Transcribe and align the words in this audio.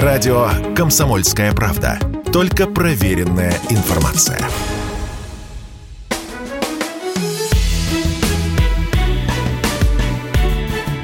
Радио 0.00 0.48
«Комсомольская 0.74 1.52
правда». 1.52 1.98
Только 2.32 2.66
проверенная 2.66 3.52
информация. 3.68 4.40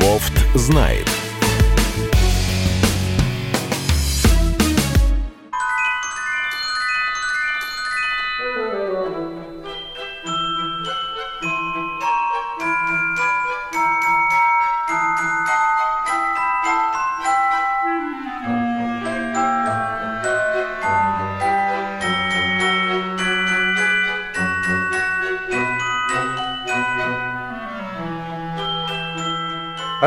Бофт 0.01 0.32
знает. 0.54 1.06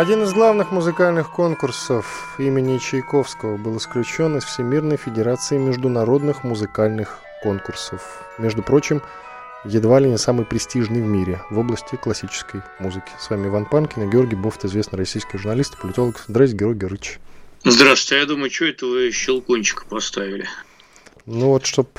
Один 0.02 0.23
из 0.23 0.34
главных 0.34 0.72
музыкальных 0.72 1.30
конкурсов 1.30 2.34
имени 2.40 2.80
Чайковского 2.80 3.58
был 3.58 3.78
исключен 3.78 4.36
из 4.36 4.44
Всемирной 4.46 4.98
Федерации 4.98 5.59
международных 5.59 6.44
музыкальных 6.44 7.20
конкурсов. 7.44 8.02
Между 8.40 8.64
прочим, 8.64 9.04
едва 9.64 10.00
ли 10.00 10.09
не 10.09 10.18
самый 10.18 10.44
престижный 10.44 11.04
в 11.04 11.06
мире 11.06 11.44
в 11.52 11.59
области 11.59 11.98
классической 11.98 12.64
музыки. 12.80 13.12
С 13.20 13.30
вами 13.30 13.45
Иван 13.45 13.66
Панкин 13.66 14.02
и 14.02 14.12
Георгий 14.12 14.36
Бофт, 14.36 14.66
известный 14.66 14.98
российский 14.98 15.38
журналист 15.38 15.76
и 15.76 15.78
политолог. 15.80 16.16
Здравствуйте, 16.28 16.66
Георгий 16.66 16.80
Георгиевич. 16.80 17.20
Здравствуйте. 17.64 18.22
Я 18.22 18.26
думаю, 18.26 18.50
что 18.50 18.66
это 18.66 18.88
вы 18.88 19.12
щелкунчика 19.12 19.86
поставили? 19.86 20.50
Ну 21.25 21.50
вот, 21.50 21.66
чтобы 21.66 21.89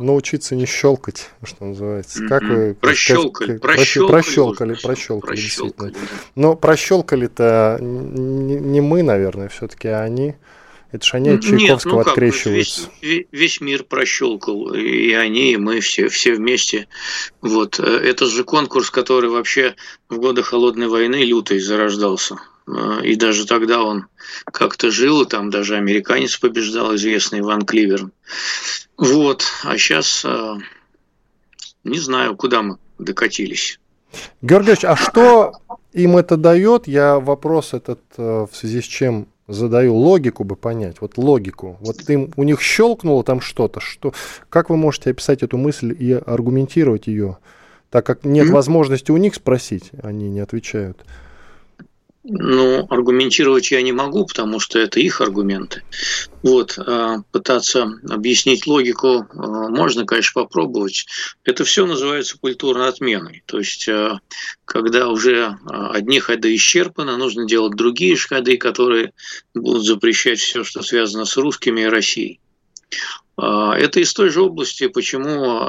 научиться 0.00 0.56
не 0.56 0.66
щелкать, 0.66 1.30
что 1.44 1.64
называется. 1.64 2.26
Как 2.26 2.42
вы... 2.42 2.74
Прощелкали, 2.74 3.52
как, 3.52 3.62
прощелкали, 3.62 4.10
прощелкали, 4.10 4.74
прощелкали, 4.74 5.30
прощелкали. 5.30 5.94
Но 6.34 6.56
прощелкали-то 6.56 7.78
не, 7.80 8.56
не 8.56 8.80
мы, 8.80 9.02
наверное, 9.02 9.48
все-таки, 9.48 9.88
а 9.88 10.02
они. 10.02 10.34
Это 10.90 11.06
же 11.06 11.12
они 11.14 11.30
от 11.30 11.42
Чайковского 11.42 11.66
Нет, 11.66 11.84
ну 11.84 11.98
открещиваются. 12.00 12.90
Весь, 13.00 13.26
весь 13.32 13.60
мир 13.62 13.84
прощелкал, 13.84 14.74
и 14.74 15.12
они, 15.12 15.52
и 15.52 15.56
мы 15.56 15.80
все, 15.80 16.08
все 16.08 16.34
вместе. 16.34 16.86
Вот. 17.40 17.80
Это 17.80 18.26
же 18.26 18.44
конкурс, 18.44 18.90
который 18.90 19.30
вообще 19.30 19.74
в 20.10 20.18
годы 20.18 20.42
Холодной 20.42 20.88
войны 20.88 21.24
лютой 21.24 21.60
зарождался. 21.60 22.36
И 23.02 23.16
даже 23.16 23.46
тогда 23.46 23.82
он 23.82 24.06
как-то 24.44 24.90
жил, 24.90 25.24
там 25.26 25.50
даже 25.50 25.76
американец 25.76 26.36
побеждал, 26.36 26.94
известный 26.94 27.40
Иван 27.40 27.62
Кливер. 27.62 28.10
Вот, 28.96 29.44
а 29.64 29.76
сейчас 29.78 30.24
не 31.84 31.98
знаю, 31.98 32.36
куда 32.36 32.62
мы 32.62 32.78
докатились. 32.98 33.80
Георгиевич, 34.42 34.84
а 34.84 34.96
что 34.96 35.52
им 35.92 36.16
это 36.16 36.36
дает? 36.36 36.86
Я 36.86 37.18
вопрос 37.18 37.74
этот 37.74 38.00
в 38.16 38.50
связи 38.52 38.80
с 38.80 38.84
чем 38.84 39.26
задаю 39.48 39.94
логику 39.96 40.44
бы 40.44 40.56
понять, 40.56 40.96
вот 41.00 41.18
логику. 41.18 41.76
Вот 41.80 42.08
им, 42.08 42.32
у 42.36 42.42
них 42.42 42.60
щелкнуло 42.60 43.24
там 43.24 43.40
что-то, 43.40 43.80
что, 43.80 44.14
как 44.48 44.70
вы 44.70 44.76
можете 44.76 45.10
описать 45.10 45.42
эту 45.42 45.58
мысль 45.58 45.94
и 45.98 46.12
аргументировать 46.12 47.06
ее, 47.06 47.38
так 47.90 48.06
как 48.06 48.24
нет 48.24 48.46
mm-hmm. 48.46 48.52
возможности 48.52 49.10
у 49.10 49.16
них 49.16 49.34
спросить, 49.34 49.90
они 50.02 50.30
не 50.30 50.40
отвечают. 50.40 51.04
Ну, 52.24 52.86
аргументировать 52.88 53.72
я 53.72 53.82
не 53.82 53.90
могу, 53.90 54.24
потому 54.26 54.60
что 54.60 54.78
это 54.78 55.00
их 55.00 55.20
аргументы. 55.20 55.82
Вот, 56.44 56.78
пытаться 57.32 57.90
объяснить 58.08 58.66
логику 58.66 59.26
можно, 59.32 60.06
конечно, 60.06 60.42
попробовать. 60.42 61.06
Это 61.42 61.64
все 61.64 61.84
называется 61.84 62.38
культурной 62.38 62.88
отменой. 62.88 63.42
То 63.46 63.58
есть, 63.58 63.88
когда 64.64 65.08
уже 65.08 65.58
одни 65.66 66.20
ходы 66.20 66.54
исчерпаны, 66.54 67.16
нужно 67.16 67.44
делать 67.46 67.74
другие 67.74 68.16
ходы, 68.16 68.56
которые 68.56 69.12
будут 69.52 69.84
запрещать 69.84 70.38
все, 70.38 70.62
что 70.62 70.82
связано 70.82 71.24
с 71.24 71.36
русскими 71.36 71.80
и 71.80 71.86
Россией. 71.86 72.38
Это 73.36 74.00
из 74.00 74.12
той 74.12 74.28
же 74.28 74.42
области, 74.42 74.88
почему 74.88 75.60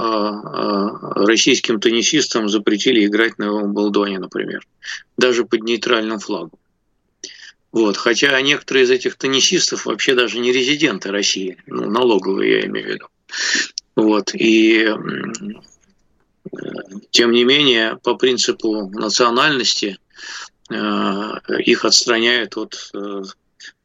российским 1.25 1.79
теннисистам 1.79 2.49
запретили 2.49 3.05
играть 3.05 3.37
на 3.37 3.53
Уимблдоне, 3.53 4.19
например, 4.19 4.67
даже 5.17 5.45
под 5.45 5.63
нейтральным 5.63 6.19
флагом. 6.19 6.59
Вот. 7.71 7.97
Хотя 7.97 8.39
некоторые 8.41 8.83
из 8.83 8.91
этих 8.91 9.15
теннисистов 9.15 9.85
вообще 9.85 10.13
даже 10.13 10.39
не 10.39 10.51
резиденты 10.51 11.09
России, 11.09 11.57
ну, 11.65 11.89
налоговые 11.89 12.59
я 12.59 12.65
имею 12.67 12.85
в 12.85 12.89
виду. 12.89 13.07
Вот. 13.95 14.31
И 14.35 14.89
тем 17.11 17.31
не 17.31 17.45
менее, 17.45 17.97
по 18.03 18.15
принципу 18.15 18.89
национальности 18.89 19.97
их 20.69 21.85
отстраняют 21.85 22.57
от 22.57 22.91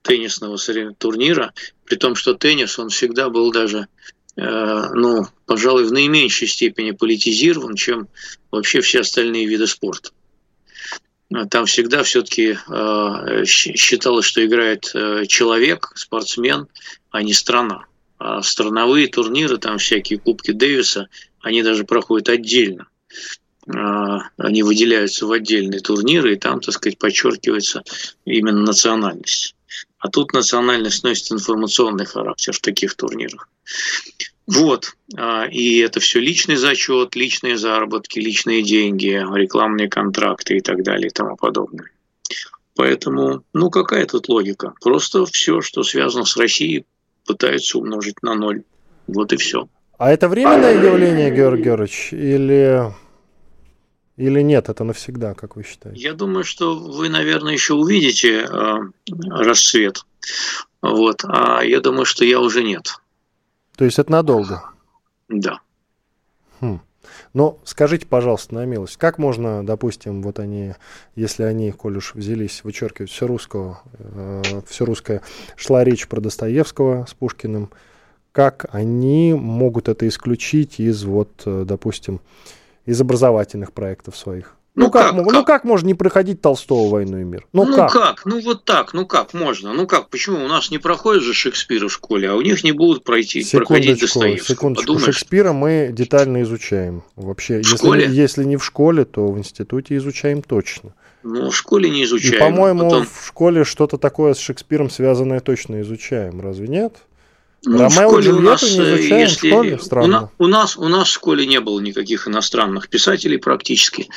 теннисного 0.03 0.59
турнира, 0.99 1.53
при 1.89 1.97
том, 1.97 2.15
что 2.15 2.35
теннис, 2.35 2.79
он 2.79 2.91
всегда 2.91 3.31
был 3.31 3.51
даже, 3.51 3.89
ну, 4.37 5.27
пожалуй, 5.47 5.85
в 5.85 5.93
наименьшей 5.93 6.47
степени 6.47 6.91
политизирован, 6.93 7.75
чем 7.77 8.09
вообще 8.51 8.81
все 8.81 9.01
остальные 9.01 9.47
виды 9.47 9.67
спорта. 9.67 10.11
Там 11.51 11.67
всегда 11.67 12.03
все-таки 12.03 12.59
считалось, 13.47 14.27
что 14.27 14.45
играет 14.45 14.83
человек, 15.29 15.93
спортсмен, 15.95 16.69
а 17.11 17.23
не 17.23 17.33
страна. 17.33 17.87
А 18.19 18.43
страновые 18.43 19.09
турниры, 19.09 19.59
там 19.59 19.79
всякие 19.79 20.19
Кубки 20.19 20.53
Дэвиса, 20.53 21.09
они 21.41 21.63
даже 21.63 21.85
проходят 21.85 22.29
отдельно. 22.29 22.87
Они 23.67 24.63
выделяются 24.63 25.27
в 25.27 25.33
отдельные 25.33 25.81
турниры, 25.81 26.33
и 26.33 26.39
там, 26.39 26.61
так 26.61 26.75
сказать, 26.75 26.99
подчеркивается 26.99 27.83
именно 28.25 28.61
национальность. 28.61 29.55
А 29.99 30.09
тут 30.09 30.33
национальность 30.33 31.03
носит 31.05 31.33
информационный 31.33 32.07
характер 32.07 32.53
в 32.53 32.61
таких 32.61 32.95
турнирах. 32.95 33.49
Вот. 34.47 34.97
И 35.51 35.79
это 35.79 36.01
все 36.01 36.21
личный 36.21 36.57
зачет, 36.57 37.17
личные 37.17 37.59
заработки, 37.59 38.19
личные 38.19 38.63
деньги, 38.63 39.23
рекламные 39.35 39.89
контракты 39.89 40.57
и 40.57 40.61
так 40.61 40.83
далее 40.83 41.09
и 41.09 41.13
тому 41.13 41.37
подобное. 41.37 41.91
Поэтому, 42.77 43.43
ну 43.53 43.71
какая 43.71 44.07
тут 44.07 44.29
логика? 44.29 44.73
Просто 44.81 45.27
все, 45.27 45.61
что 45.61 45.83
связано 45.83 46.25
с 46.25 46.37
Россией, 46.37 46.87
пытаются 47.27 47.79
умножить 47.79 48.23
на 48.23 48.35
ноль. 48.35 48.63
Вот 49.09 49.33
и 49.33 49.37
все. 49.37 49.69
А 49.99 50.13
это 50.13 50.29
временное 50.29 50.81
явление, 50.81 51.35
Георгий 51.35 51.65
Георгиевич, 51.65 52.13
или 52.13 52.85
или 54.19 54.43
нет, 54.43 54.69
это 54.69 54.83
навсегда, 54.83 55.35
как 55.35 55.55
вы 55.55 55.63
считаете? 55.63 56.01
Я 56.01 56.13
думаю, 56.13 56.43
что 56.43 56.75
вы, 56.77 57.09
наверное, 57.09 57.53
еще 57.53 57.75
увидите 57.75 58.41
э, 58.41 58.79
расцвет. 59.31 60.05
Вот. 60.83 61.25
А 61.25 61.63
я 61.63 61.81
думаю, 61.81 62.05
что 62.05 62.25
я 62.25 62.41
уже 62.41 62.65
нет. 62.65 62.97
То 63.77 63.85
есть 63.85 64.01
это 64.01 64.11
надолго? 64.11 64.71
Да. 65.29 65.61
Хм. 66.61 66.81
Но 67.33 67.61
скажите, 67.63 68.07
пожалуйста, 68.07 68.57
на 68.57 68.65
милость, 68.65 68.97
как 68.97 69.19
можно, 69.19 69.65
допустим, 69.65 70.21
вот 70.23 70.41
они, 70.41 70.75
если 71.15 71.45
они, 71.45 71.71
коль 71.71 71.99
уж 71.99 72.17
взялись 72.17 72.65
вычеркивать 72.65 73.13
все 73.13 73.29
русского, 73.29 73.83
э, 74.01 74.63
все 74.67 74.85
русское, 74.85 75.23
шла 75.55 75.85
речь 75.85 76.09
про 76.09 76.21
Достоевского 76.21 77.07
с 77.09 77.15
Пушкиным, 77.15 77.71
как 78.33 78.67
они 78.73 79.33
могут 79.33 79.89
это 79.89 80.09
исключить 80.09 80.81
из, 80.81 81.05
вот, 81.05 81.31
э, 81.45 81.65
допустим, 81.65 82.21
из 82.89 83.01
образовательных 83.01 83.73
проектов 83.73 84.17
своих? 84.17 84.55
Ну, 84.75 84.85
ну, 84.85 84.91
как, 84.91 85.11
как, 85.11 85.33
ну 85.33 85.45
как? 85.45 85.65
можно 85.65 85.87
не 85.89 85.95
проходить 85.95 86.41
Толстого 86.41 86.89
«Войну 86.89 87.19
и 87.19 87.25
мир»? 87.25 87.47
Ну, 87.53 87.65
ну 87.65 87.77
как? 87.77 87.93
как? 87.93 88.25
Ну 88.25 88.41
вот 88.41 88.65
так, 88.65 88.95
ну 88.95 89.07
как 89.07 89.35
можно? 89.35 89.75
Ну 89.75 89.89
как? 89.89 90.09
Почему 90.09 90.45
у 90.45 90.49
нас 90.49 90.71
не 90.71 90.79
проходит 90.79 91.25
же 91.25 91.35
Шекспира 91.35 91.89
в 91.89 91.93
школе, 91.93 92.31
а 92.31 92.35
у 92.37 92.41
них 92.41 92.63
не 92.63 92.71
будут 92.73 93.03
пройти, 93.03 93.45
проходить 93.51 94.01
Достоевского? 94.01 94.55
Секундочку, 94.55 94.93
Подумаешь? 94.93 95.17
Шекспира 95.17 95.53
мы 95.53 95.91
детально 95.93 96.43
изучаем. 96.43 97.03
Вообще, 97.17 97.57
в 97.57 97.65
если, 97.65 97.77
школе? 97.77 98.07
если 98.09 98.45
не 98.45 98.57
в 98.57 98.65
школе, 98.65 99.05
то 99.05 99.27
в 99.27 99.37
институте 99.37 99.97
изучаем 99.97 100.43
точно. 100.43 100.95
Ну, 101.25 101.51
в 101.51 101.57
школе 101.57 101.91
не 101.91 102.05
изучаем. 102.05 102.37
И, 102.37 102.39
по-моему, 102.39 102.89
потом... 102.89 103.07
в 103.07 103.27
школе 103.27 103.65
что-то 103.65 103.99
такое 103.99 104.35
с 104.35 104.39
Шекспиром 104.39 104.91
связанное 104.91 105.41
точно 105.41 105.81
изучаем, 105.81 106.41
разве 106.41 106.69
нет? 106.69 106.95
Ну, 107.65 107.79
Ромео 107.79 107.89
в 107.89 107.93
школе 107.93 108.31
у 108.31 108.41
нас, 108.41 108.63
не 108.63 108.69
изучаем 108.69 109.21
если, 109.21 109.49
в 109.49 109.53
школе? 109.53 109.79
Странно. 109.81 110.31
У, 110.39 110.47
нас, 110.47 110.77
у 110.77 110.87
нас 110.89 111.09
в 111.09 111.13
школе 111.13 111.45
не 111.45 111.61
было 111.61 111.81
никаких 111.81 112.29
иностранных 112.29 112.89
писателей 112.89 113.39
практически, 113.39 114.09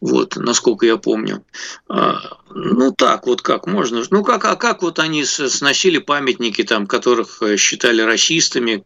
вот, 0.00 0.36
насколько 0.36 0.84
я 0.84 0.98
помню. 0.98 1.42
А, 1.88 2.38
ну 2.50 2.92
так, 2.92 3.26
вот 3.26 3.40
как 3.40 3.66
можно. 3.66 4.02
Ну 4.10 4.22
как, 4.22 4.44
а 4.44 4.56
как 4.56 4.82
вот 4.82 4.98
они 4.98 5.24
сносили 5.24 5.98
памятники, 5.98 6.64
там, 6.64 6.86
которых 6.86 7.40
э, 7.40 7.56
считали 7.56 8.02
расистами, 8.02 8.84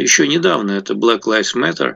еще 0.00 0.28
недавно, 0.28 0.72
это 0.72 0.94
Black 0.94 1.22
Lives 1.22 1.56
Matter, 1.56 1.94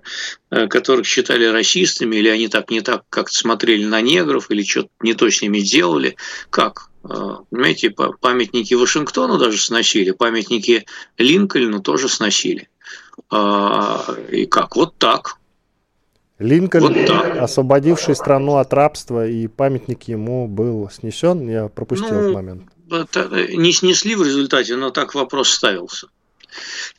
э, 0.50 0.66
которых 0.66 1.06
считали 1.06 1.44
расистами, 1.44 2.16
или 2.16 2.28
они 2.28 2.48
так 2.48 2.70
не 2.70 2.80
так 2.80 3.04
как-то 3.08 3.36
смотрели 3.36 3.84
на 3.84 4.00
негров, 4.00 4.50
или 4.50 4.64
что-то 4.64 4.88
не 5.00 5.14
то 5.14 5.30
с 5.30 5.40
ними 5.40 5.60
делали. 5.60 6.16
Как? 6.50 6.90
Понимаете, 7.06 7.90
памятники 7.90 8.74
Вашингтону 8.74 9.38
даже 9.38 9.58
сносили, 9.58 10.12
памятники 10.12 10.86
Линкольну 11.18 11.80
тоже 11.80 12.08
сносили. 12.08 12.68
И 13.30 14.46
как? 14.46 14.76
Вот 14.76 14.96
так. 14.96 15.36
Линкольн, 16.38 16.82
вот 16.82 17.10
освободивший 17.38 18.16
страну 18.16 18.56
от 18.56 18.72
рабства, 18.72 19.26
и 19.26 19.46
памятник 19.46 20.04
ему 20.04 20.48
был 20.48 20.90
снесен, 20.90 21.48
я 21.48 21.68
пропустил 21.68 22.10
ну, 22.10 22.20
этот 22.20 22.34
момент. 22.34 22.62
Не 23.54 23.72
снесли 23.72 24.14
в 24.16 24.22
результате, 24.22 24.76
но 24.76 24.90
так 24.90 25.14
вопрос 25.14 25.50
ставился. 25.50 26.08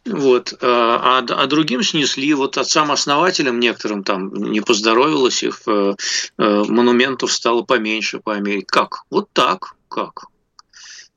Вот. 0.06 0.54
А, 0.62 1.19
а, 1.19 1.44
а 1.44 1.48
другим 1.48 1.84
снесли, 1.84 2.34
вот 2.34 2.57
отцам-основателям 2.57 3.60
некоторым 3.60 4.04
там 4.04 4.34
не 4.34 4.62
поздоровилось, 4.62 5.44
их 5.44 5.62
э, 5.68 5.96
э, 6.38 6.63
монументов 6.68 7.31
стало 7.31 7.62
поменьше 7.62 8.19
по 8.19 8.34
Америке. 8.34 8.66
Как? 8.68 9.04
Вот 9.10 9.30
так. 9.34 9.75
Как? 9.95 10.25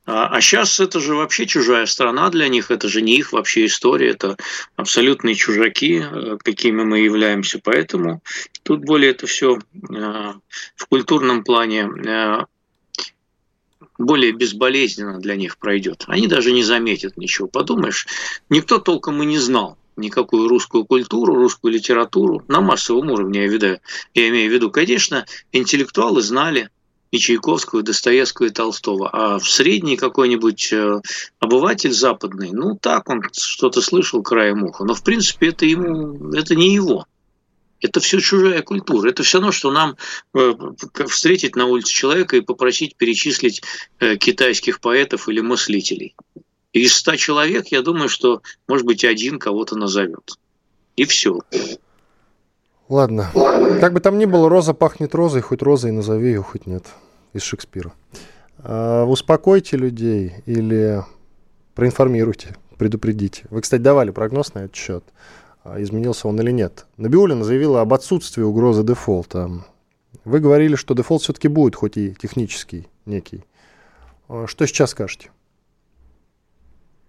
А, 0.06 0.28
а 0.28 0.40
сейчас 0.40 0.78
это 0.78 1.00
же 1.00 1.16
вообще 1.16 1.46
чужая 1.46 1.84
страна 1.86 2.30
для 2.30 2.46
них, 2.46 2.70
это 2.70 2.86
же 2.86 3.02
не 3.02 3.16
их 3.18 3.32
вообще 3.32 3.66
история, 3.66 4.10
это 4.10 4.36
абсолютные 4.76 5.34
чужаки, 5.34 6.00
э, 6.00 6.36
какими 6.40 6.84
мы 6.84 7.00
являемся. 7.00 7.58
Поэтому 7.58 8.22
тут 8.62 8.84
более 8.84 9.10
это 9.10 9.26
все 9.26 9.58
э, 9.58 10.32
в 10.76 10.86
культурном 10.88 11.42
плане 11.42 11.90
э, 12.06 12.44
более 13.98 14.30
безболезненно 14.30 15.18
для 15.18 15.34
них 15.34 15.58
пройдет. 15.58 16.04
Они 16.06 16.28
даже 16.28 16.52
не 16.52 16.62
заметят 16.62 17.16
ничего. 17.16 17.48
Подумаешь, 17.48 18.06
никто 18.48 18.78
толком 18.78 19.20
и 19.24 19.26
не 19.26 19.38
знал 19.38 19.76
никакую 19.96 20.46
русскую 20.46 20.84
культуру, 20.84 21.34
русскую 21.34 21.74
литературу 21.74 22.44
на 22.46 22.60
массовом 22.60 23.10
уровне, 23.10 23.42
я, 23.42 23.48
виду, 23.48 23.80
я 24.14 24.28
имею 24.28 24.48
в 24.48 24.54
виду, 24.54 24.70
конечно, 24.70 25.26
интеллектуалы 25.50 26.22
знали, 26.22 26.70
и 27.10 27.18
Чайковского, 27.18 27.80
и 27.80 27.82
Достоевского, 27.82 28.46
и 28.46 28.50
Толстого. 28.50 29.10
А 29.12 29.38
в 29.38 29.48
средний 29.48 29.96
какой-нибудь 29.96 30.72
э, 30.72 31.00
обыватель 31.38 31.92
западный, 31.92 32.50
ну 32.52 32.76
так, 32.76 33.08
он 33.08 33.22
что-то 33.32 33.80
слышал 33.80 34.22
краем 34.22 34.64
уха, 34.64 34.84
но 34.84 34.94
в 34.94 35.02
принципе 35.02 35.48
это 35.48 35.64
ему, 35.64 36.32
это 36.32 36.54
не 36.54 36.74
его. 36.74 37.06
Это 37.80 38.00
все 38.00 38.18
чужая 38.18 38.62
культура. 38.62 39.08
Это 39.08 39.22
все 39.22 39.38
равно, 39.38 39.52
что 39.52 39.70
нам 39.70 39.96
э, 40.34 40.54
встретить 41.06 41.54
на 41.54 41.66
улице 41.66 41.92
человека 41.92 42.36
и 42.36 42.40
попросить 42.40 42.96
перечислить 42.96 43.62
э, 44.00 44.16
китайских 44.16 44.80
поэтов 44.80 45.28
или 45.28 45.40
мыслителей. 45.40 46.16
Из 46.72 46.92
ста 46.94 47.16
человек, 47.16 47.68
я 47.68 47.82
думаю, 47.82 48.08
что, 48.08 48.42
может 48.66 48.84
быть, 48.84 49.04
один 49.04 49.38
кого-то 49.38 49.76
назовет. 49.76 50.38
И 50.96 51.04
все. 51.04 51.40
Ладно. 52.88 53.30
Как 53.80 53.92
бы 53.92 54.00
там 54.00 54.18
ни 54.18 54.24
было, 54.24 54.48
роза 54.48 54.72
пахнет 54.72 55.14
розой, 55.14 55.42
хоть 55.42 55.62
розой 55.62 55.92
назови 55.92 56.28
ее, 56.28 56.42
хоть 56.42 56.66
нет. 56.66 56.86
Из 57.34 57.42
Шекспира. 57.42 57.92
А, 58.58 59.04
успокойте 59.04 59.76
людей 59.76 60.34
или 60.46 61.04
проинформируйте, 61.74 62.56
предупредите. 62.78 63.44
Вы, 63.50 63.60
кстати, 63.60 63.82
давали 63.82 64.10
прогноз 64.10 64.54
на 64.54 64.60
этот 64.60 64.74
счет. 64.74 65.04
А, 65.64 65.80
изменился 65.82 66.28
он 66.28 66.40
или 66.40 66.50
нет. 66.50 66.86
Набиуллина 66.96 67.44
заявила 67.44 67.82
об 67.82 67.92
отсутствии 67.92 68.42
угрозы 68.42 68.82
дефолта. 68.82 69.64
Вы 70.24 70.40
говорили, 70.40 70.74
что 70.74 70.94
дефолт 70.94 71.22
все-таки 71.22 71.48
будет, 71.48 71.76
хоть 71.76 71.98
и 71.98 72.14
технический 72.14 72.88
некий. 73.04 73.44
А, 74.28 74.46
что 74.46 74.66
сейчас 74.66 74.90
скажете? 74.90 75.30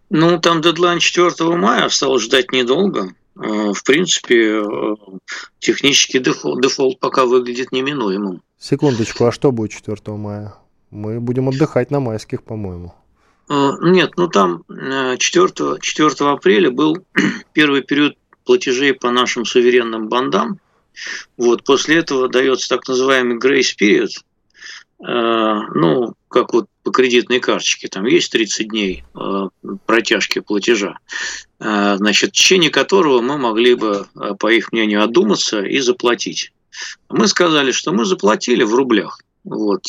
Ну, 0.09 0.39
там 0.39 0.61
дедлайн 0.61 0.99
4 0.99 1.55
мая 1.55 1.85
осталось 1.85 2.23
ждать 2.23 2.51
недолго. 2.51 3.13
Э, 3.41 3.71
в 3.73 3.83
принципе, 3.83 4.61
э, 4.61 4.95
технический 5.59 6.19
дефолт, 6.19 6.61
дефолт 6.61 6.99
пока 6.99 7.25
выглядит 7.25 7.71
неминуемым. 7.71 8.41
Секундочку, 8.59 9.25
а 9.25 9.31
что 9.31 9.51
будет 9.51 9.71
4 9.71 10.17
мая? 10.17 10.55
Мы 10.91 11.21
будем 11.21 11.47
отдыхать 11.47 11.89
на 11.89 12.01
майских, 12.01 12.43
по-моему. 12.43 12.93
Э, 13.49 13.71
нет, 13.81 14.11
ну 14.17 14.27
там 14.27 14.63
4, 14.67 15.79
4 15.79 16.29
апреля 16.29 16.69
был 16.69 16.97
первый 17.53 17.81
период 17.81 18.17
платежей 18.43 18.93
по 18.93 19.09
нашим 19.09 19.45
суверенным 19.45 20.09
бандам. 20.09 20.59
Вот, 21.37 21.63
после 21.63 21.99
этого 21.99 22.27
дается 22.27 22.67
так 22.67 22.85
называемый 22.89 23.37
grace 23.37 23.73
period. 23.79 24.09
Ну, 24.99 26.13
как 26.29 26.53
вот 26.53 26.67
по 26.83 26.91
кредитной 26.91 27.39
карточке, 27.39 27.87
там 27.87 28.05
есть 28.05 28.31
30 28.31 28.69
дней 28.69 29.03
э, 29.15 29.49
протяжки 29.85 30.39
платежа, 30.39 30.99
э, 31.59 31.95
значит, 31.97 32.29
в 32.29 32.33
течение 32.33 32.69
которого 32.69 33.21
мы 33.21 33.37
могли 33.37 33.73
бы, 33.73 34.07
э, 34.15 34.35
по 34.39 34.51
их 34.51 34.71
мнению, 34.71 35.03
одуматься 35.03 35.61
и 35.61 35.79
заплатить. 35.79 36.53
Мы 37.09 37.27
сказали, 37.27 37.71
что 37.71 37.91
мы 37.91 38.05
заплатили 38.05 38.63
в 38.63 38.73
рублях. 38.73 39.19
Вот, 39.45 39.85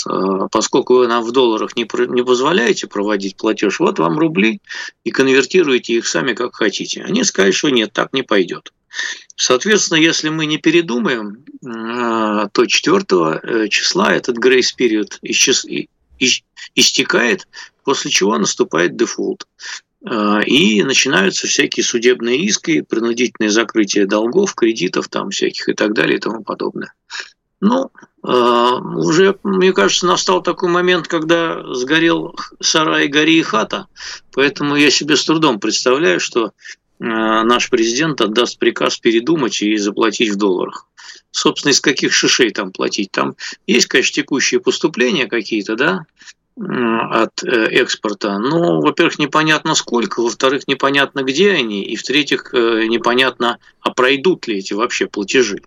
поскольку 0.53 0.95
вы 0.95 1.09
нам 1.09 1.25
в 1.25 1.33
долларах 1.33 1.75
не, 1.77 1.83
не 2.15 2.25
позволяете 2.25 2.87
проводить 2.87 3.37
платеж, 3.37 3.81
вот 3.81 3.99
вам 3.99 4.17
рубли 4.17 4.61
и 5.03 5.11
конвертируйте 5.11 5.95
их 5.95 6.07
сами 6.07 6.35
как 6.35 6.55
хотите. 6.55 7.03
Они 7.03 7.25
сказали, 7.25 7.51
что 7.51 7.69
нет, 7.69 7.93
так 7.93 8.13
не 8.13 8.23
пойдет. 8.23 8.73
Соответственно, 9.35 9.99
если 9.99 10.29
мы 10.29 10.47
не 10.47 10.59
передумаем, 10.59 11.45
то 11.63 12.67
4 12.67 13.69
числа 13.69 14.15
этот 14.15 14.37
грейс 14.37 14.73
период 14.73 15.19
истекает, 16.75 17.49
после 17.85 18.11
чего 18.11 18.39
наступает 18.39 18.97
дефолт. 18.97 19.47
А, 20.05 20.41
и 20.41 20.83
начинаются 20.83 21.47
всякие 21.47 21.85
судебные 21.85 22.39
иски, 22.39 22.81
принудительное 22.81 23.51
закрытие 23.51 24.07
долгов, 24.07 24.55
кредитов 24.55 25.09
там 25.09 25.31
всяких 25.31 25.69
и 25.69 25.75
так 25.75 25.93
далее 25.93 26.17
и 26.17 26.21
тому 26.21 26.43
подобное. 26.43 26.95
Ну, 27.61 27.91
а, 28.23 28.77
уже, 28.77 29.37
мне 29.43 29.73
кажется, 29.73 30.07
настал 30.07 30.43
такой 30.43 30.71
момент, 30.71 31.09
когда 31.09 31.63
сгорел 31.75 32.35
сарай, 32.61 33.09
гори 33.09 33.39
и 33.39 33.43
хата, 33.43 33.87
поэтому 34.33 34.77
я 34.77 34.91
себе 34.91 35.17
с 35.17 35.25
трудом 35.25 35.61
представляю, 35.61 36.21
что 36.21 36.53
наш 37.01 37.71
президент 37.71 38.21
отдаст 38.21 38.59
приказ 38.59 38.99
передумать 38.99 39.63
и 39.63 39.77
заплатить 39.77 40.31
в 40.31 40.37
долларах 40.37 40.87
собственно, 41.33 41.73
из 41.73 41.81
каких 41.81 42.13
шишей 42.13 42.51
там 42.51 42.73
платить. 42.73 43.13
Там 43.13 43.37
есть, 43.67 43.87
конечно, 43.87 44.15
текущие 44.15 44.61
поступления 44.61 45.27
какие-то, 45.27 45.77
да, 45.77 46.05
от 46.57 47.43
э, 47.43 47.67
экспорта. 47.71 48.39
Но, 48.39 48.81
во-первых, 48.81 49.19
непонятно 49.19 49.75
сколько, 49.75 50.21
во-вторых, 50.21 50.69
непонятно 50.69 51.23
где 51.23 51.53
они, 51.53 51.83
и 51.83 51.97
в-третьих, 51.97 52.53
э, 52.53 52.87
непонятно, 52.87 53.59
а 53.81 53.91
пройдут 53.93 54.47
ли 54.47 54.59
эти 54.59 54.75
вообще 54.75 55.07
платежи, 55.07 55.63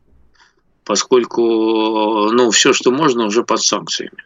поскольку 0.83 2.29
ну, 2.31 2.51
все, 2.51 2.73
что 2.73 2.91
можно, 2.91 3.25
уже 3.25 3.43
под 3.43 3.61
санкциями. 3.61 4.23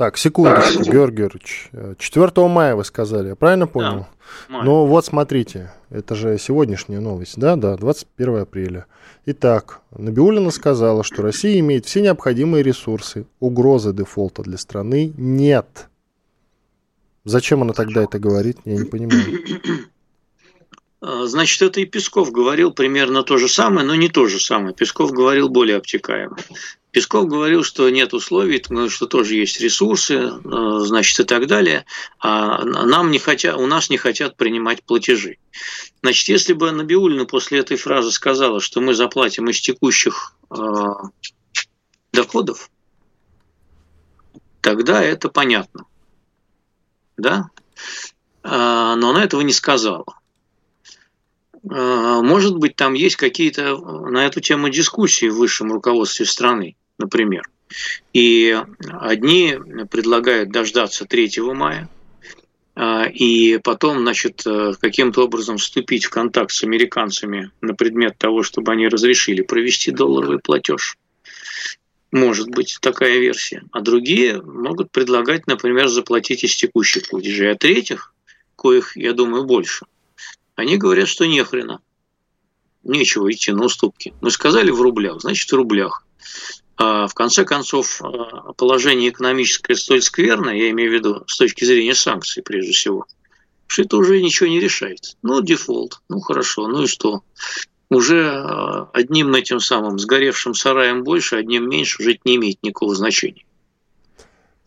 Так, 0.00 0.16
секундочку, 0.16 0.82
Георгий 0.82 1.18
Георгиевич. 1.18 1.70
4 1.98 2.48
мая 2.48 2.74
вы 2.74 2.86
сказали, 2.86 3.28
я 3.28 3.36
правильно 3.36 3.66
понял? 3.66 4.06
Да, 4.48 4.62
ну 4.62 4.86
вот 4.86 5.04
смотрите, 5.04 5.74
это 5.90 6.14
же 6.14 6.38
сегодняшняя 6.38 7.00
новость, 7.00 7.36
да, 7.36 7.54
да, 7.54 7.76
21 7.76 8.38
апреля. 8.38 8.86
Итак, 9.26 9.82
Набиулина 9.90 10.50
сказала, 10.52 11.04
что 11.04 11.20
Россия 11.20 11.60
имеет 11.60 11.84
все 11.84 12.00
необходимые 12.00 12.62
ресурсы. 12.62 13.26
Угрозы 13.40 13.92
дефолта 13.92 14.40
для 14.42 14.56
страны 14.56 15.12
нет. 15.18 15.90
Зачем 17.26 17.60
она 17.60 17.74
тогда 17.74 18.02
это 18.02 18.18
говорит, 18.18 18.56
я 18.64 18.78
не 18.78 18.86
понимаю. 18.86 19.22
А, 21.02 21.26
значит, 21.26 21.60
это 21.60 21.80
и 21.80 21.84
Песков 21.84 22.32
говорил 22.32 22.72
примерно 22.72 23.22
то 23.22 23.36
же 23.36 23.48
самое, 23.48 23.86
но 23.86 23.94
не 23.94 24.08
то 24.08 24.26
же 24.28 24.40
самое. 24.40 24.74
Песков 24.74 25.12
говорил 25.12 25.50
более 25.50 25.76
обтекаемо. 25.76 26.38
Песков 26.92 27.28
говорил, 27.28 27.62
что 27.62 27.88
нет 27.88 28.12
условий, 28.14 28.62
что 28.88 29.06
тоже 29.06 29.36
есть 29.36 29.60
ресурсы, 29.60 30.14
э, 30.14 30.78
значит, 30.80 31.20
и 31.20 31.24
так 31.24 31.46
далее, 31.46 31.84
а 32.18 32.64
нам 32.64 33.12
не 33.12 33.20
хотят, 33.20 33.56
у 33.56 33.66
нас 33.66 33.90
не 33.90 33.96
хотят 33.96 34.36
принимать 34.36 34.82
платежи. 34.82 35.38
Значит, 36.02 36.28
если 36.28 36.52
бы 36.52 36.72
Набиулина 36.72 37.26
после 37.26 37.60
этой 37.60 37.76
фразы 37.76 38.10
сказала, 38.10 38.60
что 38.60 38.80
мы 38.80 38.94
заплатим 38.94 39.48
из 39.48 39.60
текущих 39.60 40.34
э, 40.50 40.56
доходов, 42.12 42.70
тогда 44.60 45.00
это 45.00 45.28
понятно. 45.28 45.84
Да? 47.16 47.50
А, 48.42 48.96
но 48.96 49.10
она 49.10 49.22
этого 49.22 49.42
не 49.42 49.52
сказала. 49.52 50.06
А, 51.70 52.20
может 52.20 52.56
быть, 52.56 52.74
там 52.74 52.94
есть 52.94 53.14
какие-то 53.14 53.76
на 53.76 54.26
эту 54.26 54.40
тему 54.40 54.70
дискуссии 54.70 55.28
в 55.28 55.36
высшем 55.36 55.70
руководстве 55.72 56.26
страны 56.26 56.76
например. 57.00 57.48
И 58.12 58.56
одни 58.88 59.56
предлагают 59.90 60.50
дождаться 60.50 61.04
3 61.04 61.40
мая, 61.54 61.88
а, 62.82 63.04
и 63.04 63.58
потом, 63.58 63.98
значит, 63.98 64.42
э, 64.46 64.72
каким-то 64.80 65.24
образом 65.24 65.58
вступить 65.58 66.04
в 66.04 66.10
контакт 66.10 66.50
с 66.52 66.62
американцами 66.62 67.50
на 67.60 67.74
предмет 67.74 68.16
того, 68.16 68.42
чтобы 68.42 68.72
они 68.72 68.88
разрешили 68.88 69.42
провести 69.42 69.90
долларовый 69.90 70.38
платеж. 70.38 70.96
Может 72.12 72.48
быть 72.48 72.78
такая 72.80 73.18
версия. 73.18 73.62
А 73.72 73.80
другие 73.80 74.40
могут 74.40 74.90
предлагать, 74.90 75.46
например, 75.46 75.88
заплатить 75.88 76.42
из 76.42 76.56
текущих 76.56 77.08
платежей. 77.08 77.52
А 77.52 77.54
третьих, 77.54 78.14
коих, 78.56 78.96
я 78.96 79.12
думаю, 79.12 79.44
больше, 79.44 79.86
они 80.54 80.76
говорят, 80.76 81.08
что 81.08 81.26
не 81.26 81.44
хрена. 81.44 81.80
Нечего 82.82 83.30
идти 83.30 83.52
на 83.52 83.64
уступки. 83.64 84.14
Мы 84.20 84.30
сказали 84.30 84.70
в 84.70 84.80
рублях, 84.80 85.20
значит 85.20 85.50
в 85.50 85.54
рублях. 85.54 86.04
А 86.82 87.06
в 87.08 87.12
конце 87.12 87.44
концов, 87.44 88.00
положение 88.56 89.10
экономическое 89.10 89.74
столь 89.74 90.00
скверное, 90.00 90.54
я 90.54 90.70
имею 90.70 90.90
в 90.90 90.94
виду 90.94 91.24
с 91.26 91.36
точки 91.36 91.66
зрения 91.66 91.94
санкций 91.94 92.42
прежде 92.42 92.72
всего, 92.72 93.04
что 93.66 93.82
это 93.82 93.98
уже 93.98 94.22
ничего 94.22 94.48
не 94.48 94.60
решает. 94.60 95.18
Ну, 95.20 95.42
дефолт, 95.42 96.00
ну 96.08 96.20
хорошо, 96.20 96.68
ну 96.68 96.84
и 96.84 96.86
что? 96.86 97.20
Уже 97.90 98.86
одним 98.94 99.34
этим 99.34 99.60
самым 99.60 99.98
сгоревшим 99.98 100.54
сараем 100.54 101.04
больше, 101.04 101.36
одним 101.36 101.68
меньше 101.68 102.02
жить 102.02 102.24
не 102.24 102.36
имеет 102.36 102.62
никакого 102.62 102.94
значения. 102.94 103.44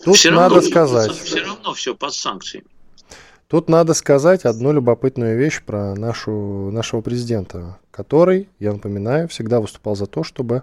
Тут 0.05 0.15
все 0.15 0.29
надо 0.29 0.55
равно, 0.55 0.69
сказать. 0.69 1.11
Все 1.13 1.39
равно 1.39 1.73
все 1.73 1.95
под 1.95 2.13
санкциями. 2.13 2.67
Тут 3.47 3.69
надо 3.69 3.95
сказать 3.95 4.45
одну 4.45 4.71
любопытную 4.71 5.35
вещь 5.39 5.63
про 5.65 5.95
нашу, 5.95 6.69
нашего 6.71 7.01
президента, 7.01 7.79
который, 7.89 8.49
я 8.59 8.71
напоминаю, 8.71 9.27
всегда 9.29 9.59
выступал 9.59 9.95
за 9.95 10.05
то, 10.05 10.23
чтобы 10.23 10.61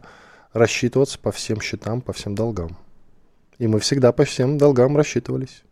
рассчитываться 0.53 1.19
по 1.19 1.33
всем 1.33 1.61
счетам, 1.61 2.01
по 2.01 2.13
всем 2.13 2.35
долгам. 2.35 2.77
И 3.59 3.67
мы 3.67 3.81
всегда 3.81 4.13
по 4.13 4.25
всем 4.25 4.59
долгам 4.59 4.97
рассчитывались. 4.97 5.63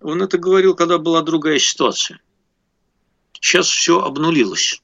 Он 0.00 0.22
это 0.22 0.38
говорил, 0.38 0.74
когда 0.74 0.98
была 0.98 1.22
другая 1.22 1.58
ситуация. 1.58 2.20
Сейчас 3.32 3.66
все 3.68 4.00
обнулилось. 4.00 4.82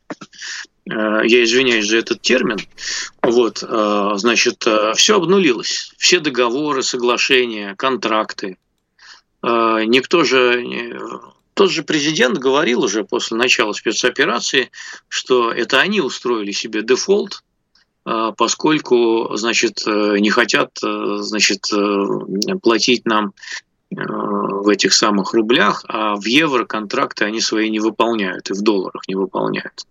Э, 0.90 1.20
я 1.24 1.44
извиняюсь 1.44 1.88
за 1.88 1.98
этот 1.98 2.20
термин, 2.22 2.58
вот, 3.22 3.62
э, 3.62 4.12
значит, 4.16 4.66
э, 4.66 4.92
все 4.94 5.16
обнулилось. 5.16 5.92
Все 5.98 6.20
договоры, 6.20 6.82
соглашения, 6.82 7.74
контракты. 7.76 8.58
Никто 9.42 10.22
же, 10.22 11.00
тот 11.54 11.70
же 11.70 11.82
президент 11.82 12.36
говорил 12.36 12.82
уже 12.82 13.04
после 13.04 13.38
начала 13.38 13.72
спецоперации, 13.72 14.70
что 15.08 15.50
это 15.50 15.80
они 15.80 16.02
устроили 16.02 16.52
себе 16.52 16.82
дефолт, 16.82 17.42
поскольку, 18.36 19.36
значит, 19.36 19.82
не 19.86 20.30
хотят, 20.30 20.70
значит, 20.80 21.66
платить 22.62 23.04
нам 23.04 23.32
в 23.90 24.68
этих 24.68 24.92
самых 24.92 25.34
рублях, 25.34 25.84
а 25.88 26.16
в 26.16 26.24
евро 26.24 26.64
контракты 26.64 27.24
они 27.24 27.40
свои 27.40 27.70
не 27.70 27.80
выполняют 27.80 28.50
и 28.50 28.54
в 28.54 28.62
долларах 28.62 29.02
не 29.08 29.14
выполняют 29.14 29.84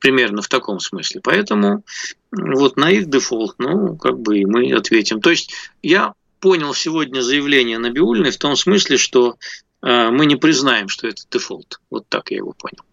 примерно 0.00 0.42
в 0.42 0.48
таком 0.48 0.80
смысле. 0.80 1.20
Поэтому 1.22 1.82
вот 2.30 2.76
на 2.76 2.90
их 2.90 3.08
дефолт, 3.08 3.54
ну, 3.58 3.96
как 3.96 4.18
бы 4.18 4.38
и 4.38 4.44
мы 4.44 4.72
ответим. 4.72 5.20
То 5.20 5.30
есть 5.30 5.52
я 5.82 6.14
понял 6.40 6.74
сегодня 6.74 7.20
заявление 7.20 7.78
Набиуллиной 7.78 8.30
в 8.30 8.38
том 8.38 8.54
смысле, 8.54 8.96
что 8.96 9.36
э, 9.82 10.10
мы 10.10 10.26
не 10.26 10.36
признаем, 10.36 10.88
что 10.88 11.08
это 11.08 11.22
дефолт. 11.30 11.80
Вот 11.90 12.06
так 12.08 12.30
я 12.30 12.38
его 12.38 12.52
понял. 12.52 12.84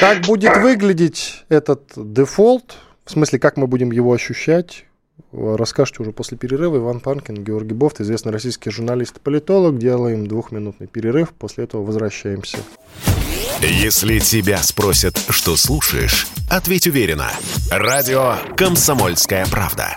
Как 0.00 0.22
будет 0.22 0.56
выглядеть 0.56 1.44
этот 1.48 1.92
дефолт? 1.94 2.76
В 3.06 3.12
смысле, 3.12 3.38
как 3.38 3.56
мы 3.56 3.68
будем 3.68 3.92
его 3.92 4.12
ощущать? 4.12 4.84
Расскажете 5.32 6.02
уже 6.02 6.10
после 6.10 6.36
перерыва. 6.36 6.78
Иван 6.78 6.98
Панкин, 6.98 7.44
Георгий 7.44 7.72
Бовт, 7.72 8.00
известный 8.00 8.32
российский 8.32 8.70
журналист 8.70 9.16
и 9.16 9.20
политолог. 9.20 9.78
Делаем 9.78 10.26
двухминутный 10.26 10.88
перерыв. 10.88 11.30
После 11.30 11.64
этого 11.64 11.84
возвращаемся. 11.84 12.58
Если 13.60 14.18
тебя 14.18 14.58
спросят, 14.58 15.16
что 15.30 15.56
слушаешь, 15.56 16.26
ответь 16.50 16.88
уверенно. 16.88 17.30
Радио 17.70 18.34
«Комсомольская 18.56 19.46
правда». 19.46 19.96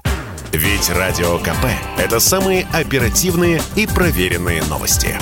Ведь 0.53 0.89
Радио 0.89 1.39
КП– 1.39 1.65
это 1.97 2.19
самые 2.19 2.67
оперативные 2.71 3.61
и 3.75 3.87
проверенные 3.87 4.63
новости. 4.63 5.17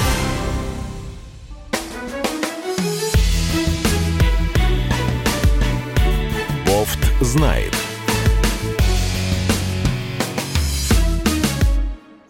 Знает– 7.22 7.74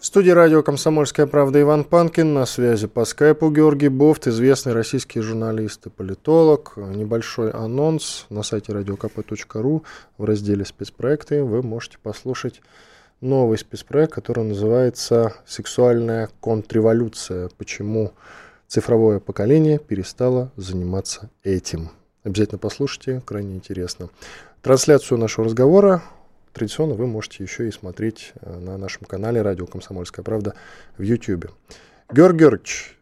студии 0.08 0.30
радио 0.30 0.62
«Комсомольская 0.62 1.26
правда» 1.26 1.60
Иван 1.60 1.84
Панкин, 1.84 2.32
на 2.32 2.46
связи 2.46 2.86
по 2.86 3.04
скайпу 3.04 3.50
Георгий 3.50 3.88
Бофт, 3.88 4.26
известный 4.26 4.72
российский 4.72 5.20
журналист 5.20 5.86
и 5.86 5.90
политолог. 5.90 6.72
Небольшой 6.76 7.50
анонс 7.50 8.24
на 8.30 8.42
сайте 8.42 8.72
radiokp.ru 8.72 9.82
в 10.16 10.24
разделе 10.24 10.64
«Спецпроекты» 10.64 11.44
вы 11.44 11.62
можете 11.62 11.98
послушать 12.02 12.62
новый 13.20 13.58
спецпроект, 13.58 14.12
который 14.12 14.44
называется 14.44 15.34
«Сексуальная 15.46 16.30
контрреволюция. 16.40 17.50
Почему 17.58 18.12
цифровое 18.66 19.20
поколение 19.20 19.78
перестало 19.78 20.50
заниматься 20.56 21.28
этим». 21.44 21.90
Обязательно 22.24 22.58
послушайте, 22.58 23.22
крайне 23.24 23.54
интересно. 23.54 24.08
Трансляцию 24.62 25.18
нашего 25.18 25.46
разговора 25.46 26.02
традиционно 26.52 26.94
вы 26.94 27.06
можете 27.06 27.44
еще 27.44 27.68
и 27.68 27.70
смотреть 27.70 28.32
э, 28.40 28.58
на 28.58 28.76
нашем 28.76 29.06
канале 29.06 29.40
«Радио 29.42 29.66
Комсомольская 29.66 30.24
правда» 30.24 30.54
в 30.96 31.02
YouTube. 31.02 31.46
Георгий 32.12 32.38
Георгиевич, 32.40 32.96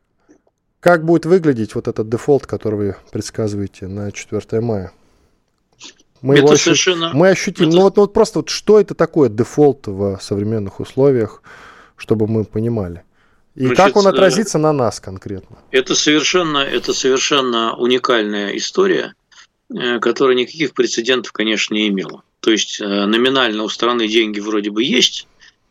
как 0.80 1.04
будет 1.04 1.24
выглядеть 1.24 1.74
вот 1.74 1.88
этот 1.88 2.08
дефолт, 2.08 2.46
который 2.46 2.74
вы 2.74 2.96
предсказываете 3.10 3.86
на 3.86 4.12
4 4.12 4.60
мая? 4.60 4.92
Мы 6.20 6.34
это 6.34 6.42
его 6.42 6.52
ощу... 6.52 6.64
совершенно... 6.64 7.12
Мы 7.14 7.28
ощутим. 7.30 7.68
Это... 7.68 7.76
Ну, 7.76 7.82
вот, 7.82 7.96
ну 7.96 8.02
вот 8.02 8.12
просто 8.12 8.40
вот 8.40 8.50
что 8.50 8.78
это 8.78 8.94
такое 8.94 9.30
дефолт 9.30 9.86
в 9.86 10.18
современных 10.20 10.80
условиях, 10.80 11.42
чтобы 11.96 12.26
мы 12.26 12.44
понимали? 12.44 13.02
И 13.54 13.66
Значит, 13.66 13.76
как 13.78 13.96
он 13.96 14.06
отразится 14.06 14.58
на 14.58 14.72
нас 14.74 15.00
конкретно? 15.00 15.56
Это 15.70 15.94
совершенно, 15.94 16.58
это 16.58 16.92
совершенно 16.92 17.74
уникальная 17.74 18.54
история, 18.56 19.14
э, 19.25 19.25
которая 19.68 20.36
никаких 20.36 20.74
прецедентов, 20.74 21.32
конечно, 21.32 21.74
не 21.74 21.88
имела. 21.88 22.22
То 22.46 22.52
есть 22.52 22.80
э, 22.80 22.84
номинально 22.84 23.64
у 23.64 23.68
страны 23.68 24.06
деньги 24.06 24.38
вроде 24.38 24.70
бы 24.70 24.84
есть, 24.84 25.26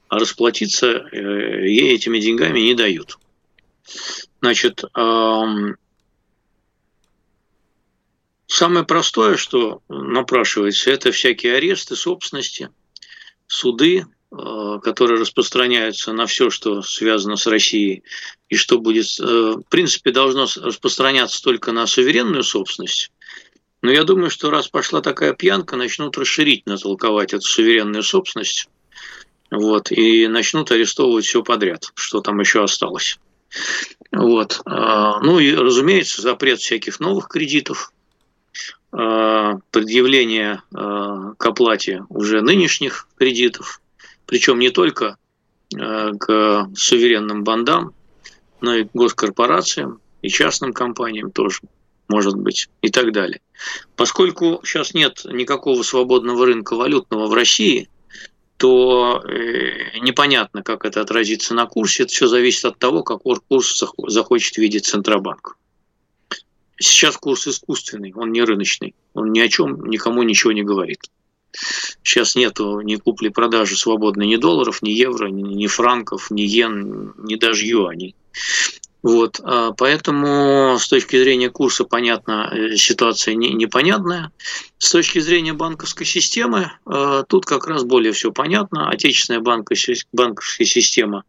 а 0.09 0.19
расплатиться 0.19 0.87
э, 0.87 1.67
ей 1.69 1.95
этими 1.95 2.19
деньгами 2.19 2.59
не 2.59 2.73
дают. 2.73 3.17
Значит, 4.41 4.83
самое 8.47 8.85
простое, 8.85 9.37
что 9.37 9.81
напрашивается, 9.87 10.91
это 10.91 11.11
всякие 11.11 11.55
аресты 11.55 11.95
собственности, 11.95 12.69
суды, 13.47 14.05
э, 14.31 14.79
которые 14.83 15.21
распространяются 15.21 16.11
на 16.11 16.25
все, 16.25 16.49
что 16.49 16.81
связано 16.81 17.37
с 17.37 17.47
Россией, 17.47 18.03
и 18.49 18.57
что 18.57 18.79
будет, 18.79 19.17
в 19.17 19.63
принципе, 19.69 20.11
должно 20.11 20.47
распространяться 20.57 21.41
только 21.41 21.71
на 21.71 21.87
суверенную 21.87 22.43
собственность, 22.43 23.11
но 23.81 23.91
я 23.91 24.03
думаю, 24.03 24.29
что 24.29 24.49
раз 24.49 24.67
пошла 24.67 25.01
такая 25.01 25.33
пьянка, 25.33 25.75
начнут 25.75 26.17
расширительно 26.17 26.77
толковать 26.77 27.33
эту 27.33 27.43
суверенную 27.43 28.03
собственность. 28.03 28.69
Вот, 29.51 29.91
и 29.91 30.27
начнут 30.27 30.71
арестовывать 30.71 31.25
все 31.25 31.43
подряд, 31.43 31.91
что 31.93 32.21
там 32.21 32.39
еще 32.39 32.63
осталось. 32.63 33.19
Вот. 34.11 34.61
А, 34.65 35.19
ну 35.19 35.39
и, 35.39 35.53
разумеется, 35.53 36.21
запрет 36.21 36.59
всяких 36.59 36.99
новых 36.99 37.27
кредитов, 37.27 37.91
а, 38.91 39.59
предъявление 39.71 40.63
а, 40.73 41.33
к 41.37 41.45
оплате 41.45 42.03
уже 42.09 42.41
нынешних 42.41 43.07
кредитов, 43.17 43.81
причем 44.25 44.59
не 44.59 44.71
только 44.71 45.17
к 45.69 46.69
суверенным 46.75 47.43
бандам, 47.43 47.93
но 48.61 48.75
и 48.75 48.83
к 48.85 48.91
госкорпорациям 48.93 49.99
и 50.21 50.29
частным 50.29 50.73
компаниям 50.73 51.31
тоже 51.31 51.59
может 52.07 52.35
быть, 52.35 52.69
и 52.81 52.89
так 52.89 53.11
далее. 53.11 53.41
Поскольку 53.95 54.61
сейчас 54.63 54.93
нет 54.93 55.21
никакого 55.25 55.83
свободного 55.83 56.45
рынка 56.45 56.75
валютного 56.75 57.27
в 57.27 57.33
России, 57.33 57.89
то 58.57 59.21
э, 59.25 59.99
непонятно, 59.99 60.63
как 60.63 60.85
это 60.85 61.01
отразится 61.01 61.53
на 61.53 61.65
курсе. 61.65 62.03
Это 62.03 62.13
все 62.13 62.27
зависит 62.27 62.65
от 62.65 62.79
того, 62.79 63.03
какой 63.03 63.37
курс 63.47 63.83
захочет 64.07 64.57
видеть 64.57 64.85
Центробанк. 64.85 65.57
Сейчас 66.77 67.17
курс 67.17 67.47
искусственный, 67.47 68.13
он 68.13 68.31
не 68.31 68.43
рыночный, 68.43 68.95
он 69.13 69.31
ни 69.31 69.39
о 69.39 69.47
чем 69.47 69.85
никому 69.85 70.23
ничего 70.23 70.51
не 70.51 70.63
говорит. 70.63 71.09
Сейчас 72.03 72.35
нету 72.35 72.81
ни 72.81 72.97
купли-продажи 72.97 73.77
свободной 73.77 74.27
ни 74.27 74.35
долларов, 74.35 74.81
ни 74.81 74.89
евро, 74.89 75.27
ни 75.27 75.67
франков, 75.67 76.29
ни 76.31 76.41
йен, 76.41 77.13
ни 77.17 77.35
даже 77.35 77.65
юаней. 77.65 78.13
Вот, 79.05 79.39
а, 79.43 79.71
поэтому 79.71 80.79
с 80.79 80.87
точки 80.87 81.15
зрения 81.15 81.51
курса, 81.51 81.83
понятно, 81.83 82.51
э, 82.51 82.75
ситуация 82.75 83.35
не, 83.35 83.53
непонятная. 83.53 84.31
С 84.79 84.89
точки 84.89 85.19
зрения 85.19 85.53
банковской 85.53 86.07
системы, 86.07 86.71
э, 86.89 87.23
тут 87.29 87.45
как 87.45 87.67
раз 87.67 87.83
более 87.83 88.13
все 88.13 88.31
понятно. 88.31 88.89
Отечественная 88.89 89.41
банковская 89.41 90.65
система 90.65 91.23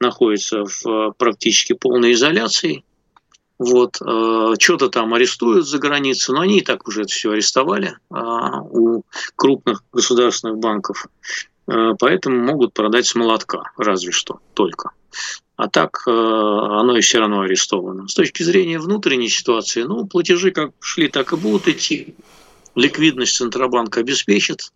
находится 0.00 0.64
в 0.64 0.86
э, 0.86 1.12
практически 1.18 1.74
полной 1.74 2.14
изоляции. 2.14 2.82
Вот, 3.58 3.96
что-то 3.96 4.88
там 4.88 5.12
арестуют 5.14 5.66
за 5.66 5.78
границей, 5.78 6.32
но 6.32 6.42
они 6.42 6.58
и 6.58 6.64
так 6.64 6.86
уже 6.86 7.02
это 7.02 7.10
все 7.10 7.32
арестовали 7.32 7.98
а, 8.08 8.62
у 8.62 9.02
крупных 9.34 9.82
государственных 9.92 10.58
банков. 10.58 11.08
Поэтому 11.66 12.38
могут 12.38 12.72
продать 12.72 13.06
с 13.06 13.16
молотка, 13.16 13.72
разве 13.76 14.12
что 14.12 14.38
только 14.54 14.92
а 15.58 15.68
так 15.68 16.04
э, 16.06 16.10
оно 16.10 16.96
и 16.96 17.00
все 17.00 17.18
равно 17.18 17.40
арестовано. 17.40 18.06
С 18.06 18.14
точки 18.14 18.44
зрения 18.44 18.78
внутренней 18.78 19.28
ситуации, 19.28 19.82
ну, 19.82 20.06
платежи 20.06 20.52
как 20.52 20.70
шли, 20.78 21.08
так 21.08 21.32
и 21.32 21.36
будут 21.36 21.66
идти. 21.66 22.14
Ликвидность 22.76 23.36
Центробанк 23.36 23.98
обеспечит. 23.98 24.72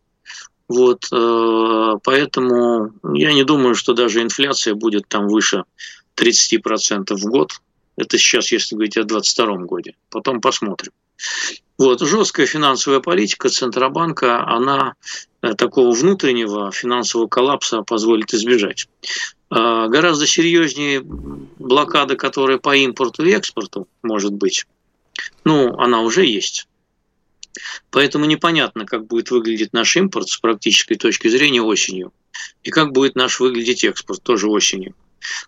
Вот, 0.66 1.04
э, 1.12 1.94
поэтому 2.02 2.90
я 3.14 3.32
не 3.32 3.44
думаю, 3.44 3.76
что 3.76 3.92
даже 3.94 4.22
инфляция 4.22 4.74
будет 4.74 5.06
там 5.06 5.28
выше 5.28 5.62
30% 6.16 7.14
в 7.14 7.24
год. 7.26 7.52
Это 7.96 8.18
сейчас, 8.18 8.50
если 8.50 8.74
говорить 8.74 8.96
о 8.96 9.04
2022 9.04 9.66
году. 9.66 9.90
Потом 10.10 10.40
посмотрим. 10.40 10.90
Вот, 11.78 12.00
жесткая 12.00 12.46
финансовая 12.46 12.98
политика 12.98 13.50
Центробанка, 13.50 14.44
она 14.44 14.94
э, 15.42 15.54
такого 15.54 15.92
внутреннего 15.92 16.72
финансового 16.72 17.28
коллапса 17.28 17.82
позволит 17.82 18.34
избежать. 18.34 18.88
Э, 19.54 19.86
гораздо 19.88 20.26
серьезнее 20.26 21.02
блокада, 21.02 22.16
которая 22.16 22.56
по 22.56 22.74
импорту 22.74 23.22
и 23.24 23.32
экспорту 23.32 23.86
может 24.02 24.32
быть. 24.32 24.66
Ну, 25.44 25.76
она 25.78 26.00
уже 26.00 26.24
есть. 26.24 26.66
Поэтому 27.90 28.24
непонятно, 28.24 28.86
как 28.86 29.06
будет 29.06 29.30
выглядеть 29.30 29.74
наш 29.74 29.94
импорт 29.96 30.30
с 30.30 30.38
практической 30.38 30.94
точки 30.94 31.28
зрения 31.28 31.60
осенью. 31.60 32.14
И 32.62 32.70
как 32.70 32.92
будет 32.92 33.14
наш 33.14 33.40
выглядеть 33.40 33.84
экспорт 33.84 34.22
тоже 34.22 34.48
осенью. 34.48 34.94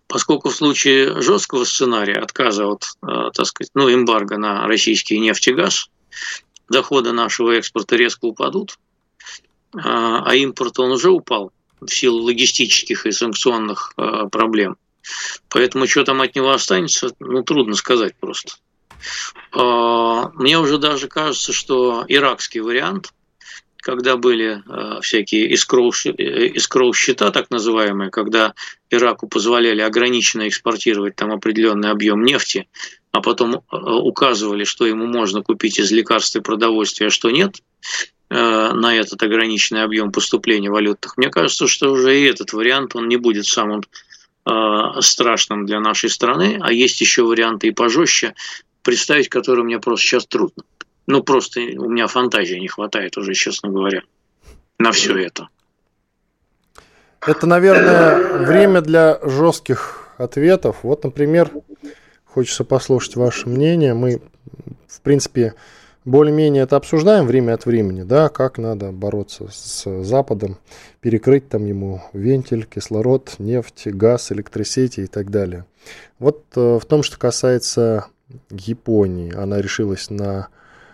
Поскольку 0.07 0.51
в 0.51 0.55
случае 0.55 1.23
жесткого 1.23 1.65
сценария 1.65 2.17
отказа 2.17 2.67
от, 2.67 2.85
э, 3.03 3.31
так 3.33 3.47
сказать, 3.47 3.71
ну, 3.73 3.93
эмбарго 3.93 4.37
на 4.37 4.67
российский 4.67 5.19
нефть 5.19 5.49
и 5.49 5.55
газ, 5.55 5.89
доходы 6.69 7.13
нашего 7.13 7.53
экспорта 7.53 7.97
резко 7.97 8.27
упадут, 8.27 8.79
а, 9.73 10.25
а 10.27 10.35
импорт 10.35 10.79
он 10.79 10.93
уже 10.93 11.11
упал 11.11 11.53
в 11.81 11.89
силу 11.89 12.23
логистических 12.23 13.07
и 13.07 13.13
санкционных 13.13 13.93
э, 13.97 14.29
проблем. 14.31 14.77
Поэтому 15.49 15.87
что 15.87 16.05
там 16.05 16.21
от 16.21 16.35
него 16.35 16.51
останется, 16.51 17.11
ну, 17.21 17.43
трудно 17.43 17.75
сказать 17.75 18.15
просто. 18.19 18.55
А, 19.53 20.31
мне 20.35 20.59
уже 20.59 20.79
даже 20.79 21.09
кажется, 21.09 21.53
что 21.53 22.05
иракский 22.09 22.61
вариант, 22.61 23.13
когда 23.77 24.17
были 24.17 24.63
а, 24.67 25.01
всякие 25.03 25.51
искроу-счета, 25.51 27.31
так 27.31 27.51
называемые, 27.51 28.11
когда 28.11 28.55
Ираку 28.91 29.29
позволяли 29.29 29.83
ограниченно 29.83 30.49
экспортировать 30.49 31.17
там 31.17 31.33
определенный 31.33 31.91
объем 31.91 32.25
нефти, 32.25 32.67
а 33.13 33.21
потом 33.21 33.63
а, 33.69 33.97
указывали, 33.97 34.65
что 34.65 34.87
ему 34.87 35.07
можно 35.07 35.43
купить 35.43 35.79
из 35.79 35.93
лекарств 35.93 36.37
и 36.37 36.41
продовольствия, 36.41 37.09
а 37.09 37.11
что 37.11 37.31
нет, 37.31 37.57
на 38.31 38.97
этот 38.97 39.23
ограниченный 39.23 39.85
объем 39.85 40.11
поступления 40.11 40.71
валютных. 40.71 41.17
Мне 41.17 41.31
кажется, 41.31 41.67
что 41.69 41.93
уже 41.93 42.19
и 42.19 42.25
этот 42.25 42.53
вариант, 42.53 42.97
он 42.97 43.09
не 43.09 43.17
будет 43.17 43.47
самым 43.47 43.83
страшным 45.01 45.67
для 45.67 45.81
нашей 45.81 46.11
страны, 46.11 46.59
а 46.61 46.73
есть 46.73 47.01
еще 47.01 47.23
варианты 47.23 47.69
и 47.69 47.71
пожестче, 47.71 48.35
представить 48.83 49.29
который 49.29 49.65
мне 49.65 49.79
просто 49.79 50.07
сейчас 50.07 50.27
трудно. 50.27 50.65
Ну, 51.07 51.23
просто 51.23 51.61
у 51.61 51.89
меня 51.89 52.07
фантазии 52.07 52.57
не 52.57 52.69
хватает 52.69 53.17
уже, 53.17 53.35
честно 53.35 53.69
говоря, 53.71 54.03
на 54.79 54.93
все 54.93 55.17
это. 55.17 55.49
Это, 57.27 57.47
наверное, 57.47 58.45
время 58.45 58.81
для 58.81 59.19
жестких 59.23 60.09
ответов. 60.19 60.79
Вот, 60.83 61.05
например, 61.05 61.51
хочется 62.27 62.65
послушать 62.65 63.17
ваше 63.17 63.49
мнение. 63.49 63.95
Мы, 63.95 64.21
в 64.89 65.01
принципе, 65.01 65.55
более-менее 66.05 66.65
это 66.65 66.77
обсуждаем 66.77 67.27
время 67.27 67.55
от 67.55 67.67
времени, 67.67 68.03
да, 68.03 68.29
как 68.29 68.59
надо 68.59 68.93
бороться 68.93 69.49
с 69.51 70.03
Западом, 70.03 70.59
перекрыть 71.01 71.49
там 71.49 71.65
ему 71.67 72.03
вентиль, 72.13 72.65
кислород, 72.65 73.35
нефть, 73.39 73.87
газ, 73.87 74.33
электросети 74.33 75.01
и 75.01 75.07
так 75.07 75.31
далее. 75.31 75.65
Вот 76.19 76.45
э, 76.57 76.79
в 76.81 76.85
том, 76.87 77.03
что 77.03 77.19
касается 77.19 78.07
Японии. 78.51 79.35
Она 79.35 79.61
решилась 79.61 80.11
на 80.11 80.49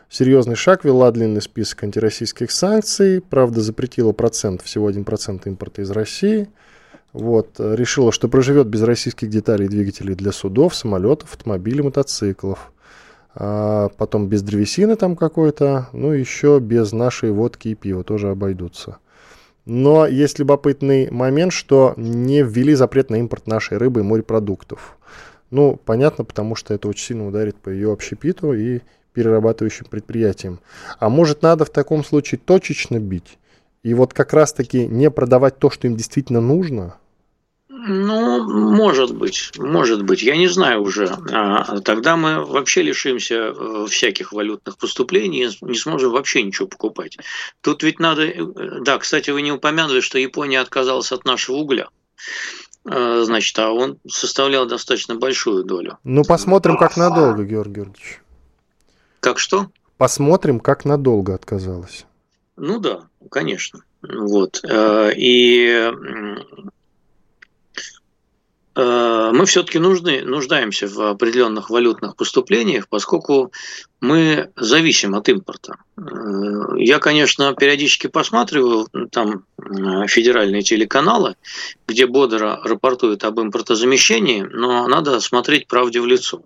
серьезный 0.09 0.57
шаг, 0.57 0.85
вела 0.85 1.11
длинный 1.11 1.43
список 1.43 1.85
антироссийских 1.85 2.50
санкций, 2.50 3.21
правда 3.21 3.61
запретила 3.61 4.12
процент, 4.12 4.62
всего 4.62 4.90
1% 4.90 5.43
импорта 5.45 5.83
из 5.83 5.90
России. 5.90 6.49
Вот, 7.12 7.57
решила, 7.59 8.12
что 8.12 8.29
проживет 8.29 8.69
без 8.69 8.83
российских 8.83 9.29
деталей 9.31 9.69
двигателей 9.69 10.14
для 10.14 10.31
судов, 10.31 10.75
самолетов, 10.76 11.31
автомобилей, 11.33 11.83
мотоциклов. 11.83 12.73
А 13.35 13.89
потом 13.97 14.29
без 14.29 14.43
древесины 14.43 14.97
там 14.97 15.17
какой-то, 15.17 15.89
ну 15.93 16.11
еще 16.13 16.59
без 16.61 16.93
нашей 16.93 17.31
водки 17.31 17.69
и 17.69 17.75
пива 17.75 18.03
тоже 18.03 18.31
обойдутся. 18.31 18.99
Но 19.66 20.07
есть 20.07 20.38
любопытный 20.38 21.11
момент, 21.11 21.53
что 21.53 21.95
не 21.97 22.43
ввели 22.43 22.75
запрет 22.75 23.11
на 23.11 23.16
импорт 23.16 23.47
нашей 23.47 23.79
рыбы 23.79 24.01
и 24.01 24.03
морепродуктов. 24.05 24.97
Ну, 25.51 25.79
понятно, 25.85 26.25
потому 26.25 26.55
что 26.55 26.75
это 26.75 26.88
очень 26.88 27.07
сильно 27.07 27.27
ударит 27.27 27.57
по 27.57 27.69
ее 27.69 27.93
общепиту 27.93 28.53
и 28.53 28.81
перерабатывающим 29.12 29.87
предприятиям. 29.90 30.61
А 30.99 31.09
может, 31.09 31.43
надо 31.43 31.64
в 31.64 31.71
таком 31.71 32.05
случае 32.05 32.40
точечно 32.45 32.99
бить? 32.99 33.38
И 33.83 33.95
вот 33.95 34.12
как 34.12 34.33
раз-таки 34.33 34.87
не 34.87 35.11
продавать 35.11 35.59
то, 35.59 35.71
что 35.71 35.87
им 35.87 35.97
действительно 35.97 36.40
нужно? 36.40 36.97
Ну, 37.72 38.72
может 38.72 39.14
быть, 39.14 39.52
может 39.56 40.02
быть. 40.02 40.24
Я 40.24 40.37
не 40.37 40.48
знаю 40.48 40.83
уже. 40.83 41.16
А, 41.33 41.80
тогда 41.83 42.16
мы 42.16 42.44
вообще 42.44 42.83
лишимся 42.83 43.54
э, 43.56 43.87
всяких 43.88 44.33
валютных 44.33 44.76
поступлений 44.76 45.44
и 45.44 45.64
не 45.64 45.76
сможем 45.76 46.11
вообще 46.11 46.42
ничего 46.42 46.66
покупать. 46.66 47.16
Тут 47.61 47.85
ведь 47.85 48.00
надо... 48.00 48.22
Э, 48.24 48.80
да, 48.80 48.98
кстати, 48.98 49.30
вы 49.30 49.42
не 49.42 49.52
упомянули, 49.52 50.00
что 50.00 50.18
Япония 50.18 50.59
отказалась 50.59 51.12
от 51.12 51.24
нашего 51.24 51.59
угля. 51.59 51.88
Э, 52.90 53.22
значит, 53.24 53.56
а 53.61 53.70
он 53.70 53.98
составлял 54.09 54.66
достаточно 54.66 55.14
большую 55.14 55.62
долю. 55.62 55.98
Ну, 56.02 56.24
посмотрим, 56.24 56.76
как 56.76 56.96
надолго, 56.96 57.44
Георгий 57.44 57.74
Георгиевич. 57.74 58.20
Как 59.20 59.38
что? 59.38 59.68
Посмотрим, 59.96 60.59
как 60.59 60.85
надолго 60.85 61.35
отказалась. 61.35 62.04
Ну 62.56 62.80
да, 62.80 63.02
конечно. 63.30 63.85
Вот. 64.02 64.61
И 64.64 65.92
мы 68.74 69.46
все-таки 69.46 69.78
нужны, 69.78 70.22
нуждаемся 70.22 70.87
в 70.87 71.00
определенных 71.11 71.70
валютных 71.70 72.14
поступлениях, 72.16 72.88
поскольку 72.88 73.52
мы 74.00 74.50
зависим 74.56 75.14
от 75.14 75.28
импорта. 75.28 75.76
Э, 75.96 76.02
я, 76.78 76.98
конечно, 76.98 77.52
периодически 77.54 78.06
посматриваю 78.06 78.88
там 79.11 79.44
э, 79.59 80.06
федеральные 80.06 80.62
телеканалы, 80.62 81.37
где 81.87 82.06
бодро 82.06 82.61
рапортуют 82.64 83.24
об 83.24 83.40
импортозамещении, 83.40 84.42
но 84.42 84.88
надо 84.88 85.20
смотреть 85.20 85.66
правде 85.66 86.00
в 86.00 86.06
лицо. 86.06 86.42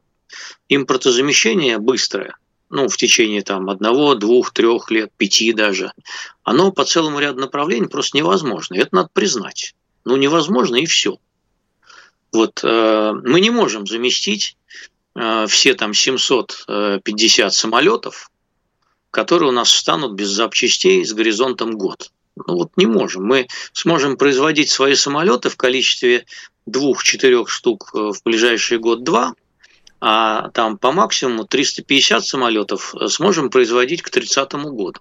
Импортозамещение 0.69 1.79
быстрое, 1.79 2.37
ну, 2.71 2.89
в 2.89 2.97
течение 2.97 3.43
там 3.43 3.71
одного, 3.71 4.17
двух, 4.17 4.53
трех 4.53 4.91
лет, 4.91 5.13
пяти 5.17 5.53
даже, 5.53 5.93
оно 6.43 6.73
по 6.73 6.85
целому 6.85 7.21
ряду 7.21 7.41
направлений 7.41 7.87
просто 7.87 8.17
невозможно. 8.17 8.75
Это 8.75 8.89
надо 8.93 9.11
признать. 9.13 9.75
Ну, 10.05 10.17
невозможно 10.17 10.77
и 10.77 10.87
все. 10.87 11.19
Вот 12.35 12.61
э, 12.65 13.13
мы 13.23 13.41
не 13.41 13.51
можем 13.51 13.87
заместить 13.87 14.57
э, 15.15 15.47
все 15.49 15.75
там 15.75 15.95
750 15.95 17.55
самолетов, 17.55 18.31
которые 19.13 19.51
у 19.51 19.53
нас 19.53 19.71
встанут 19.71 20.15
без 20.15 20.29
запчастей 20.29 21.05
с 21.05 21.13
горизонтом 21.13 21.79
год. 21.79 22.11
Ну 22.35 22.57
вот 22.57 22.73
не 22.77 22.87
можем. 22.87 23.25
Мы 23.25 23.47
сможем 23.73 24.17
производить 24.17 24.69
свои 24.69 24.97
самолеты 24.97 25.49
в 25.49 25.57
количестве 25.57 26.27
двух-четырех 26.67 27.49
штук 27.49 27.93
э, 27.95 27.99
в 27.99 28.21
ближайший 28.25 28.79
год-два, 28.79 29.35
а 30.01 30.51
там 30.51 30.77
по 30.77 30.91
максимуму 30.91 31.45
350 31.45 32.27
самолетов 32.27 32.95
сможем 33.09 33.49
производить 33.49 34.03
к 34.03 34.11
30 34.11 34.53
году. 34.55 35.01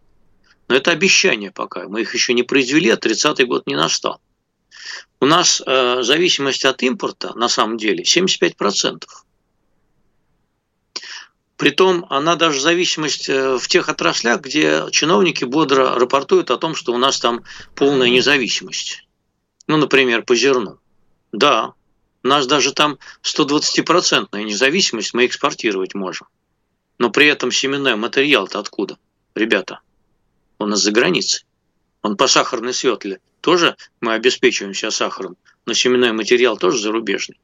Но 0.68 0.76
это 0.76 0.92
обещание 0.92 1.52
пока. 1.52 1.88
Мы 1.90 2.02
их 2.02 2.14
еще 2.14 2.36
не 2.36 2.44
произвели, 2.44 2.92
а 2.92 2.96
30 2.96 3.48
год 3.48 3.66
не 3.66 3.76
настал. 3.76 4.22
У 5.20 5.26
нас 5.26 5.62
э, 5.66 6.04
зависимость 6.04 6.66
от 6.66 6.84
импорта 6.84 7.34
на 7.36 7.48
самом 7.48 7.78
деле 7.78 8.04
75%. 8.04 9.04
Притом 11.56 12.06
она 12.10 12.36
даже 12.36 12.60
зависимость 12.60 13.30
э, 13.30 13.58
в 13.58 13.68
тех 13.68 13.88
отраслях, 13.88 14.42
где 14.42 14.84
чиновники 14.92 15.46
бодро 15.46 15.96
рапортуют 15.96 16.52
о 16.52 16.58
том, 16.58 16.76
что 16.76 16.94
у 16.94 16.98
нас 16.98 17.20
там 17.20 17.44
полная 17.76 18.10
независимость. 18.10 19.08
Ну, 19.68 19.78
например, 19.78 20.24
по 20.24 20.36
зерну. 20.36 20.80
Да, 21.32 21.74
у 22.24 22.28
нас 22.28 22.48
даже 22.48 22.74
там 22.74 22.98
120% 23.24 24.44
независимость 24.44 25.14
мы 25.14 25.26
экспортировать 25.26 25.94
можем. 25.94 26.28
Но 26.98 27.10
при 27.10 27.28
этом 27.28 27.52
семенной 27.52 27.96
материал-то 27.96 28.60
откуда, 28.60 28.98
ребята? 29.36 29.80
У 30.60 30.66
нас 30.66 30.82
за 30.82 30.92
границей. 30.92 31.46
Он 32.04 32.18
по 32.18 32.28
сахарной 32.28 32.74
светле 32.74 33.20
тоже 33.42 33.76
мы 34.02 34.14
обеспечиваем 34.14 34.74
себя 34.74 34.92
сахаром, 34.92 35.36
но 35.66 35.74
семенной 35.74 36.12
материал 36.12 36.58
тоже 36.58 36.78
зарубежный. 36.78 37.40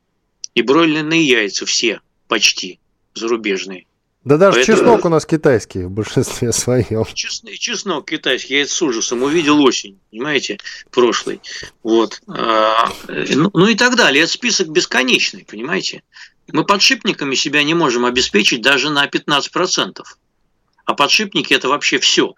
И 0.54 0.62
бройлерные 0.62 1.26
яйца 1.26 1.66
все 1.66 2.02
почти 2.28 2.80
зарубежные. 3.16 3.86
Да 4.26 4.38
даже 4.38 4.58
Поэтому... 4.58 4.78
чеснок 4.78 5.06
у 5.06 5.10
нас 5.10 5.26
китайский 5.26 5.84
в 5.84 5.92
большинстве 5.92 6.52
своем. 6.54 7.06
Чеснок, 7.14 7.54
чеснок 7.54 8.10
китайский, 8.10 8.56
я 8.56 8.62
это 8.62 8.72
с 8.72 8.82
ужасом 8.82 9.24
увидел 9.24 9.62
осень, 9.62 9.98
понимаете, 10.12 10.58
прошлый. 10.92 11.42
Вот. 11.82 12.22
А, 12.28 12.92
ну, 13.08 13.50
ну 13.54 13.68
и 13.68 13.76
так 13.76 13.96
далее. 13.96 14.24
Это 14.24 14.32
список 14.34 14.70
бесконечный, 14.70 15.46
понимаете. 15.46 16.04
Мы 16.52 16.66
подшипниками 16.66 17.36
себя 17.36 17.64
не 17.64 17.74
можем 17.74 18.06
обеспечить 18.06 18.62
даже 18.62 18.90
на 18.90 19.06
15%. 19.06 20.02
А 20.86 20.94
подшипники 20.96 21.54
это 21.54 21.70
вообще 21.70 22.00
все. 22.00 22.36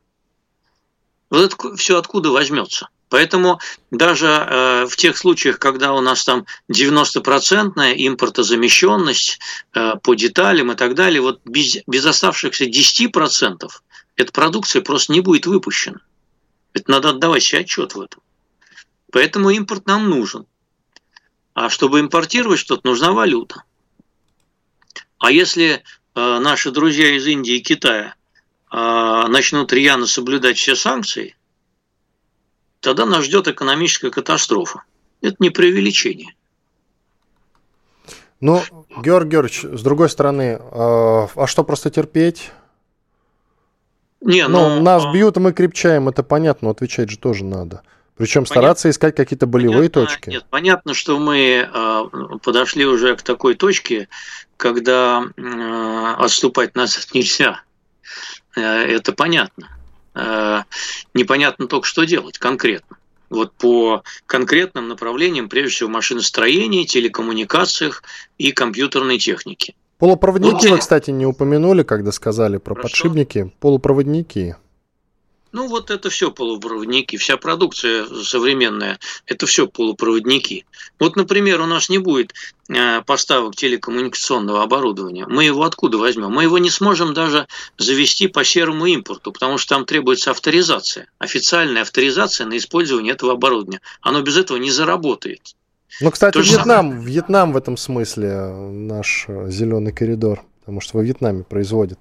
Вот 1.32 1.54
это 1.54 1.76
все 1.78 1.98
откуда 1.98 2.30
возьмется? 2.30 2.90
Поэтому 3.10 3.60
даже 3.90 4.28
э, 4.28 4.86
в 4.86 4.96
тех 4.96 5.18
случаях, 5.18 5.60
когда 5.60 5.94
у 5.94 6.02
нас 6.02 6.24
там 6.24 6.46
90-процентная 6.72 7.94
импортозамещенность 7.96 9.40
э, 9.74 9.96
по 10.04 10.14
деталям 10.14 10.72
и 10.72 10.76
так 10.76 10.94
далее, 10.94 11.22
вот 11.22 11.42
без, 11.46 11.78
без 11.88 12.06
оставшихся 12.06 12.66
10% 12.66 13.70
эта 14.18 14.32
продукция 14.32 14.82
просто 14.82 15.14
не 15.14 15.22
будет 15.22 15.46
выпущена. 15.46 16.00
Это 16.74 16.92
надо 16.92 17.10
отдавать 17.10 17.44
себе 17.44 17.62
отчет 17.62 17.96
в 17.96 18.02
этом. 18.02 18.22
Поэтому 19.12 19.50
импорт 19.50 19.86
нам 19.88 20.10
нужен. 20.10 20.46
А 21.54 21.70
чтобы 21.70 22.00
импортировать 22.00 22.60
что-то, 22.60 22.88
нужна 22.88 23.12
валюта. 23.14 23.64
А 25.18 25.32
если 25.32 25.84
э, 26.16 26.40
наши 26.40 26.72
друзья 26.72 27.16
из 27.16 27.26
Индии 27.26 27.56
и 27.56 27.62
Китая 27.62 28.16
начнут 28.72 29.74
рьяно 29.74 30.08
соблюдать 30.08 30.58
все 30.58 30.76
санкции– 30.76 31.36
тогда 32.82 33.06
нас 33.06 33.24
ждет 33.24 33.48
экономическая 33.48 34.10
катастрофа. 34.10 34.84
Это 35.22 35.38
не 35.40 35.50
преувеличение. 35.50 36.36
Ну, 38.42 38.62
Георгий 39.04 39.30
Георгиевич, 39.30 39.80
с 39.80 39.84
другой 39.84 40.10
стороны, 40.10 40.60
а, 40.60 41.28
а 41.36 41.48
что 41.48 41.64
просто 41.64 41.92
терпеть? 41.92 42.52
Не, 44.20 44.48
ну, 44.48 44.78
ну, 44.78 44.82
нас 44.82 45.06
а... 45.06 45.14
бьют, 45.14 45.38
мы 45.38 45.54
крепчаем, 45.54 46.10
это 46.10 46.24
понятно, 46.24 46.68
но 46.68 46.72
отвечать 46.72 47.10
же 47.10 47.18
тоже 47.18 47.44
надо. 47.44 47.84
Причем 48.18 48.42
понятно, 48.42 48.54
стараться 48.54 48.90
искать 48.90 49.16
какие-то 49.16 49.46
болевые 49.46 49.90
понятно, 49.90 50.02
точки. 50.02 50.30
Нет, 50.30 50.46
понятно, 50.50 50.94
что 50.94 51.20
мы 51.20 51.70
э, 51.72 52.04
подошли 52.44 52.86
уже 52.86 53.16
к 53.16 53.22
такой 53.22 53.56
точке, 53.56 54.10
когда 54.58 55.24
э, 55.38 56.14
отступать 56.18 56.76
нас 56.76 57.08
нельзя. 57.14 57.62
Э, 58.56 58.62
это 58.62 59.14
понятно. 59.14 59.70
Э, 60.14 60.64
непонятно 61.14 61.68
только, 61.68 61.88
что 61.88 62.04
делать 62.04 62.38
конкретно. 62.38 62.98
Вот 63.30 63.54
по 63.54 64.04
конкретным 64.26 64.90
направлениям, 64.90 65.48
прежде 65.48 65.76
всего, 65.76 65.90
машиностроении, 65.90 66.84
телекоммуникациях 66.84 68.04
и 68.38 68.52
компьютерной 68.52 69.20
технике. 69.20 69.74
Полупроводники 70.00 70.66
вот, 70.66 70.72
вы, 70.72 70.78
кстати, 70.80 71.12
не 71.12 71.26
упомянули, 71.26 71.84
когда 71.84 72.12
сказали 72.12 72.58
про 72.58 72.76
Хорошо. 72.76 72.90
подшипники. 72.90 73.54
Полупроводники. 73.60 74.58
Ну 75.52 75.68
вот 75.68 75.92
это 75.92 76.10
все 76.10 76.32
полупроводники, 76.32 77.18
вся 77.18 77.38
продукция 77.38 78.06
современная, 78.06 79.00
это 79.26 79.46
все 79.46 79.68
полупроводники. 79.68 80.66
Вот, 81.00 81.16
например, 81.16 81.60
у 81.62 81.66
нас 81.66 81.90
не 81.90 81.98
будет 81.98 82.34
э, 82.70 83.02
поставок 83.02 83.56
телекоммуникационного 83.56 84.64
оборудования. 84.64 85.26
Мы 85.28 85.44
его 85.44 85.64
откуда 85.64 85.98
возьмем? 85.98 86.32
Мы 86.32 86.44
его 86.44 86.58
не 86.58 86.70
сможем 86.70 87.14
даже 87.14 87.48
завести 87.78 88.28
по 88.28 88.46
серому 88.46 88.86
импорту, 88.86 89.32
потому 89.34 89.58
что 89.58 89.76
там 89.76 89.86
требуется 89.86 90.32
авторизация, 90.32 91.08
официальная 91.20 91.82
авторизация 91.82 92.48
на 92.48 92.58
использование 92.58 93.14
этого 93.14 93.34
оборудования. 93.34 93.82
Оно 94.02 94.22
без 94.22 94.38
этого 94.38 94.58
не 94.58 94.72
заработает. 94.72 95.56
Ну, 96.00 96.12
кстати, 96.12 96.38
Вьетнам, 96.38 96.92
самое... 96.92 97.02
Вьетнам 97.02 97.54
в 97.54 97.58
этом 97.58 97.76
смысле 97.76 98.54
наш 98.72 99.26
э, 99.28 99.50
зеленый 99.52 99.92
коридор, 99.92 100.44
потому 100.62 100.80
что 100.80 100.98
во 100.98 101.04
Вьетнаме 101.04 101.44
производят 101.44 102.00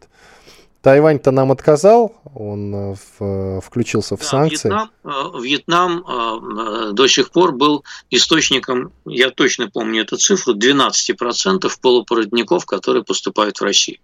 Тайвань-то 0.83 1.31
нам 1.31 1.53
отказал, 1.53 2.17
он 2.35 2.75
э, 2.75 2.95
в, 3.19 3.61
включился 3.61 4.17
в 4.17 4.21
да, 4.21 4.25
санкции. 4.25 4.69
Вьетнам, 4.69 4.91
э, 5.05 5.41
Вьетнам 5.43 6.05
э, 6.09 6.93
до 6.93 7.07
сих 7.07 7.31
пор 7.31 7.53
был 7.53 7.85
источником, 8.09 8.91
я 9.05 9.31
точно 9.31 9.69
помню 9.69 10.03
эту 10.03 10.17
цифру, 10.17 10.55
12% 10.55 11.71
полупроводников, 11.83 12.65
которые 12.65 13.05
поступают 13.05 13.59
в 13.61 13.65
Россию. 13.65 13.99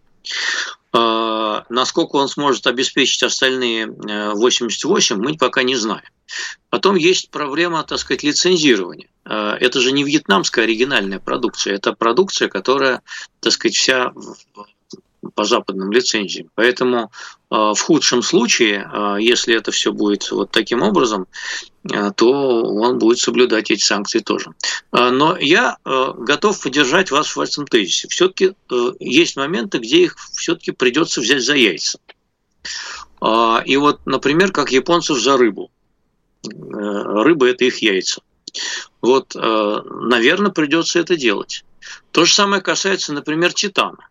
Насколько 0.92 2.16
он 2.16 2.28
сможет 2.28 2.66
обеспечить 2.66 3.22
остальные 3.22 3.86
88, 3.86 5.16
мы 5.16 5.36
пока 5.36 5.62
не 5.62 5.76
знаем. 5.76 6.08
Потом 6.70 6.96
есть 6.96 7.30
проблема, 7.30 7.84
так 7.84 7.98
сказать, 7.98 8.22
лицензирования. 8.22 9.08
Это 9.24 9.80
же 9.80 9.92
не 9.92 10.04
вьетнамская 10.04 10.64
оригинальная 10.64 11.20
продукция, 11.20 11.74
это 11.74 11.92
продукция, 11.92 12.48
которая, 12.48 13.02
так 13.40 13.52
сказать, 13.52 13.76
вся 13.76 14.12
по 15.34 15.44
западным 15.44 15.92
лицензиям. 15.92 16.50
Поэтому 16.54 17.10
э, 17.50 17.54
в 17.54 17.78
худшем 17.78 18.22
случае, 18.22 18.90
э, 18.92 19.16
если 19.20 19.54
это 19.54 19.70
все 19.70 19.92
будет 19.92 20.30
вот 20.30 20.50
таким 20.50 20.82
образом, 20.82 21.26
э, 21.90 22.12
то 22.16 22.62
он 22.62 22.98
будет 22.98 23.18
соблюдать 23.18 23.70
эти 23.70 23.82
санкции 23.82 24.20
тоже. 24.20 24.50
Но 24.92 25.36
я 25.38 25.76
готов 25.84 26.60
поддержать 26.60 27.10
вас 27.10 27.36
в 27.36 27.40
этом 27.40 27.66
тезисе. 27.66 28.08
Все-таки 28.08 28.54
есть 28.98 29.36
моменты, 29.36 29.78
где 29.78 30.04
их 30.04 30.16
все-таки 30.34 30.72
придется 30.72 31.20
взять 31.20 31.42
за 31.42 31.54
яйца. 31.54 31.98
И 33.64 33.76
вот, 33.76 34.06
например, 34.06 34.52
как 34.52 34.72
японцев 34.72 35.18
за 35.18 35.36
рыбу. 35.36 35.70
Рыба– 36.42 37.48
это 37.48 37.64
их 37.64 37.78
яйца. 37.78 38.22
Вот, 39.00 39.34
наверное, 39.34 40.50
придется 40.50 40.98
это 40.98 41.16
делать. 41.16 41.64
То 42.10 42.24
же 42.24 42.34
самое 42.34 42.62
касается, 42.62 43.12
например, 43.12 43.52
титана. 43.52 44.08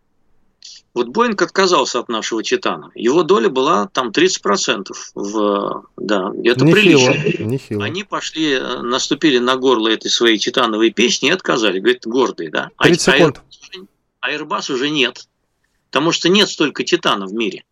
Вот 0.96 1.08
Боинг 1.08 1.42
отказался 1.42 2.00
от 2.00 2.08
нашего 2.08 2.42
Титана. 2.42 2.90
Его 2.94 3.22
доля 3.22 3.50
была 3.50 3.86
там 3.88 4.08
30%. 4.08 4.92
В, 5.14 5.84
да, 5.98 6.32
это 6.42 6.64
нехило, 6.64 7.12
прилично. 7.12 7.44
Нехило. 7.44 7.84
Они 7.84 8.02
пошли, 8.02 8.54
э, 8.54 8.80
наступили 8.80 9.36
на 9.36 9.56
горло 9.56 9.88
этой 9.88 10.10
своей 10.10 10.38
титановой 10.38 10.88
песни 10.88 11.28
и 11.28 11.32
отказали. 11.32 11.80
Говорит, 11.80 12.06
гордые, 12.06 12.50
да? 12.50 12.70
30 12.78 13.08
а, 13.08 13.12
секунд. 13.12 13.42
А 14.20 14.32
Airbus 14.32 14.72
уже 14.72 14.88
нет. 14.88 15.28
Потому 15.90 16.12
что 16.12 16.30
нет 16.30 16.48
столько 16.48 16.82
титана 16.82 17.26
в 17.26 17.34
мире. 17.34 17.64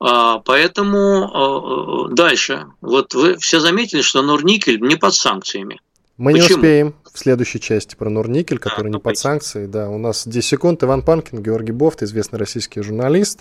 А, 0.00 0.38
поэтому 0.38 2.06
а, 2.06 2.08
дальше. 2.08 2.64
Вот 2.80 3.12
вы 3.12 3.36
все 3.36 3.60
заметили, 3.60 4.00
что 4.00 4.22
Норникель 4.22 4.80
не 4.80 4.96
под 4.96 5.12
санкциями. 5.12 5.82
Мы 6.16 6.32
Почему? 6.32 6.48
не 6.48 6.54
успеем 6.54 6.94
в 7.12 7.18
следующей 7.18 7.60
части 7.60 7.94
про 7.94 8.10
Норникель, 8.10 8.58
который 8.58 8.88
а, 8.88 8.90
не 8.90 8.98
под 8.98 9.16
санкцией. 9.16 9.66
Да, 9.66 9.88
у 9.88 9.98
нас 9.98 10.26
10 10.26 10.44
секунд. 10.44 10.82
Иван 10.82 11.02
Панкин, 11.02 11.42
Георгий 11.42 11.72
Бофт, 11.72 12.02
известный 12.02 12.38
российский 12.38 12.82
журналист. 12.82 13.40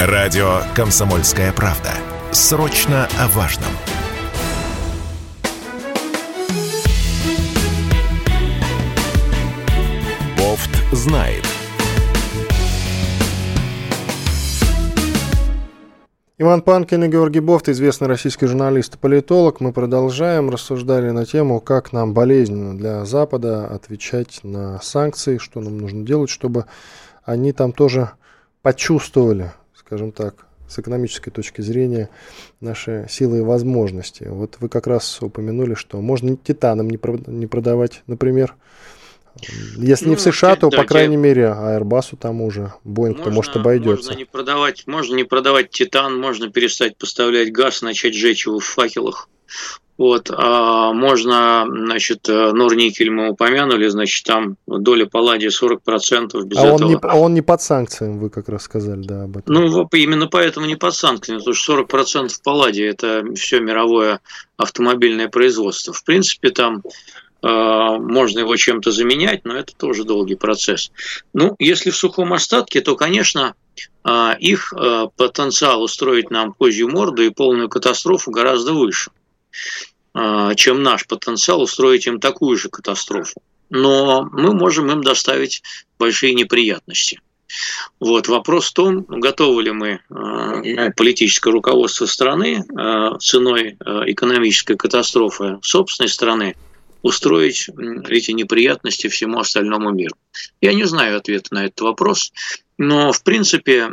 Радио 0.00 0.60
«Комсомольская 0.74 1.52
правда». 1.52 1.92
Срочно 2.32 3.08
о 3.18 3.28
важном. 3.28 3.70
Бофт 10.36 10.70
знает. 10.92 11.45
Иван 16.38 16.60
Панкин 16.60 17.02
и 17.02 17.08
Георгий 17.08 17.40
Бофт, 17.40 17.66
известный 17.70 18.08
российский 18.08 18.44
журналист 18.44 18.96
и 18.96 18.98
политолог. 18.98 19.60
Мы 19.60 19.72
продолжаем, 19.72 20.50
рассуждали 20.50 21.08
на 21.08 21.24
тему, 21.24 21.60
как 21.60 21.94
нам 21.94 22.12
болезненно 22.12 22.76
для 22.76 23.06
Запада 23.06 23.66
отвечать 23.66 24.40
на 24.42 24.78
санкции, 24.82 25.38
что 25.38 25.62
нам 25.62 25.78
нужно 25.78 26.04
делать, 26.04 26.28
чтобы 26.28 26.66
они 27.24 27.52
там 27.52 27.72
тоже 27.72 28.10
почувствовали, 28.60 29.52
скажем 29.74 30.12
так, 30.12 30.44
с 30.68 30.78
экономической 30.78 31.30
точки 31.30 31.62
зрения 31.62 32.10
наши 32.60 33.06
силы 33.08 33.38
и 33.38 33.40
возможности. 33.40 34.24
Вот 34.28 34.58
вы 34.60 34.68
как 34.68 34.86
раз 34.86 35.22
упомянули, 35.22 35.72
что 35.72 36.02
можно 36.02 36.36
титаном 36.36 36.90
не 36.90 37.46
продавать, 37.46 38.02
например, 38.06 38.56
если 39.76 40.06
ну, 40.06 40.10
не 40.10 40.16
в 40.16 40.20
США, 40.20 40.56
то, 40.56 40.68
да, 40.70 40.78
по 40.78 40.84
крайней 40.84 41.16
мере, 41.16 41.44
Airbus 41.44 42.16
тому 42.18 42.50
же, 42.50 42.72
Boeing, 42.84 43.22
то 43.22 43.30
может 43.30 43.56
обойдется. 43.56 44.10
Можно 44.10 44.18
не, 44.18 44.24
продавать, 44.24 44.86
можно 44.86 45.14
не 45.14 45.24
продавать 45.24 45.70
титан, 45.70 46.18
можно 46.18 46.50
перестать 46.50 46.96
поставлять 46.96 47.52
газ, 47.52 47.82
начать 47.82 48.14
жечь 48.14 48.46
его 48.46 48.58
в 48.58 48.64
факелах. 48.64 49.28
Вот, 49.98 50.30
а 50.30 50.92
можно, 50.92 51.66
значит, 51.66 52.28
Норникель 52.28 53.10
мы 53.10 53.30
упомянули, 53.30 53.88
значит, 53.88 54.26
там 54.26 54.56
доля 54.66 55.06
палладия 55.06 55.48
40% 55.48 56.42
без 56.44 56.58
а 56.58 56.66
этого. 56.66 56.74
Он 56.74 56.86
не, 56.86 56.98
а 57.00 57.16
он 57.16 57.32
не 57.32 57.40
под 57.40 57.62
санкциями, 57.62 58.18
вы 58.18 58.28
как 58.28 58.50
раз 58.50 58.64
сказали, 58.64 59.00
да, 59.00 59.22
об 59.22 59.38
этом. 59.38 59.54
Ну, 59.54 59.88
именно 59.92 60.26
поэтому 60.26 60.66
не 60.66 60.76
под 60.76 60.94
санкциями, 60.94 61.38
потому 61.38 61.54
что 61.54 61.78
40% 61.78 62.28
палладия– 62.44 62.90
это 62.90 63.24
все 63.36 63.60
мировое 63.60 64.20
автомобильное 64.58 65.28
производство. 65.28 65.94
В 65.94 66.04
принципе, 66.04 66.50
там 66.50 66.82
Э, 66.82 67.15
можно 67.46 68.40
его 68.40 68.56
чем-то 68.56 68.90
заменять, 68.90 69.44
но 69.44 69.56
это 69.56 69.74
тоже 69.74 70.04
долгий 70.04 70.34
процесс. 70.34 70.90
Ну, 71.32 71.54
если 71.58 71.90
в 71.90 71.96
сухом 71.96 72.32
остатке, 72.32 72.80
то, 72.80 72.96
конечно, 72.96 73.54
э, 74.04 74.34
их 74.40 74.72
э, 74.72 75.06
потенциал 75.16 75.82
устроить 75.82 76.30
нам 76.30 76.52
козью 76.52 76.88
морду 76.88 77.22
и 77.22 77.30
полную 77.30 77.68
катастрофу 77.68 78.30
гораздо 78.30 78.72
выше, 78.72 79.10
чем 80.56 80.82
наш 80.82 81.06
потенциал 81.06 81.60
устроить 81.60 82.06
им 82.06 82.20
такую 82.20 82.56
же 82.56 82.70
катастрофу. 82.70 83.42
Но 83.68 84.26
мы 84.32 84.54
можем 84.54 84.90
им 84.90 85.02
доставить 85.02 85.62
большие 85.98 86.32
неприятности. 86.32 87.20
Вот. 88.00 88.26
Вопрос 88.28 88.70
в 88.70 88.72
том, 88.72 89.04
готовы 89.08 89.64
ли 89.64 89.72
мы, 89.72 90.00
политическое 90.96 91.50
руководство 91.50 92.06
страны, 92.06 92.64
ценой 93.20 93.76
экономической 94.06 94.76
катастрофы 94.76 95.58
собственной 95.60 96.08
страны, 96.08 96.56
устроить 97.06 97.68
эти 98.08 98.32
неприятности 98.32 99.08
всему 99.08 99.38
остальному 99.38 99.90
миру? 99.92 100.16
Я 100.60 100.74
не 100.74 100.84
знаю 100.84 101.16
ответа 101.16 101.54
на 101.54 101.66
этот 101.66 101.80
вопрос, 101.80 102.32
но 102.78 103.12
в 103.12 103.22
принципе 103.22 103.88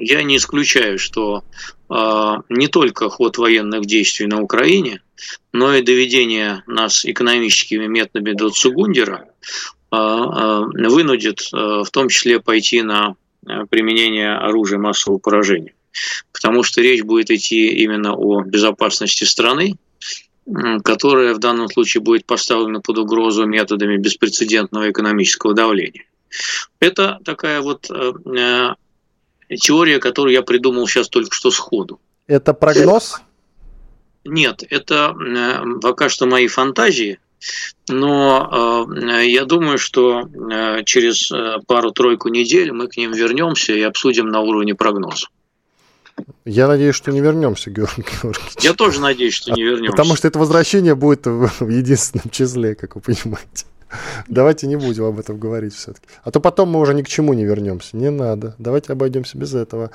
я 0.00 0.22
не 0.22 0.36
исключаю, 0.36 0.98
что 0.98 1.44
а, 1.88 2.42
не 2.48 2.68
только 2.68 3.08
ход 3.08 3.38
военных 3.38 3.86
действий 3.86 4.26
на 4.26 4.42
Украине, 4.42 5.00
но 5.52 5.74
и 5.74 5.82
доведение 5.82 6.62
нас 6.66 7.06
экономическими 7.06 7.86
методами 7.86 8.32
до 8.32 8.50
Цугундера 8.50 9.28
а, 9.90 10.60
вынудит 10.60 11.48
в 11.52 11.88
том 11.90 12.08
числе 12.08 12.40
пойти 12.40 12.82
на 12.82 13.14
применение 13.70 14.34
оружия 14.34 14.78
массового 14.78 15.18
поражения. 15.18 15.72
Потому 16.32 16.62
что 16.62 16.82
речь 16.82 17.02
будет 17.02 17.30
идти 17.30 17.68
именно 17.68 18.14
о 18.14 18.42
безопасности 18.42 19.24
страны, 19.24 19.76
которая 20.84 21.34
в 21.34 21.38
данном 21.38 21.68
случае 21.68 22.02
будет 22.02 22.24
поставлена 22.24 22.80
под 22.80 22.98
угрозу 22.98 23.46
методами 23.46 23.96
беспрецедентного 23.96 24.90
экономического 24.90 25.54
давления. 25.54 26.04
Это 26.80 27.18
такая 27.24 27.60
вот 27.60 27.90
э, 27.90 28.12
э, 28.36 29.56
теория, 29.56 29.98
которую 29.98 30.32
я 30.32 30.42
придумал 30.42 30.86
сейчас 30.86 31.08
только 31.08 31.34
что 31.34 31.50
сходу. 31.50 32.00
Это 32.26 32.54
прогноз? 32.54 33.20
Нет, 34.24 34.62
это 34.68 35.16
э, 35.18 35.80
пока 35.80 36.08
что 36.08 36.26
мои 36.26 36.46
фантазии, 36.46 37.18
но 37.88 38.88
я 39.22 39.44
думаю, 39.44 39.78
что 39.78 40.28
через 40.84 41.30
пару-тройку 41.66 42.28
недель 42.28 42.72
мы 42.72 42.88
к 42.88 42.96
ним 42.96 43.12
вернемся 43.12 43.74
и 43.74 43.82
обсудим 43.82 44.28
на 44.28 44.40
уровне 44.40 44.74
прогноза. 44.74 45.26
Я 46.44 46.68
надеюсь, 46.68 46.94
что 46.94 47.12
не 47.12 47.20
вернемся, 47.20 47.70
Георгий 47.70 48.02
Георгиевич. 48.02 48.54
Я 48.60 48.72
тоже 48.72 49.00
надеюсь, 49.00 49.34
что 49.34 49.52
не 49.52 49.62
вернемся. 49.62 49.90
Потому 49.90 50.16
что 50.16 50.28
это 50.28 50.38
возвращение 50.38 50.94
будет 50.94 51.26
в, 51.26 51.50
в 51.60 51.68
единственном 51.68 52.30
числе, 52.30 52.74
как 52.74 52.94
вы 52.94 53.00
понимаете. 53.00 53.66
Давайте 54.28 54.66
не 54.66 54.76
будем 54.76 55.04
об 55.04 55.18
этом 55.18 55.38
говорить 55.38 55.74
все-таки. 55.74 56.06
А 56.22 56.30
то 56.30 56.40
потом 56.40 56.70
мы 56.70 56.80
уже 56.80 56.94
ни 56.94 57.02
к 57.02 57.08
чему 57.08 57.34
не 57.34 57.44
вернемся. 57.44 57.96
Не 57.96 58.10
надо. 58.10 58.54
Давайте 58.58 58.92
обойдемся 58.92 59.38
без 59.38 59.54
этого 59.54 59.90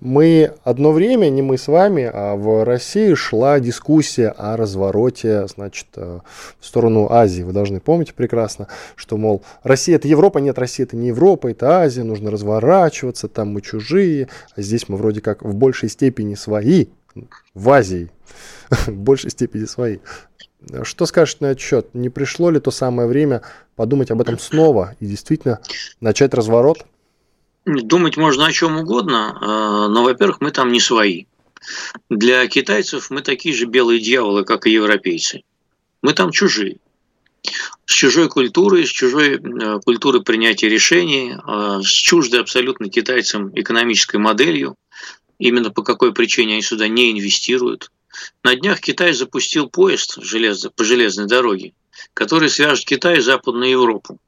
мы 0.00 0.52
одно 0.64 0.92
время, 0.92 1.28
не 1.28 1.40
мы 1.40 1.56
с 1.56 1.68
вами, 1.68 2.10
а 2.12 2.34
в 2.34 2.64
России 2.64 3.14
шла 3.14 3.60
дискуссия 3.60 4.28
о 4.28 4.56
развороте, 4.56 5.46
значит, 5.46 5.86
э, 5.96 6.20
в 6.58 6.66
сторону 6.66 7.10
Азии. 7.10 7.42
Вы 7.42 7.52
должны 7.52 7.80
помнить 7.80 8.12
прекрасно, 8.12 8.66
что, 8.96 9.16
мол, 9.16 9.42
Россия 9.62 9.96
это 9.96 10.08
Европа, 10.08 10.38
нет, 10.38 10.58
Россия 10.58 10.84
это 10.86 10.96
не 10.96 11.08
Европа, 11.08 11.48
это 11.48 11.78
Азия, 11.78 12.02
нужно 12.02 12.30
разворачиваться, 12.30 13.28
там 13.28 13.52
мы 13.52 13.60
чужие, 13.60 14.28
а 14.56 14.62
здесь 14.62 14.88
мы 14.88 14.96
вроде 14.96 15.20
как 15.20 15.42
в 15.42 15.54
большей 15.54 15.88
степени 15.88 16.34
свои, 16.34 16.86
в 17.54 17.70
Азии, 17.70 18.10
в 18.70 18.92
большей 18.92 19.30
степени 19.30 19.64
свои. 19.64 19.98
Что 20.82 21.06
скажешь 21.06 21.40
на 21.40 21.46
этот 21.46 21.60
счет? 21.60 21.94
Не 21.94 22.08
пришло 22.08 22.50
ли 22.50 22.58
то 22.58 22.70
самое 22.70 23.06
время 23.06 23.42
подумать 23.76 24.10
об 24.10 24.20
этом 24.20 24.38
снова 24.38 24.96
и 24.98 25.06
действительно 25.06 25.60
начать 26.00 26.34
разворот? 26.34 26.84
Думать 27.66 28.18
можно 28.18 28.46
о 28.46 28.52
чем 28.52 28.76
угодно, 28.76 29.38
а, 29.40 29.88
но, 29.88 30.02
во-первых, 30.04 30.40
мы 30.40 30.50
там 30.50 30.70
не 30.70 30.80
свои. 30.80 31.24
Для 32.10 32.46
китайцев 32.46 33.08
мы 33.08 33.22
такие 33.22 33.54
же 33.54 33.64
белые 33.64 34.00
дьяволы, 34.00 34.44
как 34.44 34.66
и 34.66 34.70
европейцы. 34.70 35.44
Мы 36.02 36.12
там 36.12 36.30
чужие. 36.30 36.76
С 37.86 37.92
чужой 37.92 38.28
культурой, 38.28 38.86
с 38.86 38.90
чужой 38.90 39.36
э, 39.36 39.80
культурой 39.80 40.22
принятия 40.22 40.68
решений, 40.68 41.36
а, 41.42 41.80
с 41.80 41.86
чуждой 41.86 42.40
абсолютно 42.40 42.90
китайцам 42.90 43.50
экономической 43.58 44.16
моделью. 44.16 44.76
Именно 45.38 45.70
по 45.70 45.82
какой 45.82 46.12
причине 46.12 46.54
они 46.54 46.62
сюда 46.62 46.86
не 46.88 47.12
инвестируют. 47.12 47.90
На 48.42 48.54
днях 48.54 48.80
Китай 48.80 49.12
запустил 49.14 49.68
поезд 49.68 50.18
по 50.76 50.84
железной 50.84 51.26
дороге, 51.26 51.72
который 52.12 52.50
свяжет 52.50 52.84
Китай 52.84 53.18
и 53.18 53.22
Западную 53.22 53.70
Европу. 53.70 54.18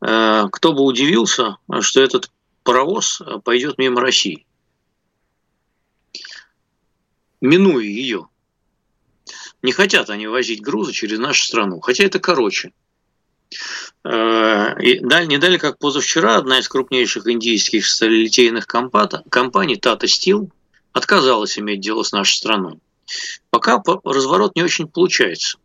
Э, 0.00 0.46
кто 0.50 0.72
бы 0.72 0.82
удивился, 0.82 1.58
что 1.80 2.00
этот 2.00 2.30
паровоз 2.64 3.20
э, 3.20 3.38
пойдет 3.44 3.78
мимо 3.78 4.00
России, 4.00 4.46
минуя 7.40 7.84
ее. 7.84 8.28
Не 9.62 9.72
хотят 9.72 10.10
они 10.10 10.26
возить 10.26 10.60
грузы 10.60 10.92
через 10.92 11.18
нашу 11.18 11.46
страну, 11.46 11.80
хотя 11.80 12.04
это 12.04 12.18
короче. 12.18 12.72
Э, 14.04 14.74
и 14.80 14.98
не 15.00 15.38
дали, 15.38 15.58
как 15.58 15.78
позавчера, 15.78 16.36
одна 16.36 16.58
из 16.58 16.68
крупнейших 16.68 17.26
индийских 17.28 17.86
сталелитейных 17.86 18.66
компаний, 18.66 19.76
Tata 19.76 20.04
Steel, 20.04 20.50
отказалась 20.92 21.58
иметь 21.58 21.80
дело 21.80 22.02
с 22.02 22.12
нашей 22.12 22.34
страной. 22.34 22.78
Пока 23.50 23.82
разворот 24.04 24.56
не 24.56 24.62
очень 24.62 24.88
получается. 24.88 25.58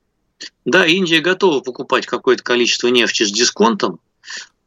Да, 0.65 0.85
Индия 0.85 1.19
готова 1.19 1.62
покупать 1.62 2.05
какое-то 2.05 2.43
количество 2.43 2.88
нефти 2.88 3.23
с 3.23 3.31
дисконтом, 3.31 3.99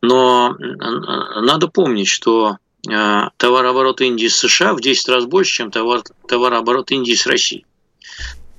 но 0.02 0.56
надо 0.58 1.68
помнить, 1.68 2.08
что 2.08 2.58
э, 2.88 3.22
товарооборот 3.36 4.00
Индии 4.00 4.26
с 4.26 4.36
США 4.36 4.74
в 4.74 4.80
10 4.80 5.08
раз 5.08 5.24
больше, 5.26 5.52
чем 5.52 5.70
товар, 5.70 6.02
товарооборот 6.26 6.90
Индии 6.90 7.14
с 7.14 7.26
Россией. 7.26 7.64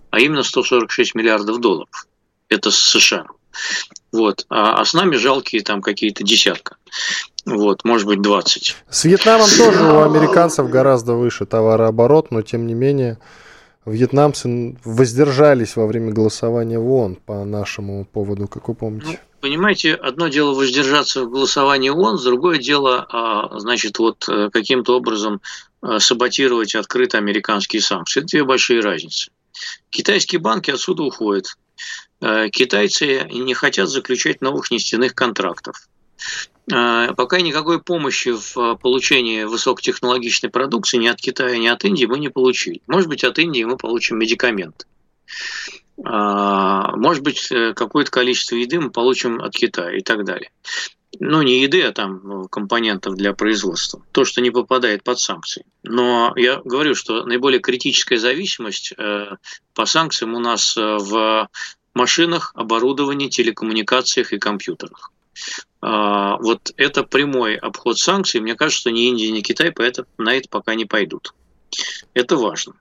А 0.10 0.20
именно 0.20 0.44
146 0.44 1.16
миллиардов 1.16 1.60
долларов. 1.60 2.08
Это 2.48 2.72
с 2.72 2.78
США. 2.78 3.26
Вот. 4.12 4.46
А, 4.50 4.80
а 4.80 4.86
с 4.86 4.94
нами 4.94 5.18
жалкие 5.18 5.64
там 5.64 5.82
какие-то 5.82 6.24
десятка. 6.24 6.78
Вот, 7.46 7.84
может 7.84 8.08
быть, 8.08 8.22
20. 8.22 8.76
С 8.90 9.04
Вьетнамом 9.04 9.50
тоже 9.58 9.84
у 9.84 10.02
американцев 10.02 10.70
гораздо 10.70 11.14
выше 11.14 11.46
товарооборот, 11.46 12.32
но 12.32 12.42
тем 12.42 12.68
не 12.68 12.74
менее 12.74 13.18
вьетнамцы 13.86 14.78
воздержались 14.86 15.76
во 15.76 15.88
время 15.88 16.14
голосования 16.14 16.80
в 16.80 16.90
ООН 16.90 17.18
по 17.26 17.44
нашему 17.44 18.06
поводу, 18.06 18.48
как 18.48 18.70
вы 18.70 18.76
помните. 18.76 19.20
Понимаете, 19.44 19.96
одно 19.96 20.30
дело 20.30 20.54
воздержаться 20.54 21.26
в 21.26 21.30
голосовании 21.30 21.90
ООН, 21.90 22.24
другое 22.24 22.60
дело, 22.60 23.06
а, 23.10 23.60
значит, 23.60 24.00
вот 24.00 24.24
э, 24.30 24.50
каким-то 24.50 24.96
образом 24.96 25.42
э, 25.82 26.00
саботировать 26.00 26.76
открыто 26.76 27.18
американские 27.18 27.82
санкции. 27.82 28.22
Это 28.22 28.28
две 28.28 28.46
большие 28.46 28.80
разницы. 28.80 29.32
Китайские 29.90 30.40
банки 30.40 30.72
отсюда 30.72 31.04
уходят. 31.04 31.58
Э, 32.22 32.48
китайцы 32.48 33.28
не 33.30 33.54
хотят 33.54 33.90
заключать 33.90 34.40
новых 34.40 34.72
нефтяных 34.72 35.14
контрактов. 35.14 35.90
Пока 36.66 37.42
никакой 37.42 37.82
помощи 37.82 38.30
в 38.30 38.78
получении 38.78 39.44
высокотехнологичной 39.44 40.52
продукции 40.52 40.96
ни 40.96 41.08
от 41.08 41.18
Китая, 41.18 41.58
ни 41.58 41.68
от 41.68 41.84
Индии 41.84 42.06
мы 42.06 42.18
не 42.18 42.30
получили. 42.30 42.82
Может 42.88 43.10
быть, 43.10 43.26
от 43.26 43.38
Индии 43.40 43.66
мы 43.66 43.76
получим 43.76 44.20
медикаменты. 44.20 44.86
А, 46.04 46.96
может 46.96 47.24
быть, 47.24 47.52
э, 47.52 47.74
какое-то 47.74 48.12
количество 48.12 48.56
еды 48.56 48.80
мы 48.80 48.90
получим 48.90 49.42
от 49.42 49.54
Китая 49.54 49.96
и 49.96 50.02
так 50.02 50.26
далее. 50.26 50.52
Ну, 51.20 51.44
не 51.44 51.62
еды, 51.62 51.84
а 51.84 51.92
там 51.92 52.22
ну, 52.24 52.48
компонентов 52.48 53.16
для 53.16 53.34
производства. 53.34 54.02
То, 54.12 54.26
что 54.26 54.42
не 54.42 54.50
попадает 54.50 55.04
под 55.04 55.20
санкции. 55.20 55.66
Но 55.84 56.34
я 56.36 56.60
говорю, 56.64 56.96
что 56.96 57.24
наиболее 57.24 57.60
критическая 57.60 58.18
зависимость 58.18 58.94
э, 58.98 59.36
по 59.76 59.86
санкциям 59.86 60.34
у 60.34 60.40
нас 60.40 60.76
э, 60.76 60.82
в 60.82 61.48
машинах, 61.94 62.52
оборудовании, 62.56 63.30
телекоммуникациях 63.30 64.34
и 64.34 64.40
компьютерах. 64.40 65.12
А, 65.82 66.38
вот 66.38 66.74
это 66.78 67.04
прямой 67.04 67.56
обход 67.56 68.00
санкций. 68.00 68.40
Мне 68.40 68.56
кажется, 68.56 68.82
что 68.82 68.92
ни 68.92 69.08
Индия, 69.08 69.32
ни 69.32 69.42
Китай 69.42 69.74
на 70.18 70.34
это 70.34 70.50
пока 70.50 70.76
не 70.76 70.86
пойдут. 70.86 71.34
Это 72.14 72.38
важно. 72.38 72.74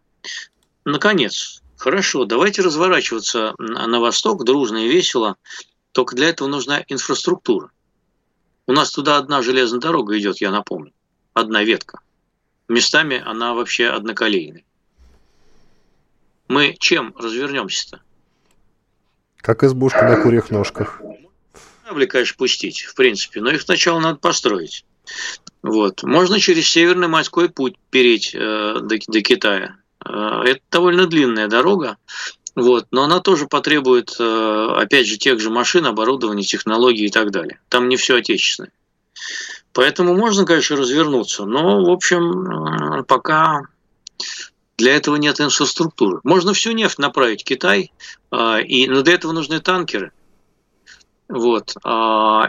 Наконец, 0.84 1.61
Хорошо, 1.82 2.26
давайте 2.26 2.62
разворачиваться 2.62 3.56
на 3.58 3.98
восток 3.98 4.44
дружно 4.44 4.86
и 4.86 4.88
весело. 4.88 5.34
Только 5.90 6.14
для 6.14 6.28
этого 6.28 6.46
нужна 6.46 6.84
инфраструктура. 6.86 7.72
У 8.68 8.72
нас 8.72 8.92
туда 8.92 9.16
одна 9.16 9.42
железная 9.42 9.80
дорога 9.80 10.16
идет, 10.16 10.40
я 10.40 10.52
напомню. 10.52 10.92
Одна 11.34 11.64
ветка. 11.64 11.98
Местами 12.68 13.20
она 13.26 13.52
вообще 13.52 13.88
одноколейная. 13.88 14.62
Мы 16.46 16.76
чем 16.78 17.16
развернемся-то? 17.18 18.00
Как 19.38 19.64
избушка 19.64 20.08
на 20.08 20.22
курьих 20.22 20.50
ножках. 20.50 21.02
Кабли, 21.84 22.06
конечно, 22.06 22.36
пустить, 22.38 22.82
в 22.82 22.94
принципе, 22.94 23.40
но 23.40 23.50
их 23.50 23.60
сначала 23.60 23.98
надо 23.98 24.20
построить. 24.20 24.84
Вот. 25.64 26.04
Можно 26.04 26.38
через 26.38 26.68
Северный 26.68 27.08
морской 27.08 27.48
путь 27.48 27.74
переть 27.90 28.36
э, 28.36 28.38
до, 28.80 28.98
до 29.04 29.20
Китая. 29.20 29.81
Э, 30.04 30.42
это 30.44 30.60
довольно 30.70 31.06
длинная 31.06 31.48
дорога, 31.48 31.96
вот, 32.54 32.86
но 32.90 33.04
она 33.04 33.20
тоже 33.20 33.46
потребует, 33.46 34.14
э, 34.18 34.74
опять 34.76 35.06
же, 35.06 35.16
тех 35.16 35.40
же 35.40 35.50
машин, 35.50 35.86
оборудования, 35.86 36.42
технологий 36.42 37.06
и 37.06 37.10
так 37.10 37.30
далее. 37.30 37.60
Там 37.68 37.88
не 37.88 37.96
все 37.96 38.16
отечественное. 38.16 38.72
Поэтому 39.72 40.14
можно, 40.14 40.44
конечно, 40.44 40.76
развернуться, 40.76 41.44
но, 41.44 41.82
в 41.82 41.90
общем, 41.90 43.00
э, 43.00 43.02
пока 43.04 43.62
для 44.76 44.96
этого 44.96 45.16
нет 45.16 45.40
инфраструктуры. 45.40 46.20
Можно 46.24 46.52
всю 46.52 46.72
нефть 46.72 46.98
направить 46.98 47.42
в 47.42 47.44
Китай, 47.44 47.92
и, 48.32 48.86
но 48.88 49.02
для 49.02 49.14
этого 49.14 49.32
нужны 49.32 49.60
танкеры. 49.60 50.12
Вот. 51.28 51.74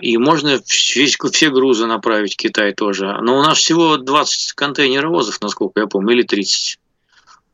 И 0.01 0.17
можно 0.17 0.59
весь, 0.95 1.17
все 1.17 1.49
грузы 1.51 1.85
направить 1.85 2.33
в 2.33 2.37
Китай 2.37 2.73
тоже. 2.73 3.19
Но 3.21 3.37
у 3.37 3.43
нас 3.43 3.57
всего 3.59 3.97
20 3.97 4.53
контейнеровозов, 4.53 5.41
насколько 5.41 5.81
я 5.81 5.87
помню, 5.87 6.13
или 6.13 6.23
30. 6.23 6.79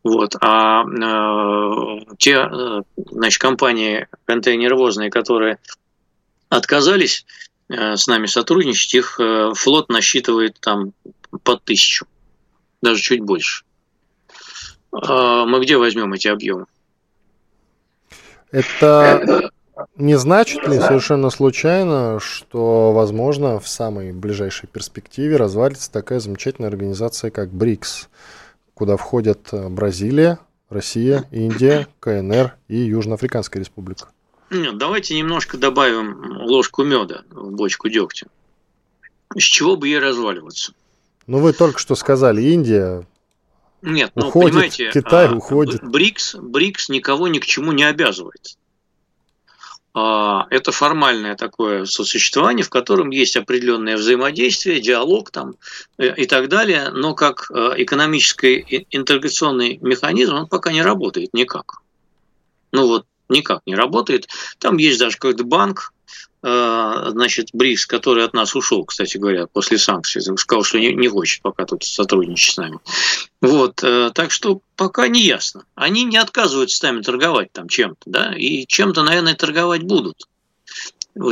Вот. 0.03 0.35
А 0.41 0.83
э, 0.83 1.99
те 2.17 2.47
э, 2.49 2.81
значит, 3.11 3.41
компании 3.41 4.07
контейнеровозные, 4.25 5.09
которые 5.09 5.57
отказались 6.47 7.25
э, 7.69 7.95
с 7.95 8.07
нами 8.07 8.25
сотрудничать, 8.25 8.93
их 8.93 9.19
э, 9.19 9.51
флот 9.55 9.89
насчитывает 9.89 10.57
там 10.59 10.93
под 11.43 11.63
тысячу, 11.63 12.05
даже 12.81 13.01
чуть 13.01 13.21
больше. 13.21 13.63
Э, 14.93 15.43
мы 15.45 15.59
где 15.61 15.77
возьмем 15.77 16.13
эти 16.13 16.27
объемы? 16.27 16.65
Это 18.51 19.51
не 19.95 20.17
значит 20.17 20.67
ли 20.67 20.79
совершенно 20.79 21.29
случайно, 21.29 22.19
что, 22.19 22.91
возможно, 22.93 23.59
в 23.59 23.67
самой 23.67 24.11
ближайшей 24.11 24.67
перспективе 24.67 25.37
развалится 25.37 25.91
такая 25.91 26.19
замечательная 26.19 26.69
организация, 26.69 27.31
как 27.31 27.49
БРИКС, 27.49 28.09
куда 28.79 28.95
входят 28.95 29.49
э, 29.51 29.67
Бразилия, 29.67 30.39
Россия, 30.69 31.27
Индия, 31.31 31.85
КНР 31.99 32.55
и 32.69 32.77
Южноафриканская 32.77 33.61
республика? 33.61 34.07
Нет, 34.49 34.77
давайте 34.77 35.17
немножко 35.17 35.57
добавим 35.57 36.23
ложку 36.47 36.85
меда 36.85 37.23
в 37.29 37.51
бочку 37.51 37.89
дегтя. 37.89 38.27
С 39.37 39.43
чего 39.43 39.75
бы 39.75 39.89
ей 39.89 39.99
разваливаться? 39.99 40.71
Ну, 41.27 41.39
вы 41.39 41.51
только 41.51 41.77
что 41.77 41.93
сказали, 41.95 42.41
Индия 42.41 43.05
Нет, 43.81 44.13
ну, 44.15 44.29
уходит, 44.29 44.51
понимаете, 44.51 44.91
Китай 44.93 45.27
а, 45.27 45.35
уходит. 45.35 45.83
БРИКС, 45.83 46.35
БРИКС 46.35 46.87
никого 46.87 47.27
ни 47.27 47.39
к 47.39 47.45
чему 47.45 47.73
не 47.73 47.83
обязывает. 47.83 48.57
А, 49.93 50.45
Это 50.51 50.71
формальное 50.71 51.35
такое 51.35 51.85
сосуществование, 51.85 52.63
в 52.63 52.69
котором 52.69 53.09
есть 53.09 53.35
определенное 53.35 53.97
взаимодействие, 53.97 54.81
диалог 54.81 55.31
там 55.31 55.55
э, 55.97 56.13
и 56.15 56.25
так 56.25 56.47
далее, 56.47 56.89
но 56.89 57.15
как 57.15 57.49
э, 57.49 57.73
экономический 57.77 58.85
интеграционный 58.91 59.79
механизм 59.81 60.35
он 60.35 60.47
пока 60.47 60.71
не 60.71 60.83
работает 60.83 61.33
никак. 61.33 61.81
Ну 62.71 62.87
вот 62.87 63.05
никак 63.29 63.61
не 63.65 63.75
работает. 63.75 64.27
Там 64.57 64.77
есть 64.77 64.99
даже 64.99 65.15
какой-то 65.15 65.43
банк, 65.43 65.93
э, 66.43 67.05
значит, 67.09 67.49
БРИКС, 67.53 67.85
который 67.85 68.23
от 68.23 68.33
нас 68.33 68.55
ушел, 68.55 68.85
кстати 68.85 69.17
говоря, 69.17 69.47
после 69.47 69.77
санкций, 69.77 70.21
сказал, 70.37 70.63
что 70.63 70.79
не, 70.79 71.07
хочет 71.07 71.41
пока 71.41 71.65
тут 71.65 71.83
сотрудничать 71.83 72.53
с 72.53 72.57
нами. 72.57 72.79
Вот, 73.41 73.83
э, 73.83 74.11
так 74.13 74.31
что 74.31 74.61
пока 74.75 75.07
не 75.07 75.21
ясно. 75.21 75.63
Они 75.75 76.03
не 76.03 76.17
отказываются 76.17 76.77
с 76.77 76.81
нами 76.81 77.01
торговать 77.01 77.51
там 77.51 77.67
чем-то, 77.67 78.01
да, 78.05 78.33
и 78.35 78.65
чем-то, 78.65 79.03
наверное, 79.03 79.35
торговать 79.35 79.83
будут. 79.83 80.27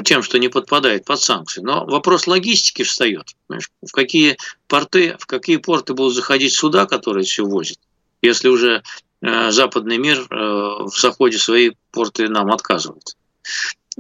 Тем, 0.04 0.22
что 0.22 0.38
не 0.38 0.50
подпадает 0.50 1.06
под 1.06 1.22
санкции. 1.22 1.62
Но 1.62 1.86
вопрос 1.86 2.28
логистики 2.28 2.84
встает. 2.84 3.36
Понимаешь, 3.48 3.70
в 3.82 3.92
какие 3.94 4.38
порты, 4.68 5.16
в 5.18 5.26
какие 5.28 5.58
порты 5.58 5.94
будут 5.94 6.16
заходить 6.16 6.54
суда, 6.54 6.86
которые 6.88 7.24
все 7.24 7.46
возят, 7.46 7.78
если 8.22 8.50
уже 8.50 8.84
западный 9.22 9.98
мир 9.98 10.20
э, 10.20 10.36
в 10.36 10.94
заходе 10.98 11.38
свои 11.38 11.72
порты 11.92 12.30
нам 12.30 12.52
отказывает. 12.52 13.16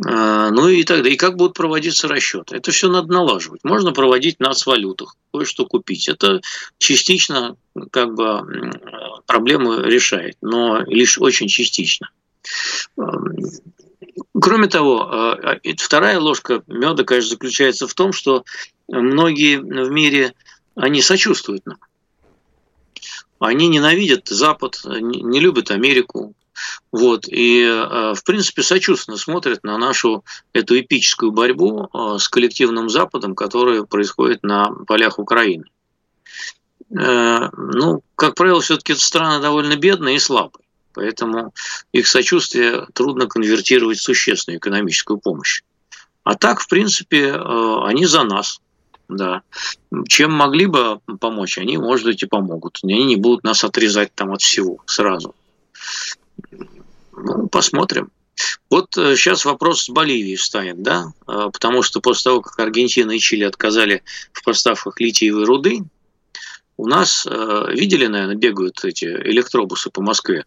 Э, 0.06 0.49
Ну 0.51 0.67
и 0.67 0.84
тогда, 0.84 1.10
и 1.10 1.15
как 1.15 1.36
будут 1.36 1.56
проводиться 1.56 2.08
расчеты? 2.08 2.58
Это 2.58 2.71
все 2.71 2.89
надо 2.89 3.12
налаживать. 3.12 3.63
Можно 3.63 3.93
проводить 3.93 4.39
на 4.39 4.53
валютах, 4.65 5.15
кое-что 5.34 5.65
купить. 5.65 6.08
Это 6.08 6.41
частично 6.77 7.56
как 7.91 8.13
бы 8.13 8.71
проблему 9.25 9.80
решает, 9.82 10.38
но 10.41 10.82
лишь 10.86 11.17
очень 11.17 11.47
частично. 11.47 12.10
Эм, 12.97 13.36
Кроме 14.39 14.67
того, 14.67 15.10
э, 15.43 15.60
э, 15.63 15.75
вторая 15.77 16.19
ложка 16.19 16.63
меда, 16.67 17.03
конечно, 17.03 17.32
заключается 17.32 17.88
в 17.88 17.93
том, 17.93 18.13
что 18.13 18.43
многие 18.88 19.58
в 19.58 19.91
мире, 19.91 20.34
они 20.75 21.01
сочувствуют 21.01 21.65
нам. 21.65 21.77
Они 23.39 23.67
ненавидят 23.67 24.28
Запад, 24.28 24.82
не 24.86 25.39
любят 25.39 25.71
Америку, 25.71 26.34
вот, 26.91 27.28
и, 27.28 27.62
э, 27.62 28.13
в 28.15 28.23
принципе, 28.23 28.63
сочувственно 28.63 29.17
смотрят 29.17 29.63
на 29.63 29.78
нашу 29.78 30.23
эту 30.54 30.80
эпическую 30.80 31.32
борьбу 31.32 31.89
э, 31.93 32.17
с 32.19 32.28
коллективным 32.28 32.89
Западом, 32.89 33.36
которая 33.36 33.84
происходит 33.84 34.43
на 34.43 34.71
полях 34.88 35.19
Украины. 35.19 35.65
Э, 36.89 37.50
Ну, 37.56 38.02
как 38.15 38.36
правило, 38.36 38.62
все-таки 38.62 38.95
страны 38.95 39.41
довольно 39.41 39.76
бедные 39.76 40.15
и 40.15 40.19
слабые, 40.19 40.65
поэтому 40.93 41.54
их 41.91 42.08
сочувствие 42.08 42.88
трудно 42.93 43.28
конвертировать 43.28 44.00
в 44.00 44.04
существенную 44.04 44.58
экономическую 44.58 45.19
помощь. 45.19 45.62
А 46.23 46.36
так, 46.36 46.60
в 46.60 46.67
принципе, 46.67 47.34
они 47.34 48.06
за 48.06 48.23
нас, 48.23 48.60
да. 49.10 49.41
Чем 50.08 50.32
могли 50.34 50.65
бы 50.65 51.00
помочь, 51.20 51.58
они, 51.58 51.78
может 51.78 52.06
быть, 52.06 52.24
и 52.24 52.28
помогут. 52.28 52.80
Они 52.84 53.06
не 53.06 53.15
будут 53.15 53.43
нас 53.43 53.63
отрезать 53.63 54.13
там 54.13 54.34
от 54.34 54.41
всего 54.41 54.80
сразу. 54.86 55.36
Ну, 57.13 57.48
посмотрим. 57.48 58.12
Вот 58.70 58.89
сейчас 58.93 59.46
вопрос 59.46 59.86
с 59.86 59.89
Боливией 59.89 60.36
встанет, 60.36 60.84
да, 60.84 61.12
Э, 61.28 61.50
потому 61.52 61.84
что 61.84 62.00
после 62.00 62.24
того, 62.24 62.41
как 62.41 62.60
Аргентина 62.60 63.12
и 63.12 63.20
Чили 63.20 63.43
отказали 63.43 64.04
в 64.32 64.43
поставках 64.43 65.00
литиевой 65.00 65.46
руды, 65.46 65.84
у 66.78 66.88
нас, 66.88 67.26
э, 67.30 67.65
видели, 67.72 68.08
наверное, 68.08 68.36
бегают 68.36 68.84
эти 68.84 69.06
электробусы 69.06 69.89
по 69.89 70.02
Москве. 70.02 70.46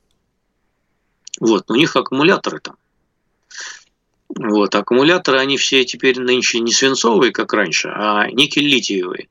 Вот, 1.39 1.71
у 1.71 1.75
них 1.75 1.95
аккумуляторы 1.97 2.61
там. 2.61 2.77
Вот, 4.43 4.75
аккумуляторы, 4.75 5.39
они 5.39 5.59
все 5.59 5.85
теперь 5.85 6.19
нынче 6.19 6.61
не 6.61 6.73
свинцовые, 6.73 7.31
как 7.31 7.53
раньше, 7.53 7.89
а 7.95 8.27
никель-литиевые. 8.31 9.29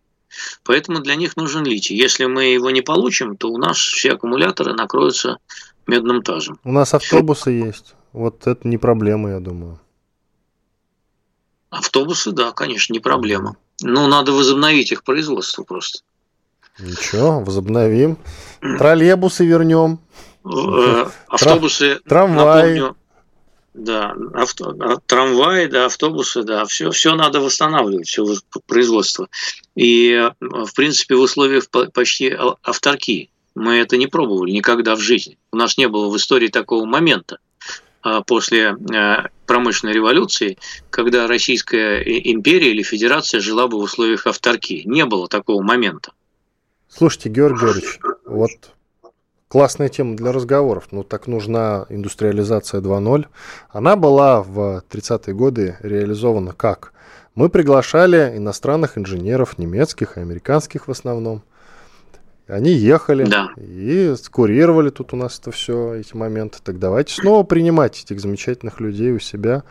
Поэтому 0.63 0.99
для 0.99 1.15
них 1.15 1.35
нужен 1.35 1.65
литий. 1.65 1.97
Если 1.97 2.25
мы 2.25 2.43
его 2.43 2.69
не 2.69 2.81
получим, 2.81 3.35
то 3.35 3.49
у 3.49 3.57
нас 3.57 3.77
все 3.77 4.11
аккумуляторы 4.11 4.73
накроются 4.73 5.39
медным 5.87 6.21
тазом. 6.21 6.59
У 6.63 6.71
нас 6.71 6.93
автобусы 6.93 7.49
есть. 7.49 7.95
Вот 8.13 8.45
это 8.45 8.67
не 8.67 8.77
проблема, 8.77 9.31
я 9.31 9.39
думаю. 9.39 9.79
Автобусы, 11.71 12.31
да, 12.31 12.51
конечно, 12.51 12.93
не 12.93 12.99
проблема. 12.99 13.57
Но 13.81 14.07
надо 14.07 14.31
возобновить 14.31 14.91
их 14.91 15.03
производство 15.03 15.63
просто. 15.63 16.01
Ничего, 16.77 17.39
возобновим. 17.39 18.19
Троллейбусы 18.61 19.43
вернем. 19.43 19.99
Э, 20.45 21.09
Автобусы, 21.27 21.99
Трамваи. 22.07 22.77
напомню, 22.77 22.95
да, 23.73 24.15
авто, 24.33 24.75
а, 24.79 24.97
трамваи, 25.05 25.67
да, 25.67 25.85
автобусы, 25.85 26.43
да, 26.43 26.65
все, 26.65 26.91
все 26.91 27.15
надо 27.15 27.39
восстанавливать, 27.39 28.07
все 28.07 28.25
производство. 28.67 29.27
И, 29.75 30.11
э, 30.11 30.31
в 30.39 30.73
принципе, 30.75 31.15
в 31.15 31.21
условиях 31.21 31.69
по- 31.69 31.89
почти 31.89 32.29
а- 32.29 32.55
авторки 32.63 33.29
мы 33.55 33.75
это 33.75 33.97
не 33.97 34.07
пробовали 34.07 34.51
никогда 34.51 34.95
в 34.95 34.99
жизни. 34.99 35.37
У 35.51 35.57
нас 35.57 35.77
не 35.77 35.87
было 35.87 36.09
в 36.09 36.17
истории 36.17 36.47
такого 36.47 36.85
момента 36.85 37.39
а, 38.01 38.21
после 38.21 38.77
промышленной 39.45 39.93
революции, 39.93 40.57
когда 40.89 41.27
Российская 41.27 42.01
империя 42.01 42.71
или 42.71 42.81
федерация 42.81 43.41
жила 43.41 43.67
бы 43.67 43.77
в 43.77 43.81
условиях 43.81 44.25
авторки. 44.25 44.83
Не 44.85 45.05
было 45.05 45.27
такого 45.27 45.61
момента. 45.61 46.13
Слушайте, 46.87 47.29
Георгий 47.29 47.59
Георгиевич, 47.59 47.99
вот 48.25 48.51
классная 49.49 49.89
тема 49.89 50.15
для 50.15 50.31
разговоров. 50.31 50.87
Ну, 50.91 51.03
так 51.03 51.27
нужна 51.27 51.85
индустриализация 51.89 52.79
2.0. 52.79 53.25
Она 53.69 53.95
была 53.97 54.41
в 54.41 54.83
30-е 54.89 55.33
годы 55.33 55.77
реализована 55.81 56.53
как? 56.53 56.93
Мы 57.35 57.49
приглашали 57.49 58.33
иностранных 58.37 58.97
инженеров, 58.97 59.57
немецких 59.57 60.17
и 60.17 60.21
американских 60.21 60.87
в 60.87 60.91
основном. 60.91 61.43
Они 62.47 62.71
ехали 62.71 63.25
Да. 63.25 63.49
и 63.57 64.13
курировали 64.31 64.89
тут 64.89 65.13
у 65.13 65.15
нас 65.15 65.39
это 65.39 65.51
все, 65.51 65.93
эти 65.95 66.15
моменты. 66.15 66.57
Так 66.63 66.79
давайте 66.79 67.13
снова 67.13 67.43
принимать 67.43 68.01
этих 68.03 68.19
замечательных 68.19 68.79
людей 68.79 69.11
у 69.11 69.19
себя, 69.19 69.63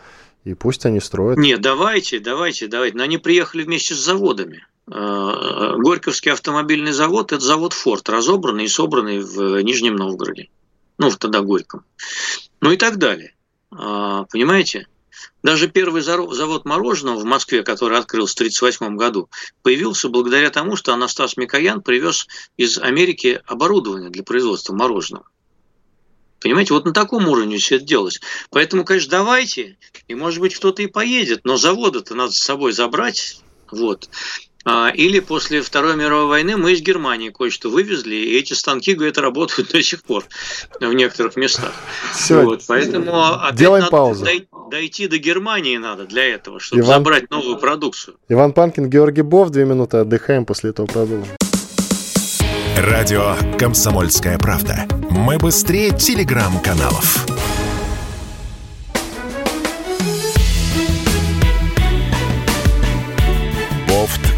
и 0.45 0.53
пусть 0.53 0.85
они 0.85 1.01
строят. 1.01 1.37
Нет, 1.37 1.61
давайте, 1.61 2.19
давайте, 2.19 2.67
давайте. 2.67 2.97
Но 2.97 3.03
они 3.03 3.17
приехали 3.17 3.63
вместе 3.63 3.93
с 3.95 3.97
заводами. 3.97 4.65
Э, 4.91 5.75
Горьковский 5.77 6.31
автомобильный 6.31 6.91
завод– 6.91 7.31
это 7.33 7.43
завод 7.43 7.73
«Форд», 7.73 8.09
разобранный 8.09 8.65
и 8.65 8.69
собранный 8.69 9.19
в 9.19 9.61
Нижнем 9.61 9.95
Новгороде. 9.95 10.49
Ну, 10.97 11.09
в 11.09 11.17
тогда 11.17 11.41
Горьком. 11.41 11.85
Ну 12.61 12.71
и 12.71 12.77
так 12.77 12.97
далее. 12.97 13.35
А, 13.71 14.25
Понимаете? 14.25 14.87
Даже 15.43 15.67
первый 15.67 16.01
завод 16.01 16.65
мороженого 16.65 17.19
в 17.19 17.25
Москве, 17.25 17.63
который 17.63 17.97
открылся 17.97 18.33
в 18.33 18.37
1938 18.37 18.97
году, 18.97 19.29
появился 19.63 20.09
благодаря 20.09 20.49
тому, 20.49 20.75
что 20.75 20.93
Анастас 20.93 21.37
Микоян 21.37 21.81
привез 21.81 22.27
из 22.57 22.77
Америки 22.77 23.41
оборудование 23.45 24.09
для 24.09 24.23
производства 24.23 24.73
мороженого. 24.73 25.25
Понимаете, 26.39 26.73
вот 26.73 26.85
на 26.85 26.93
таком 26.93 27.27
уровне 27.27 27.57
все 27.57 27.77
это 27.77 27.85
делалось. 27.85 28.21
Поэтому, 28.49 28.85
конечно, 28.85 29.11
давайте, 29.11 29.77
и 30.07 30.15
может 30.15 30.39
быть 30.39 30.55
кто-то 30.55 30.81
и 30.81 30.87
поедет, 30.87 31.41
но 31.43 31.57
заводы-то 31.57 32.15
надо 32.15 32.31
с 32.31 32.39
собой 32.39 32.71
забрать. 32.71 33.41
Вот. 33.71 34.09
А, 34.65 34.89
Или 34.89 35.19
после 35.19 35.61
Второй 35.61 35.95
мировой 35.95 36.27
войны 36.27 36.57
мы 36.57 36.73
из 36.73 36.81
Германии 36.81 37.29
кое-что 37.29 37.69
вывезли, 37.69 38.15
и 38.15 38.37
эти 38.37 38.53
станки, 38.53 38.93
говорят, 38.93 39.17
работают 39.17 39.71
до 39.71 39.81
сих 39.81 40.03
пор 40.03 40.25
в 40.81 40.93
некоторых 40.93 41.37
местах. 41.37 41.71
Всё, 42.13 42.43
Вот, 42.43 42.63
поэтому 42.67 43.37
делаем 43.53 43.83
надо 43.85 43.91
паузу. 43.91 44.25
дой- 44.25 44.47
дойти 44.69 45.07
до 45.07 45.17
Германии 45.17 45.77
надо 45.77 46.05
для 46.05 46.25
этого, 46.25 46.59
чтобы 46.59 46.81
Иван- 46.81 46.95
забрать 46.99 47.31
новую 47.31 47.57
продукцию. 47.57 48.17
Иван 48.27 48.51
Панкин, 48.53 48.89
Георгий 48.89 49.21
Бов, 49.21 49.49
две 49.49 49.65
минуты 49.65 49.97
отдыхаем, 49.97 50.45
после 50.45 50.71
этого 50.71 50.85
продолжим. 50.87 51.25
Радио 52.77 53.35
«Комсомольская 53.57 54.37
правда». 54.37 54.87
Мы 55.09 55.37
быстрее 55.37 55.91
телеграм-каналов. 55.91 57.25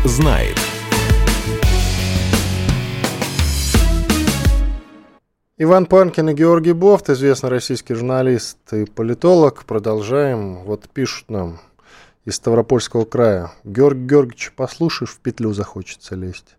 Знает. 0.04 0.58
Иван 5.58 5.86
Панкин 5.86 6.30
и 6.30 6.34
Георгий 6.34 6.74
Бофт, 6.74 7.12
известный 7.12 7.50
российский 7.50 7.94
журналист 7.94 8.58
и 8.72 8.86
политолог. 8.86 9.64
Продолжаем. 9.66 10.64
Вот 10.64 10.90
пишут 10.90 11.30
нам 11.30 11.60
из 12.26 12.36
Ставропольского 12.36 13.06
края. 13.06 13.52
Георгий 13.64 14.08
Георгиевич, 14.08 14.54
послушаешь, 14.56 15.12
в 15.12 15.20
петлю 15.20 15.54
захочется 15.54 16.16
лезть. 16.16 16.56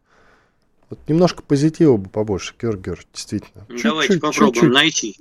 Вот 0.89 1.01
немножко 1.09 1.43
позитива 1.43 1.97
бы 1.97 2.09
побольше, 2.09 2.55
Георгий 2.61 2.83
Георгиевич, 2.83 3.09
действительно. 3.13 3.67
Чуть-чуть, 3.69 3.83
Давайте 3.83 4.19
попробуем 4.21 4.53
чуть-чуть. 4.55 4.73
найти. 4.73 5.17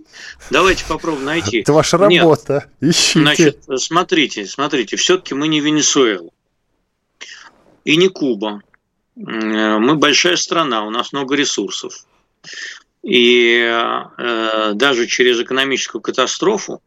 Давайте 0.51 0.85
попробуем 0.85 1.25
найти. 1.25 1.61
Это 1.61 1.73
ваша 1.73 1.97
работа. 1.97 2.67
Нет. 2.81 2.91
Ищите. 2.93 3.19
Значит, 3.21 3.63
смотрите, 3.77 4.45
смотрите, 4.45 4.95
все-таки 4.97 5.33
мы 5.33 5.47
не 5.47 5.59
Венесуэла 5.59 6.29
и 7.83 7.97
не 7.97 8.07
Куба. 8.07 8.61
Мы 9.15 9.95
большая 9.95 10.35
страна, 10.35 10.85
у 10.85 10.89
нас 10.89 11.11
много 11.11 11.35
ресурсов. 11.35 12.05
И 13.03 13.57
э, 13.59 14.73
даже 14.73 15.07
через 15.07 15.39
экономическую 15.39 16.01
катастрофу 16.01 16.81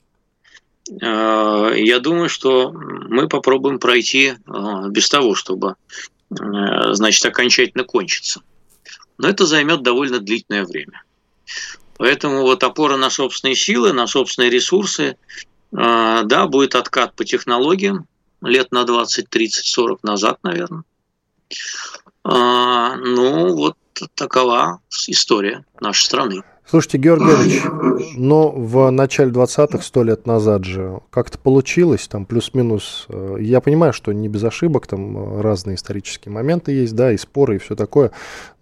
Э, 1.00 1.72
я 1.76 1.98
думаю, 2.00 2.28
что 2.28 2.72
мы 2.72 3.28
попробуем 3.28 3.78
пройти 3.78 4.34
э, 4.34 4.88
без 4.90 5.08
того, 5.08 5.34
чтобы, 5.34 5.76
э, 6.30 6.34
значит, 6.92 7.24
окончательно 7.24 7.84
кончиться. 7.84 8.42
Но 9.18 9.28
это 9.28 9.46
займет 9.46 9.82
довольно 9.82 10.18
длительное 10.18 10.64
время. 10.64 11.02
Поэтому 11.96 12.42
вот 12.42 12.64
опора 12.64 12.96
на 12.96 13.08
собственные 13.08 13.54
силы, 13.54 13.92
на 13.92 14.06
собственные 14.06 14.50
ресурсы, 14.50 15.16
да, 15.70 16.46
будет 16.46 16.74
откат 16.74 17.14
по 17.14 17.24
технологиям 17.24 18.06
лет 18.44 18.72
на 18.72 18.84
20, 18.84 19.28
30, 19.28 19.66
40 19.66 20.02
назад, 20.02 20.38
наверное. 20.42 20.84
Ну, 22.24 23.54
вот 23.54 23.76
такова 24.14 24.80
история 25.08 25.64
нашей 25.80 26.04
страны. 26.04 26.42
Слушайте, 26.66 26.96
Георгий 26.96 27.26
Георгиевич, 27.26 28.14
но 28.16 28.50
в 28.50 28.90
начале 28.90 29.30
20-х, 29.30 29.82
сто 29.82 30.02
лет 30.02 30.26
назад 30.26 30.64
же, 30.64 31.00
как-то 31.10 31.38
получилось, 31.38 32.08
там 32.08 32.24
плюс-минус, 32.24 33.04
э, 33.10 33.36
я 33.40 33.60
понимаю, 33.60 33.92
что 33.92 34.12
не 34.12 34.28
без 34.28 34.44
ошибок, 34.44 34.86
там 34.86 35.38
э, 35.38 35.40
разные 35.42 35.76
исторические 35.76 36.32
моменты 36.32 36.72
есть, 36.72 36.94
да, 36.96 37.12
и 37.12 37.18
споры, 37.18 37.56
и 37.56 37.58
все 37.58 37.76
такое, 37.76 38.12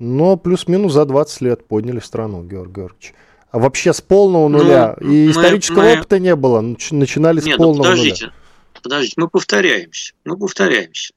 но 0.01 0.37
плюс-минус 0.37 0.93
за 0.93 1.05
20 1.05 1.41
лет 1.43 1.69
подняли 1.69 2.01
страну, 2.01 2.43
Георгий 2.43 2.75
Георгиевич. 2.75 3.15
А 3.53 3.61
вообще 3.61 3.93
с 3.93 4.01
полного 4.01 4.49
ну, 4.49 4.59
нуля, 4.59 4.97
ну, 4.99 5.09
и 5.09 5.31
исторического 5.31 5.83
мы... 5.83 5.93
опыта 5.99 6.19
не 6.19 6.35
было, 6.35 6.61
начинали 6.61 7.37
Нет, 7.37 7.45
с 7.45 7.49
ну, 7.51 7.57
полного 7.57 7.77
ну, 7.77 7.83
подождите, 7.85 8.25
нуля. 8.25 8.37
Подождите, 8.83 9.15
мы 9.17 9.29
повторяемся, 9.29 10.15
мы 10.25 10.37
повторяемся. 10.37 11.15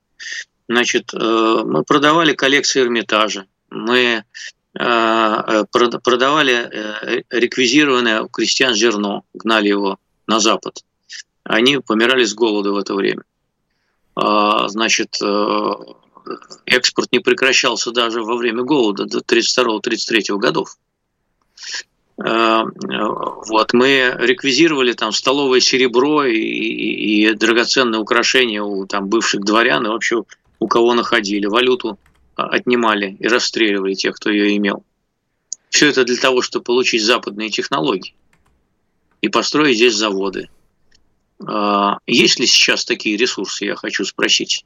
Значит, 0.68 1.14
э, 1.14 1.18
мы 1.66 1.84
продавали 1.84 2.34
коллекции 2.34 2.82
Эрмитажа, 2.82 3.46
мы 3.70 4.24
Э, 4.78 5.42
э, 5.48 5.64
продавали 5.72 7.24
реквизированное 7.30 8.24
у 8.24 8.28
крестьян 8.28 8.74
зерно, 8.74 9.24
гнали 9.34 9.70
его 9.70 9.98
на 10.28 10.40
запад. 10.40 10.84
Они 11.44 11.78
помирали 11.78 12.26
с 12.26 12.34
голода 12.34 12.74
в 12.74 12.78
это 12.78 12.94
время. 12.94 13.24
А, 14.16 14.68
значит, 14.68 15.20
экспорт 16.66 17.12
не 17.12 17.20
прекращался 17.20 17.92
даже 17.92 18.24
во 18.24 18.36
время 18.36 18.64
голода 18.64 19.06
до 19.06 19.20
32-33 19.20 20.38
годов. 20.38 20.78
Вот, 22.18 23.74
мы 23.74 24.16
реквизировали 24.20 24.94
там 24.94 25.12
столовое 25.12 25.60
серебро 25.60 26.24
и, 26.24 26.38
и, 26.38 27.28
и 27.28 27.34
драгоценные 27.34 28.00
украшения 28.00 28.64
у 28.64 28.86
там 28.86 29.10
бывших 29.10 29.44
дворян 29.44 29.86
и 29.86 29.90
вообще 29.90 30.24
у 30.60 30.68
кого 30.68 30.94
находили, 30.94 31.46
валюту 31.46 32.00
отнимали 32.36 33.18
и 33.20 33.28
расстреливали 33.28 33.94
тех, 33.94 34.16
кто 34.16 34.30
ее 34.30 34.56
имел. 34.58 34.84
Все 35.70 35.90
это 35.90 36.06
для 36.06 36.18
того, 36.18 36.42
чтобы 36.42 36.64
получить 36.64 37.04
западные 37.04 37.50
технологии 37.50 38.16
и 39.22 39.28
построить 39.28 39.76
здесь 39.76 39.96
заводы. 39.96 40.50
А, 41.46 41.98
есть 42.08 42.40
ли 42.40 42.48
сейчас 42.48 42.86
такие 42.86 43.18
ресурсы, 43.18 43.66
я 43.66 43.76
хочу 43.76 44.06
спросить. 44.06 44.66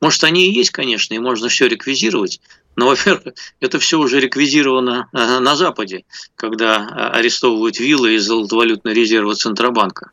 Может, 0.00 0.24
они 0.24 0.48
и 0.48 0.52
есть, 0.52 0.70
конечно, 0.70 1.14
и 1.14 1.18
можно 1.18 1.48
все 1.48 1.66
реквизировать, 1.66 2.40
но, 2.76 2.86
во-первых, 2.88 3.34
это 3.60 3.78
все 3.78 3.98
уже 3.98 4.20
реквизировано 4.20 5.08
на 5.12 5.56
Западе, 5.56 6.04
когда 6.36 6.86
арестовывают 7.12 7.78
виллы 7.78 8.14
и 8.14 8.18
золотовалютные 8.18 8.94
резервы 8.94 9.34
Центробанка. 9.34 10.10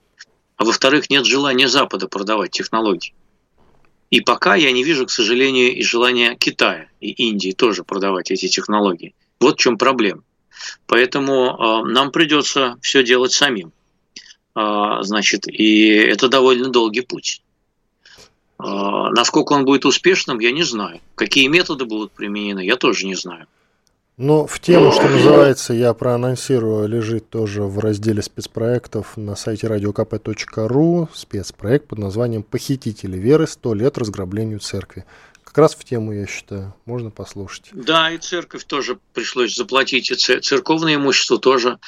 А 0.58 0.66
во-вторых, 0.66 1.10
нет 1.10 1.26
желания 1.26 1.68
Запада 1.68 2.08
продавать 2.08 2.52
технологии. 2.52 3.14
И 4.10 4.22
пока 4.22 4.56
я 4.56 4.72
не 4.72 4.84
вижу, 4.84 5.06
к 5.06 5.12
сожалению, 5.12 5.76
и 5.76 5.84
желания 5.84 6.36
Китая 6.36 6.88
и 7.00 7.12
Индии 7.12 7.52
тоже 7.52 7.84
продавать 7.84 8.32
эти 8.32 8.48
технологии. 8.48 9.14
Вот 9.40 9.60
в 9.60 9.62
чем 9.62 9.78
проблема. 9.78 10.24
Поэтому 10.88 11.84
э, 11.86 11.92
нам 11.92 12.12
придется 12.12 12.78
все 12.82 13.04
делать 13.04 13.34
самим. 13.34 13.74
Э, 14.56 15.00
значит, 15.02 15.48
и 15.48 15.88
это 15.90 16.30
довольно 16.30 16.70
долгий 16.70 17.02
путь. 17.02 17.42
Э, 18.60 19.10
насколько 19.12 19.54
он 19.54 19.66
будет 19.66 19.86
успешным, 19.86 20.40
я 20.40 20.52
не 20.52 20.64
знаю. 20.64 21.00
Какие 21.16 21.48
методы 21.48 21.86
будут 21.86 22.12
применены, 22.12 22.66
я 22.66 22.76
тоже 22.76 23.06
не 23.06 23.16
знаю. 23.16 23.48
Но 24.18 24.48
в 24.48 24.60
тему, 24.60 24.92
что 24.92 25.08
называется, 25.08 25.76
я 25.76 25.94
проанонсирую, 25.94 26.88
лежит 26.88 27.30
тоже 27.30 27.62
в 27.62 27.78
разделе 27.78 28.24
спецпроектов 28.24 29.16
на 29.16 29.36
сайте 29.36 29.68
radiokp.ru 29.68 31.08
спецпроект 31.14 31.88
под 31.88 32.00
названием 32.00 32.42
«Похитители 32.42 33.16
веры. 33.16 33.46
Сто 33.46 33.76
лет 33.76 34.00
разграблению 34.00 34.60
церкви». 34.60 35.06
Как 35.58 35.64
раз 35.64 35.74
в 35.74 35.84
тему, 35.86 36.14
я 36.14 36.28
считаю, 36.28 36.76
можно 36.86 37.10
послушать. 37.10 37.70
Да, 37.72 38.12
и 38.12 38.20
церковь 38.20 38.64
тоже 38.66 39.00
пришлось 39.16 39.56
заплатить, 39.56 40.12
и 40.12 40.40
церковное 40.40 40.94
имущество 40.94 41.40
тоже 41.40 41.80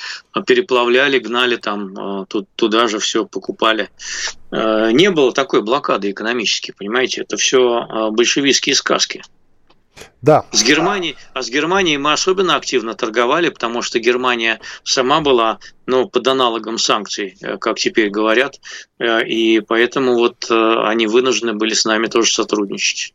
переплавляли, 0.47 1.19
гнали 1.19 1.55
там, 1.55 2.23
э, 2.23 2.25
туда 2.55 2.87
же 2.87 2.97
все 2.97 3.27
покупали. 3.27 3.91
Э, 4.49 4.89
не 4.91 5.11
было 5.11 5.31
такой 5.33 5.61
блокады 5.61 6.09
экономической, 6.09 6.71
понимаете, 6.71 7.21
это 7.21 7.37
все 7.37 8.09
большевистские 8.09 8.73
сказки. 8.73 9.21
Да. 10.21 10.45
С 10.51 10.63
Германией, 10.63 11.15
а 11.33 11.43
с 11.43 11.49
Германией 11.49 11.97
мы 11.97 12.11
особенно 12.13 12.55
активно 12.55 12.93
торговали, 12.93 13.49
потому 13.49 13.81
что 13.81 13.99
Германия 13.99 14.59
сама 14.83 15.21
была 15.21 15.59
ну, 15.85 16.09
под 16.09 16.27
аналогом 16.27 16.77
санкций, 16.77 17.37
э, 17.41 17.57
как 17.57 17.77
теперь 17.77 18.09
говорят, 18.09 18.59
э, 18.97 19.25
и 19.25 19.59
поэтому 19.61 20.15
вот 20.15 20.47
э, 20.49 20.83
они 20.85 21.07
вынуждены 21.07 21.53
были 21.53 21.73
с 21.73 21.85
нами 21.85 22.07
тоже 22.07 22.33
сотрудничать. 22.33 23.13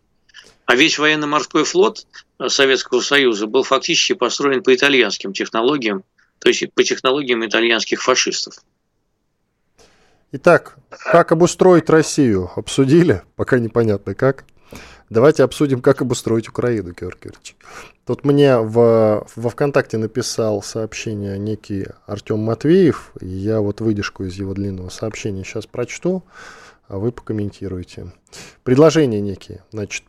А 0.66 0.76
весь 0.76 0.98
военно-морской 0.98 1.64
флот 1.64 2.06
Советского 2.46 3.00
Союза 3.00 3.46
был 3.46 3.62
фактически 3.62 4.14
построен 4.14 4.62
по 4.62 4.74
итальянским 4.74 5.32
технологиям, 5.32 6.04
то 6.38 6.48
есть 6.48 6.72
по 6.72 6.82
технологиям 6.82 7.44
итальянских 7.44 8.02
фашистов. 8.02 8.54
Итак, 10.32 10.76
как 10.90 11.32
обустроить 11.32 11.88
Россию? 11.90 12.50
Обсудили? 12.56 13.22
Пока 13.36 13.58
непонятно 13.58 14.14
как. 14.14 14.44
Давайте 15.10 15.44
обсудим, 15.44 15.80
как 15.80 16.02
обустроить 16.02 16.48
Украину, 16.48 16.92
Георгий 16.92 17.24
Георгиевич. 17.24 17.56
Тут 18.06 18.24
мне 18.24 18.58
в, 18.58 19.26
во 19.36 19.50
ВКонтакте 19.50 19.96
написал 19.96 20.62
сообщение 20.62 21.38
некий 21.38 21.86
Артем 22.06 22.40
Матвеев. 22.40 23.12
Я 23.20 23.60
вот 23.60 23.80
выдержку 23.80 24.24
из 24.24 24.34
его 24.34 24.54
длинного 24.54 24.88
сообщения 24.88 25.44
сейчас 25.44 25.66
прочту, 25.66 26.24
а 26.88 26.98
вы 26.98 27.12
покомментируете. 27.12 28.12
Предложения 28.64 29.20
некие. 29.20 29.62
Значит, 29.70 30.04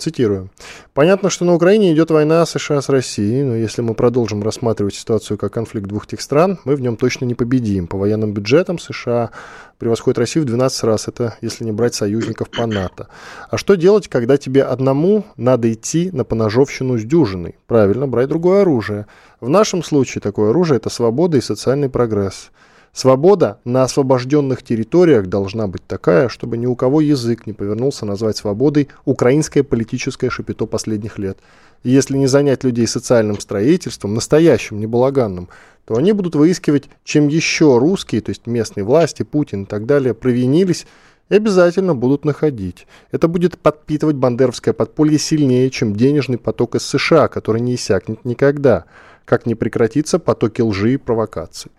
Цитирую. 0.00 0.48
Понятно, 0.94 1.28
что 1.28 1.44
на 1.44 1.54
Украине 1.54 1.92
идет 1.92 2.10
война 2.10 2.46
США 2.46 2.80
с 2.80 2.88
Россией, 2.88 3.42
но 3.42 3.54
если 3.54 3.82
мы 3.82 3.94
продолжим 3.94 4.42
рассматривать 4.42 4.94
ситуацию 4.94 5.36
как 5.36 5.52
конфликт 5.52 5.86
двух 5.86 6.06
тех 6.06 6.20
стран, 6.20 6.58
мы 6.64 6.74
в 6.74 6.80
нем 6.80 6.96
точно 6.96 7.26
не 7.26 7.34
победим. 7.34 7.86
По 7.86 7.98
военным 7.98 8.32
бюджетам 8.32 8.78
США 8.78 9.30
превосходит 9.78 10.18
Россию 10.18 10.44
в 10.44 10.46
12 10.46 10.84
раз, 10.84 11.08
это 11.08 11.36
если 11.42 11.64
не 11.64 11.72
брать 11.72 11.94
союзников 11.94 12.48
по 12.50 12.66
НАТО. 12.66 13.08
А 13.50 13.58
что 13.58 13.74
делать, 13.74 14.08
когда 14.08 14.36
тебе 14.38 14.62
одному 14.62 15.24
надо 15.36 15.72
идти 15.72 16.10
на 16.12 16.24
поножовщину 16.24 16.98
с 16.98 17.02
дюжиной? 17.02 17.56
Правильно, 17.66 18.08
брать 18.08 18.28
другое 18.28 18.62
оружие. 18.62 19.06
В 19.40 19.48
нашем 19.48 19.82
случае 19.82 20.22
такое 20.22 20.50
оружие– 20.50 20.76
это 20.78 20.88
свобода 20.90 21.36
и 21.36 21.42
социальный 21.42 21.90
прогресс. 21.90 22.50
Свобода 22.92 23.60
на 23.64 23.84
освобожденных 23.84 24.64
территориях 24.64 25.26
должна 25.26 25.68
быть 25.68 25.86
такая, 25.86 26.28
чтобы 26.28 26.56
ни 26.56 26.66
у 26.66 26.74
кого 26.74 27.00
язык 27.00 27.46
не 27.46 27.52
повернулся 27.52 28.04
назвать 28.04 28.36
свободой 28.36 28.88
украинское 29.04 29.62
политическое 29.62 30.28
шапито 30.28 30.66
последних 30.66 31.16
лет. 31.16 31.38
Если 31.84 32.16
не 32.16 32.26
занять 32.26 32.64
людей 32.64 32.88
социальным 32.88 33.38
строительством, 33.38 34.14
настоящим, 34.14 34.80
не 34.80 34.86
балаганным, 34.86 35.48
то 35.84 35.96
они 35.96 36.12
будут 36.12 36.34
выискивать, 36.34 36.88
чем 37.04 37.28
еще 37.28 37.78
русские, 37.78 38.20
то 38.22 38.30
есть 38.30 38.46
местные 38.46 38.84
власти, 38.84 39.22
Путин 39.22 39.62
и 39.62 39.66
так 39.66 39.86
далее, 39.86 40.12
провинились 40.12 40.86
и 41.28 41.36
обязательно 41.36 41.94
будут 41.94 42.24
находить. 42.24 42.88
Это 43.12 43.28
будет 43.28 43.56
подпитывать 43.56 44.16
бандеровское 44.16 44.74
подполье 44.74 45.18
сильнее, 45.18 45.70
чем 45.70 45.94
денежный 45.94 46.38
поток 46.38 46.74
из 46.74 46.82
США, 46.82 47.28
который 47.28 47.60
не 47.60 47.76
иссякнет 47.76 48.24
никогда, 48.24 48.84
как 49.24 49.46
не 49.46 49.54
прекратится 49.54 50.18
потоки 50.18 50.60
лжи 50.60 50.94
и 50.94 50.96
провокаций. 50.96 51.70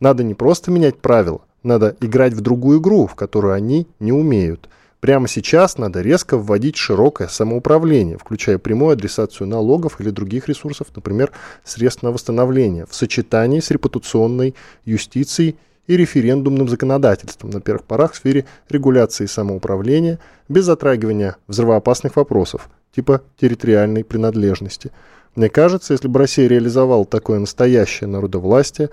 Надо 0.00 0.24
не 0.24 0.34
просто 0.34 0.70
менять 0.70 0.98
правила, 0.98 1.40
надо 1.62 1.96
играть 2.00 2.34
в 2.34 2.40
другую 2.40 2.80
игру, 2.80 3.06
в 3.06 3.14
которую 3.14 3.54
они 3.54 3.86
не 4.00 4.12
умеют. 4.12 4.68
Прямо 5.00 5.28
сейчас 5.28 5.76
надо 5.76 6.00
резко 6.00 6.38
вводить 6.38 6.76
широкое 6.76 7.28
самоуправление, 7.28 8.16
включая 8.16 8.56
прямую 8.56 8.92
адресацию 8.92 9.46
налогов 9.46 10.00
или 10.00 10.08
других 10.08 10.48
ресурсов, 10.48 10.86
например, 10.96 11.30
средств 11.62 12.02
на 12.02 12.10
восстановление, 12.10 12.86
в 12.86 12.94
сочетании 12.94 13.60
с 13.60 13.70
репутационной 13.70 14.54
юстицией 14.86 15.56
и 15.86 15.96
референдумным 15.98 16.68
законодательством 16.68 17.50
на 17.50 17.60
первых 17.60 17.84
порах 17.84 18.14
в 18.14 18.16
сфере 18.16 18.46
регуляции 18.70 19.26
самоуправления 19.26 20.18
без 20.48 20.64
затрагивания 20.64 21.36
взрывоопасных 21.48 22.16
вопросов, 22.16 22.70
типа 22.94 23.22
территориальной 23.38 24.04
принадлежности. 24.04 24.90
Мне 25.34 25.50
кажется, 25.50 25.92
если 25.92 26.08
бы 26.08 26.18
Россия 26.18 26.48
реализовала 26.48 27.04
такое 27.04 27.38
настоящее 27.40 28.08
народовластие, 28.08 28.88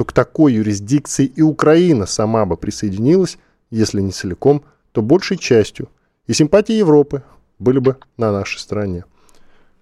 то 0.00 0.04
к 0.06 0.14
такой 0.14 0.54
юрисдикции 0.54 1.26
и 1.26 1.42
Украина 1.42 2.06
сама 2.06 2.46
бы 2.46 2.56
присоединилась, 2.56 3.36
если 3.70 4.00
не 4.00 4.12
целиком, 4.12 4.64
то 4.92 5.02
большей 5.02 5.36
частью. 5.36 5.90
И 6.26 6.32
симпатии 6.32 6.72
Европы 6.72 7.22
были 7.58 7.80
бы 7.80 7.98
на 8.16 8.32
нашей 8.32 8.60
стороне. 8.60 9.04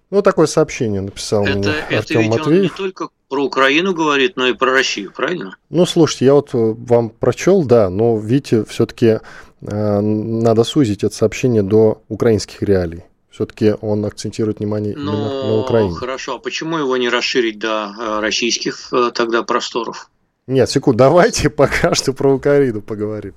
Ну, 0.09 0.21
такое 0.21 0.47
сообщение 0.47 0.99
написал 0.99 1.45
это, 1.45 1.57
мне 1.57 1.69
это 1.69 1.99
Артем 1.99 2.19
ведь 2.19 2.29
Матвеев. 2.31 2.47
он 2.47 2.61
не 2.63 2.67
только 2.67 3.07
про 3.29 3.45
Украину 3.45 3.93
говорит, 3.93 4.35
но 4.35 4.47
и 4.47 4.53
про 4.53 4.73
Россию, 4.73 5.13
правильно? 5.15 5.55
Ну, 5.69 5.85
слушайте, 5.85 6.25
я 6.25 6.33
вот 6.33 6.49
э, 6.53 6.57
вам 6.57 7.11
прочел, 7.11 7.63
да, 7.63 7.89
но 7.89 8.17
видите, 8.17 8.65
все-таки 8.65 9.19
э, 9.61 9.99
надо 10.01 10.65
сузить 10.65 11.05
это 11.05 11.15
сообщение 11.15 11.63
до 11.63 12.01
украинских 12.09 12.61
реалий. 12.61 13.05
Все-таки 13.39 13.73
он 13.79 14.03
акцентирует 14.03 14.59
внимание 14.59 14.93
Ну, 14.97 15.13
именно 15.13 15.43
на 15.47 15.57
Украине. 15.61 15.95
хорошо, 15.95 16.35
а 16.35 16.39
почему 16.39 16.77
его 16.77 16.97
не 16.97 17.07
расширить 17.07 17.57
до 17.57 17.95
э, 17.97 18.19
российских 18.19 18.91
э, 18.91 19.11
тогда 19.15 19.43
просторов? 19.43 20.09
Нет, 20.45 20.69
секунду, 20.69 20.97
давайте 20.97 21.49
пока 21.49 21.95
что 21.95 22.11
про 22.11 22.33
Украину 22.35 22.81
поговорим. 22.81 23.33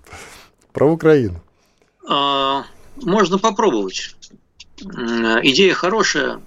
Про 0.72 0.90
Украину. 0.92 1.40
А, 2.08 2.64
Можно 2.96 3.38
попробовать. 3.38 4.16
М, 4.84 5.38
Идея 5.46 5.72
хорошая, 5.74 6.40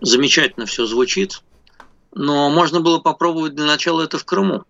замечательно 0.00 0.66
все 0.66 0.86
звучит, 0.86 1.42
но 2.14 2.48
можно 2.48 2.80
было 2.80 3.00
попробовать 3.00 3.56
для 3.56 3.66
начала 3.66 4.02
это 4.02 4.18
в 4.18 4.24
Крыму. 4.24 4.62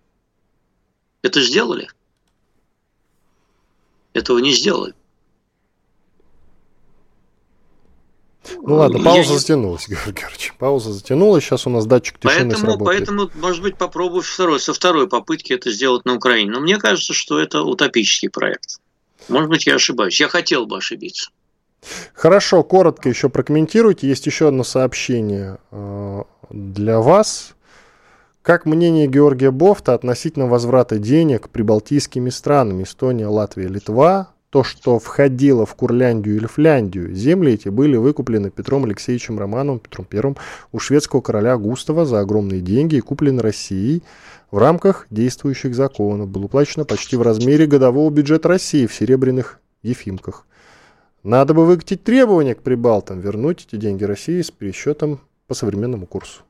Это 1.21 1.43
сделали? 1.43 1.91
Этого 4.15 4.39
не 4.39 4.53
сделали. 4.55 4.95
Ну 8.63 8.77
ладно, 8.77 8.97
Я 8.99 9.05
пауза 9.05 9.33
не- 9.33 9.39
затянулась, 9.39 9.87
Георгий 9.89 10.13
Георгиевич. 10.21 10.55
Пауза 10.59 10.93
затянулась, 10.93 11.45
сейчас 11.45 11.67
у 11.67 11.71
нас 11.71 11.87
датчик 11.87 12.19
тишины 12.19 12.51
Поэтому, 12.51 12.57
сработает. 12.73 12.99
поэтому, 13.07 13.31
может 13.35 13.63
быть, 13.63 13.77
попробую 13.77 14.23
второй, 14.23 14.59
со 14.61 14.73
второй 14.73 15.09
попытки 15.09 15.53
это 15.53 15.71
сделать 15.71 16.05
на 16.05 16.15
Украине. 16.15 16.51
Но 16.51 16.61
мне 16.61 16.79
кажется, 16.79 17.13
что 17.13 17.39
это 17.39 17.63
утопический 17.63 18.31
проект. 18.31 18.79
Может 19.29 19.51
быть, 19.51 19.67
я 19.67 19.75
ошибаюсь. 19.75 20.19
Я 20.21 20.29
хотел 20.29 20.67
бы 20.67 20.79
ошибиться. 20.79 21.31
Хорошо, 22.15 22.63
коротко 22.63 23.09
еще 23.09 23.29
прокомментируйте. 23.29 24.09
Есть 24.09 24.27
еще 24.27 24.49
одно 24.49 24.65
сообщение 24.65 25.59
э, 25.71 26.23
для 26.51 26.99
вас. 27.01 27.53
Как 28.43 28.65
мнение 28.67 29.07
Георгия 29.07 29.51
Бофта 29.51 29.93
относительно 29.95 30.47
возврата 30.47 30.99
денег 30.99 31.51
прибалтийскими 31.51 32.31
странами 32.31 32.85
Эстония, 32.85 33.27
Латвия, 33.29 33.69
Литва? 33.69 34.33
То, 34.51 34.65
что 34.65 34.99
входило 34.99 35.65
в 35.65 35.77
Курляндию 35.77 36.37
или 36.37 36.47
Фляндию, 36.47 37.15
земли 37.15 37.53
эти 37.53 37.69
были 37.69 37.97
выкуплены 37.97 38.51
Петром 38.51 38.85
Алексеевичем 38.85 39.39
Романовым, 39.39 39.79
Петром 39.79 40.09
I, 40.13 40.35
у 40.73 40.79
шведского 40.81 41.21
короля 41.21 41.57
Густава 41.57 42.05
за 42.05 42.19
огромные 42.19 42.61
деньги 42.61 42.97
и 42.97 43.01
куплены 43.01 43.43
Россией 43.43 44.03
в 44.51 44.59
рамках 44.59 45.07
действующих 45.09 45.77
законов. 45.77 46.29
Было 46.29 46.47
уплачено 46.47 46.85
почти 46.85 47.17
в 47.17 47.23
размере 47.23 47.67
годового 47.67 48.11
бюджета 48.11 48.49
России 48.49 48.87
в 48.87 48.95
серебряных 48.95 49.61
ефимках. 49.85 50.47
Надо 51.23 51.55
бы 51.55 51.65
выкатить 51.65 52.03
требования 52.03 52.57
к 52.57 52.63
прибалтам, 52.63 53.21
вернуть 53.21 53.69
эти 53.69 53.77
деньги 53.77 54.03
России 54.03 54.43
с 54.43 54.51
пересчетом 54.51 55.21
по 55.47 55.55
современному 55.55 56.07
курсу. 56.07 56.43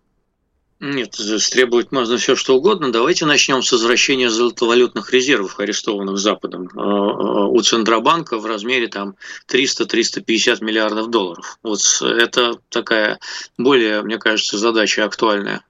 Нет, 0.80 1.10
требовать 1.50 1.92
можно 1.92 2.16
все 2.16 2.34
что 2.34 2.56
угодно. 2.56 2.90
Давайте 2.90 3.26
начнем 3.26 3.62
с 3.62 3.70
возвращения 3.70 4.30
золотовалютных 4.30 5.12
резервов, 5.12 5.60
арестованных 5.60 6.16
Западом 6.16 6.68
э, 6.68 6.80
э, 6.80 6.82
у 6.82 7.60
Центробанка 7.60 8.38
в 8.38 8.46
размере 8.46 8.88
там 8.88 9.14
300-350 9.52 10.64
миллиардов 10.64 11.10
долларов. 11.10 11.58
Вот 11.62 11.80
это 12.00 12.58
такая 12.70 13.18
более, 13.58 14.00
мне 14.00 14.16
кажется, 14.16 14.56
задача 14.56 15.04
актуальная. 15.04 15.62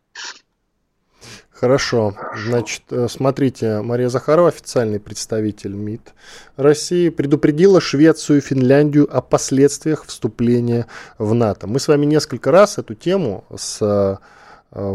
Хорошо. 1.50 2.16
Значит, 2.36 2.82
э, 2.90 3.08
смотрите, 3.10 3.82
Мария 3.82 4.08
Захарова, 4.08 4.48
официальный 4.48 5.00
представитель 5.00 5.72
МИД 5.72 6.14
России, 6.56 7.08
предупредила 7.08 7.80
Швецию 7.80 8.38
и 8.38 8.40
Финляндию 8.40 9.08
о 9.14 9.20
последствиях 9.20 10.06
вступления 10.06 10.86
в 11.18 11.34
НАТО. 11.34 11.66
Мы 11.66 11.80
с 11.80 11.88
вами 11.88 12.06
несколько 12.06 12.52
раз 12.52 12.78
эту 12.78 12.94
тему 12.94 13.44
с 13.54 13.82
э, 13.82 14.18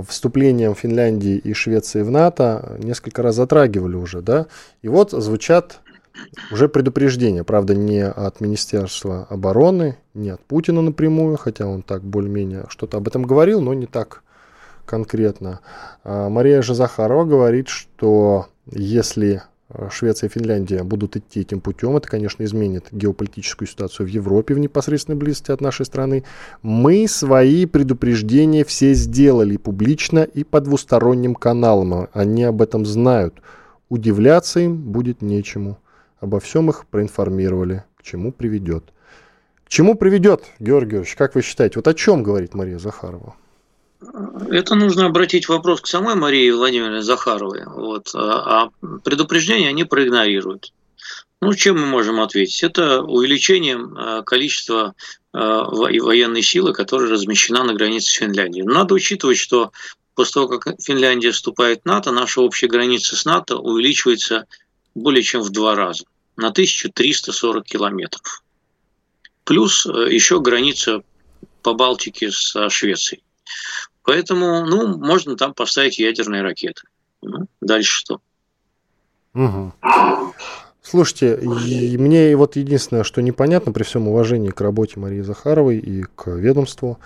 вступлением 0.08 0.76
Финляндии 0.76 1.38
и 1.38 1.54
Швеции 1.54 2.02
в 2.02 2.12
НАТО 2.12 2.78
несколько 2.80 3.22
раз 3.22 3.36
затрагивали 3.36 3.96
уже, 3.96 4.22
да? 4.22 4.48
И 4.82 4.88
вот 4.88 5.12
звучат 5.12 5.82
уже 6.52 6.70
предупреждения, 6.70 7.44
правда, 7.44 7.76
не 7.76 8.06
от 8.06 8.40
Министерства 8.40 9.28
обороны, 9.30 9.98
не 10.14 10.30
от 10.30 10.42
Путина 10.42 10.82
напрямую, 10.82 11.38
хотя 11.38 11.68
он 11.68 11.82
так 11.82 12.04
более-менее 12.04 12.66
что-то 12.70 12.98
об 12.98 13.08
этом 13.08 13.24
говорил, 13.24 13.62
но 13.62 13.74
не 13.74 13.86
так 13.86 14.24
конкретно. 14.86 15.60
А, 16.04 16.30
Мария 16.30 16.62
же 16.62 16.74
Захарова 16.74 17.26
говорит, 17.26 17.68
что 17.68 18.48
если 18.68 19.44
Швеция 19.90 20.30
и 20.30 20.32
Финляндия 20.32 20.84
будут 20.84 21.18
идти 21.18 21.42
этим 21.42 21.60
путем, 21.60 21.98
это, 21.98 22.08
конечно, 22.08 22.44
изменит 22.44 22.88
геополитическую 22.92 23.68
ситуацию 23.68 24.06
в 24.06 24.10
Европе 24.10 24.54
в 24.54 24.60
непосредственной 24.60 25.18
близости 25.18 25.52
от 25.52 25.60
нашей 25.60 25.88
страны. 25.88 26.24
Мы 26.62 27.08
свои 27.08 27.66
предупреждения 27.66 28.64
все 28.64 28.94
сделали 28.94 29.58
публично 29.58 30.20
и 30.20 30.44
по 30.44 30.62
двусторонним 30.62 31.34
каналам. 31.34 32.10
Они 32.14 32.44
об 32.44 32.62
этом 32.62 32.86
знают. 32.86 33.42
Удивляться 33.90 34.60
им 34.60 34.78
будет 34.78 35.24
нечему. 35.24 35.80
Обо 36.20 36.40
всем 36.40 36.70
их 36.70 36.86
проинформировали. 36.86 37.84
К 37.98 38.04
чему 38.04 38.32
приведет. 38.32 38.94
К 39.66 39.70
чему 39.70 39.96
приведет, 39.96 40.44
Георгий 40.60 40.92
Георгиевич, 40.92 41.16
как 41.16 41.34
вы 41.34 41.42
считаете? 41.42 41.80
Вот 41.80 41.88
о 41.88 41.96
чем 41.96 42.22
говорит 42.22 42.54
Мария 42.54 42.78
Захарова? 42.78 43.36
Это 44.50 44.76
нужно 44.76 45.06
обратить 45.06 45.48
вопрос 45.48 45.82
к 45.82 45.88
самой 45.88 46.16
Марии 46.16 46.52
Владимировне 46.52 47.02
Захаровой. 47.02 47.64
Вот. 47.66 48.12
А 48.14 48.70
предупреждения 49.04 49.70
они 49.70 49.84
проигнорируют. 49.84 50.74
Ну, 51.42 51.54
чем 51.54 51.80
мы 51.80 51.86
можем 51.86 52.20
ответить? 52.22 52.64
Это 52.64 53.02
увеличением 53.02 54.24
количества 54.24 54.96
военной 55.34 56.42
силы, 56.42 56.74
которая 56.74 57.10
размещена 57.10 57.64
на 57.64 57.74
границе 57.74 58.12
с 58.12 58.14
Финляндией. 58.14 58.66
Надо 58.66 58.94
учитывать, 58.94 59.38
что 59.38 59.72
после 60.16 60.34
того, 60.34 60.48
как 60.48 60.82
Финляндия 60.82 61.32
вступает 61.32 61.82
в 61.84 61.86
НАТО, 61.86 62.12
наша 62.12 62.42
общая 62.42 62.68
граница 62.68 63.16
с 63.16 63.26
НАТО 63.26 63.58
увеличивается 63.58 64.46
более 64.96 65.24
чем 65.24 65.42
в 65.42 65.50
два 65.50 65.76
раза, 65.76 66.06
на 66.38 66.48
1340 66.48 67.66
километров. 67.66 68.44
Плюс 69.44 69.86
еще 69.86 70.40
граница 70.40 71.04
по 71.62 71.74
Балтике 71.74 72.32
со 72.32 72.70
Швецией. 72.70 73.22
Поэтому, 74.06 74.66
ну, 74.66 74.98
можно 74.98 75.36
там 75.36 75.54
поставить 75.54 75.98
ядерные 75.98 76.44
ракеты. 76.44 76.84
Ну, 77.22 77.48
дальше 77.60 77.92
что? 77.92 78.22
Угу. 79.34 79.74
Слушайте, 80.82 81.40
и 81.42 81.98
мне 81.98 82.38
вот 82.38 82.56
единственное, 82.56 83.04
что 83.04 83.22
непонятно 83.22 83.72
при 83.72 83.84
всем 83.84 84.08
уважении 84.08 84.52
к 84.52 84.62
работе 84.62 85.00
Марии 85.00 85.22
Захаровой 85.22 85.80
и 85.80 86.04
к 86.04 86.30
ведомству, 86.30 87.00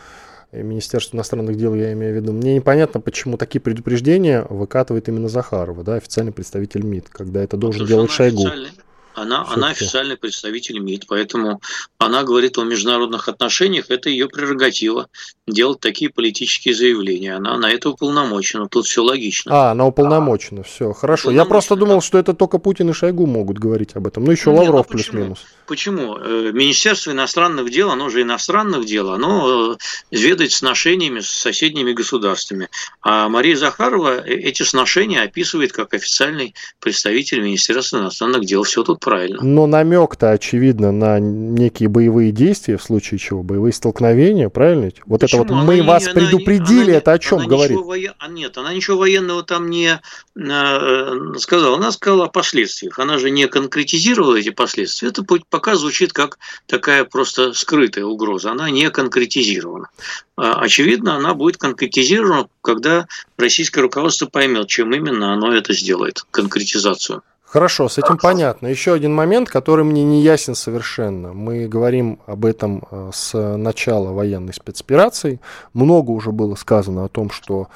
и 0.52 0.58
Министерству 0.58 1.16
иностранных 1.16 1.56
дел, 1.56 1.74
я 1.74 1.94
имею 1.94 2.14
в 2.14 2.16
виду, 2.18 2.34
мне 2.34 2.56
непонятно, 2.56 3.00
почему 3.00 3.38
такие 3.38 3.62
предупреждения 3.62 4.46
выкатывает 4.50 5.08
именно 5.08 5.30
Захарова, 5.30 5.84
да, 5.84 5.96
официальный 5.96 6.34
представитель 6.34 6.84
МИД, 6.84 7.10
когда 7.10 7.42
это 7.42 7.56
должен 7.56 7.84
Потому 7.84 8.00
делать 8.02 8.12
Шойгу. 8.12 8.42
Официальный. 8.42 8.72
Она, 9.16 9.46
она 9.50 9.70
официальный 9.70 10.18
представитель 10.18 10.80
МИД, 10.80 11.08
поэтому 11.08 11.62
она 11.98 12.24
говорит 12.24 12.58
о 12.58 12.64
международных 12.64 13.28
отношениях, 13.28 13.86
это 13.90 14.10
ее 14.10 14.28
прерогатива 14.28 15.08
делать 15.48 15.80
такие 15.80 16.10
политические 16.10 16.74
заявления. 16.74 17.36
Она 17.36 17.58
на 17.58 17.72
это 17.72 17.90
уполномочена, 17.90 18.68
тут 18.68 18.86
все 18.86 19.04
логично. 19.04 19.52
А, 19.52 19.72
она 19.72 19.86
уполномочена, 19.88 20.64
все, 20.64 20.94
хорошо. 20.94 21.32
Я 21.32 21.46
просто 21.46 21.76
думал, 21.76 22.02
что 22.02 22.18
это 22.18 22.34
только 22.34 22.60
Путин 22.60 22.90
и 22.90 22.94
Шойгу 22.94 23.26
могут 23.26 23.58
говорить 23.58 23.96
об 23.96 24.08
этом. 24.08 24.24
Ну, 24.24 24.32
еще 24.32 24.52
Лавров 24.52 24.88
ну 24.90 24.98
почему? 24.98 25.12
плюс-минус. 25.12 25.46
Почему? 25.70 26.18
Э, 26.18 26.52
Министерство 26.52 27.12
иностранных 27.12 27.70
дел, 27.70 27.92
оно 27.92 28.10
же 28.10 28.24
иностранных 28.24 28.86
дел, 28.86 29.12
оно 29.12 29.74
э, 29.74 29.78
ведает 30.10 30.52
сношениями 30.52 31.20
с 31.20 31.30
соседними 31.30 31.94
государствами. 31.94 32.70
А 33.02 33.30
Мария 33.30 33.56
Захарова 33.56 34.20
эти 34.20 34.64
сношения 34.64 35.22
описывает 35.22 35.72
как 35.72 35.94
официальный 35.94 36.56
представитель 36.80 37.42
Министерства 37.42 38.00
иностранных 38.00 38.46
дел. 38.46 38.64
Все 38.64 38.84
тут 38.84 39.00
правильно. 39.00 39.44
Но 39.44 39.68
намек-то, 39.68 40.32
очевидно, 40.32 40.92
на 40.92 41.20
некие 41.20 41.88
боевые 41.88 42.32
действия, 42.32 42.78
в 42.78 42.84
случае 42.84 43.20
чего, 43.20 43.44
боевые 43.44 43.72
столкновения, 43.72 44.50
правильно? 44.50 44.90
Вот 45.06 45.22
Почему? 45.22 45.44
это 45.44 45.54
вот 45.54 45.64
мы 45.66 45.82
она 45.82 45.84
вас 45.84 46.08
не, 46.08 46.14
предупредили, 46.14 46.90
она, 46.90 46.98
это 46.98 47.12
о 47.12 47.20
чем 47.20 47.46
говорит? 47.46 47.78
Воен... 47.78 48.14
А 48.18 48.28
нет, 48.28 48.58
она 48.58 48.74
ничего 48.74 48.98
военного 48.98 49.44
там 49.44 49.70
не 49.70 50.02
э, 50.36 51.34
сказала. 51.38 51.78
Она 51.78 51.92
сказала 51.92 52.26
о 52.26 52.30
последствиях. 52.30 52.98
Она 52.98 53.20
же 53.20 53.30
не 53.30 53.48
конкретизировала 53.48 54.36
эти 54.36 54.50
последствия. 54.50 55.10
Это 55.10 55.24
пока 55.60 55.76
звучит 55.76 56.14
как 56.14 56.40
такая 56.68 57.04
просто 57.04 57.52
скрытая 57.52 58.06
угроза. 58.06 58.52
Она 58.52 58.70
не 58.70 58.90
конкретизирована. 58.90 59.90
А, 60.38 60.54
очевидно, 60.62 61.18
она 61.18 61.34
будет 61.34 61.58
конкретизирована, 61.58 62.48
когда 62.62 63.08
российское 63.38 63.82
руководство 63.82 64.26
поймет, 64.28 64.70
чем 64.70 64.94
именно 64.94 65.34
оно 65.34 65.54
это 65.54 65.74
сделает, 65.74 66.24
конкретизацию. 66.32 67.24
Хорошо, 67.44 67.90
с 67.90 67.98
этим 67.98 68.18
понятно. 68.18 68.68
Еще 68.68 68.94
один 68.94 69.14
момент, 69.14 69.50
который 69.50 69.84
мне 69.84 70.04
не 70.04 70.22
ясен 70.22 70.56
совершенно. 70.56 71.34
Мы 71.34 71.68
говорим 71.68 72.20
об 72.26 72.46
этом 72.46 72.86
э, 72.90 73.10
с 73.14 73.38
начала 73.58 74.14
военной 74.14 74.54
спецоперации. 74.54 75.42
Много 75.74 76.12
уже 76.12 76.32
было 76.32 76.56
сказано 76.56 77.04
о 77.04 77.10
том, 77.10 77.32
что 77.32 77.68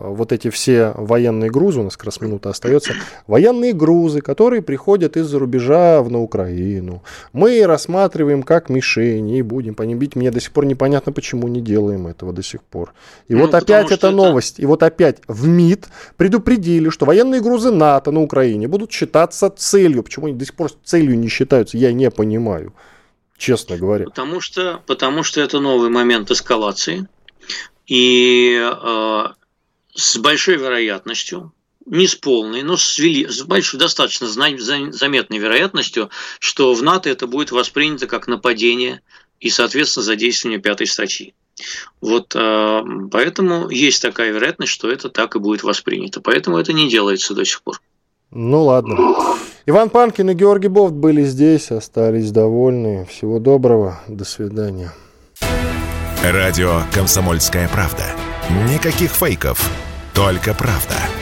вот 0.00 0.32
эти 0.32 0.50
все 0.50 0.92
военные 0.96 1.50
грузы, 1.50 1.80
у 1.80 1.84
нас 1.84 1.96
как 1.96 2.06
раз 2.06 2.20
минута 2.20 2.50
остается, 2.50 2.94
военные 3.26 3.72
грузы, 3.72 4.20
которые 4.20 4.62
приходят 4.62 5.16
из-за 5.16 5.38
рубежа 5.38 6.02
в, 6.02 6.10
на 6.10 6.20
Украину, 6.20 7.02
мы 7.32 7.64
рассматриваем 7.66 8.42
как 8.42 8.68
мишени 8.68 9.38
и 9.38 9.42
будем 9.42 9.74
по 9.74 9.82
ним 9.82 9.98
бить. 9.98 10.16
Мне 10.16 10.30
до 10.30 10.40
сих 10.40 10.52
пор 10.52 10.66
непонятно, 10.66 11.12
почему 11.12 11.48
не 11.48 11.60
делаем 11.60 12.06
этого 12.06 12.32
до 12.32 12.42
сих 12.42 12.62
пор. 12.62 12.92
И 13.28 13.34
ну, 13.34 13.42
вот 13.42 13.54
опять 13.54 13.90
эта 13.90 14.10
новость, 14.10 14.58
и 14.58 14.66
вот 14.66 14.82
опять 14.82 15.18
в 15.26 15.46
МИД 15.46 15.88
предупредили, 16.16 16.90
что 16.90 17.06
военные 17.06 17.40
грузы 17.40 17.70
НАТО 17.70 18.10
на 18.10 18.20
Украине 18.20 18.68
будут 18.68 18.92
считаться 18.92 19.50
целью. 19.50 20.02
Почему 20.02 20.26
они 20.26 20.36
до 20.36 20.44
сих 20.44 20.54
пор 20.54 20.70
целью 20.84 21.18
не 21.18 21.28
считаются, 21.28 21.76
я 21.76 21.92
не 21.92 22.10
понимаю, 22.10 22.72
честно 23.36 23.76
говоря. 23.76 24.06
Потому 24.06 24.40
что, 24.40 24.80
потому 24.86 25.22
что 25.22 25.40
это 25.40 25.60
новый 25.60 25.90
момент 25.90 26.30
эскалации. 26.30 27.06
И 27.86 28.60
э, 28.60 29.26
с 29.98 30.16
большой 30.16 30.56
вероятностью, 30.56 31.52
не 31.84 32.06
с 32.06 32.14
полной, 32.14 32.62
но 32.62 32.76
с, 32.76 32.98
вели, 32.98 33.26
с 33.26 33.42
большой, 33.42 33.80
достаточно 33.80 34.28
заметной 34.28 35.38
вероятностью, 35.38 36.10
что 36.38 36.72
в 36.72 36.82
НАТО 36.82 37.10
это 37.10 37.26
будет 37.26 37.50
воспринято 37.50 38.06
как 38.06 38.28
нападение 38.28 39.00
и, 39.40 39.50
соответственно, 39.50 40.04
задействование 40.04 40.60
пятой 40.60 40.86
статьи. 40.86 41.34
Вот 42.00 42.36
э, 42.36 42.82
поэтому 43.10 43.68
есть 43.70 44.00
такая 44.00 44.30
вероятность, 44.30 44.70
что 44.70 44.88
это 44.88 45.08
так 45.08 45.34
и 45.34 45.40
будет 45.40 45.64
воспринято. 45.64 46.20
Поэтому 46.20 46.58
это 46.58 46.72
не 46.72 46.88
делается 46.88 47.34
до 47.34 47.44
сих 47.44 47.62
пор. 47.62 47.80
Ну 48.30 48.64
ладно. 48.64 48.96
Иван 49.66 49.90
Панкин 49.90 50.30
и 50.30 50.34
Георгий 50.34 50.68
Бофт 50.68 50.94
были 50.94 51.24
здесь, 51.24 51.72
остались 51.72 52.30
довольны. 52.30 53.06
Всего 53.06 53.40
доброго. 53.40 54.00
До 54.06 54.24
свидания. 54.24 54.92
Радио 56.22 56.82
«Комсомольская 56.92 57.68
правда». 57.68 58.04
Никаких 58.70 59.10
фейков. 59.10 59.87
Только 60.18 60.52
правда. 60.52 61.17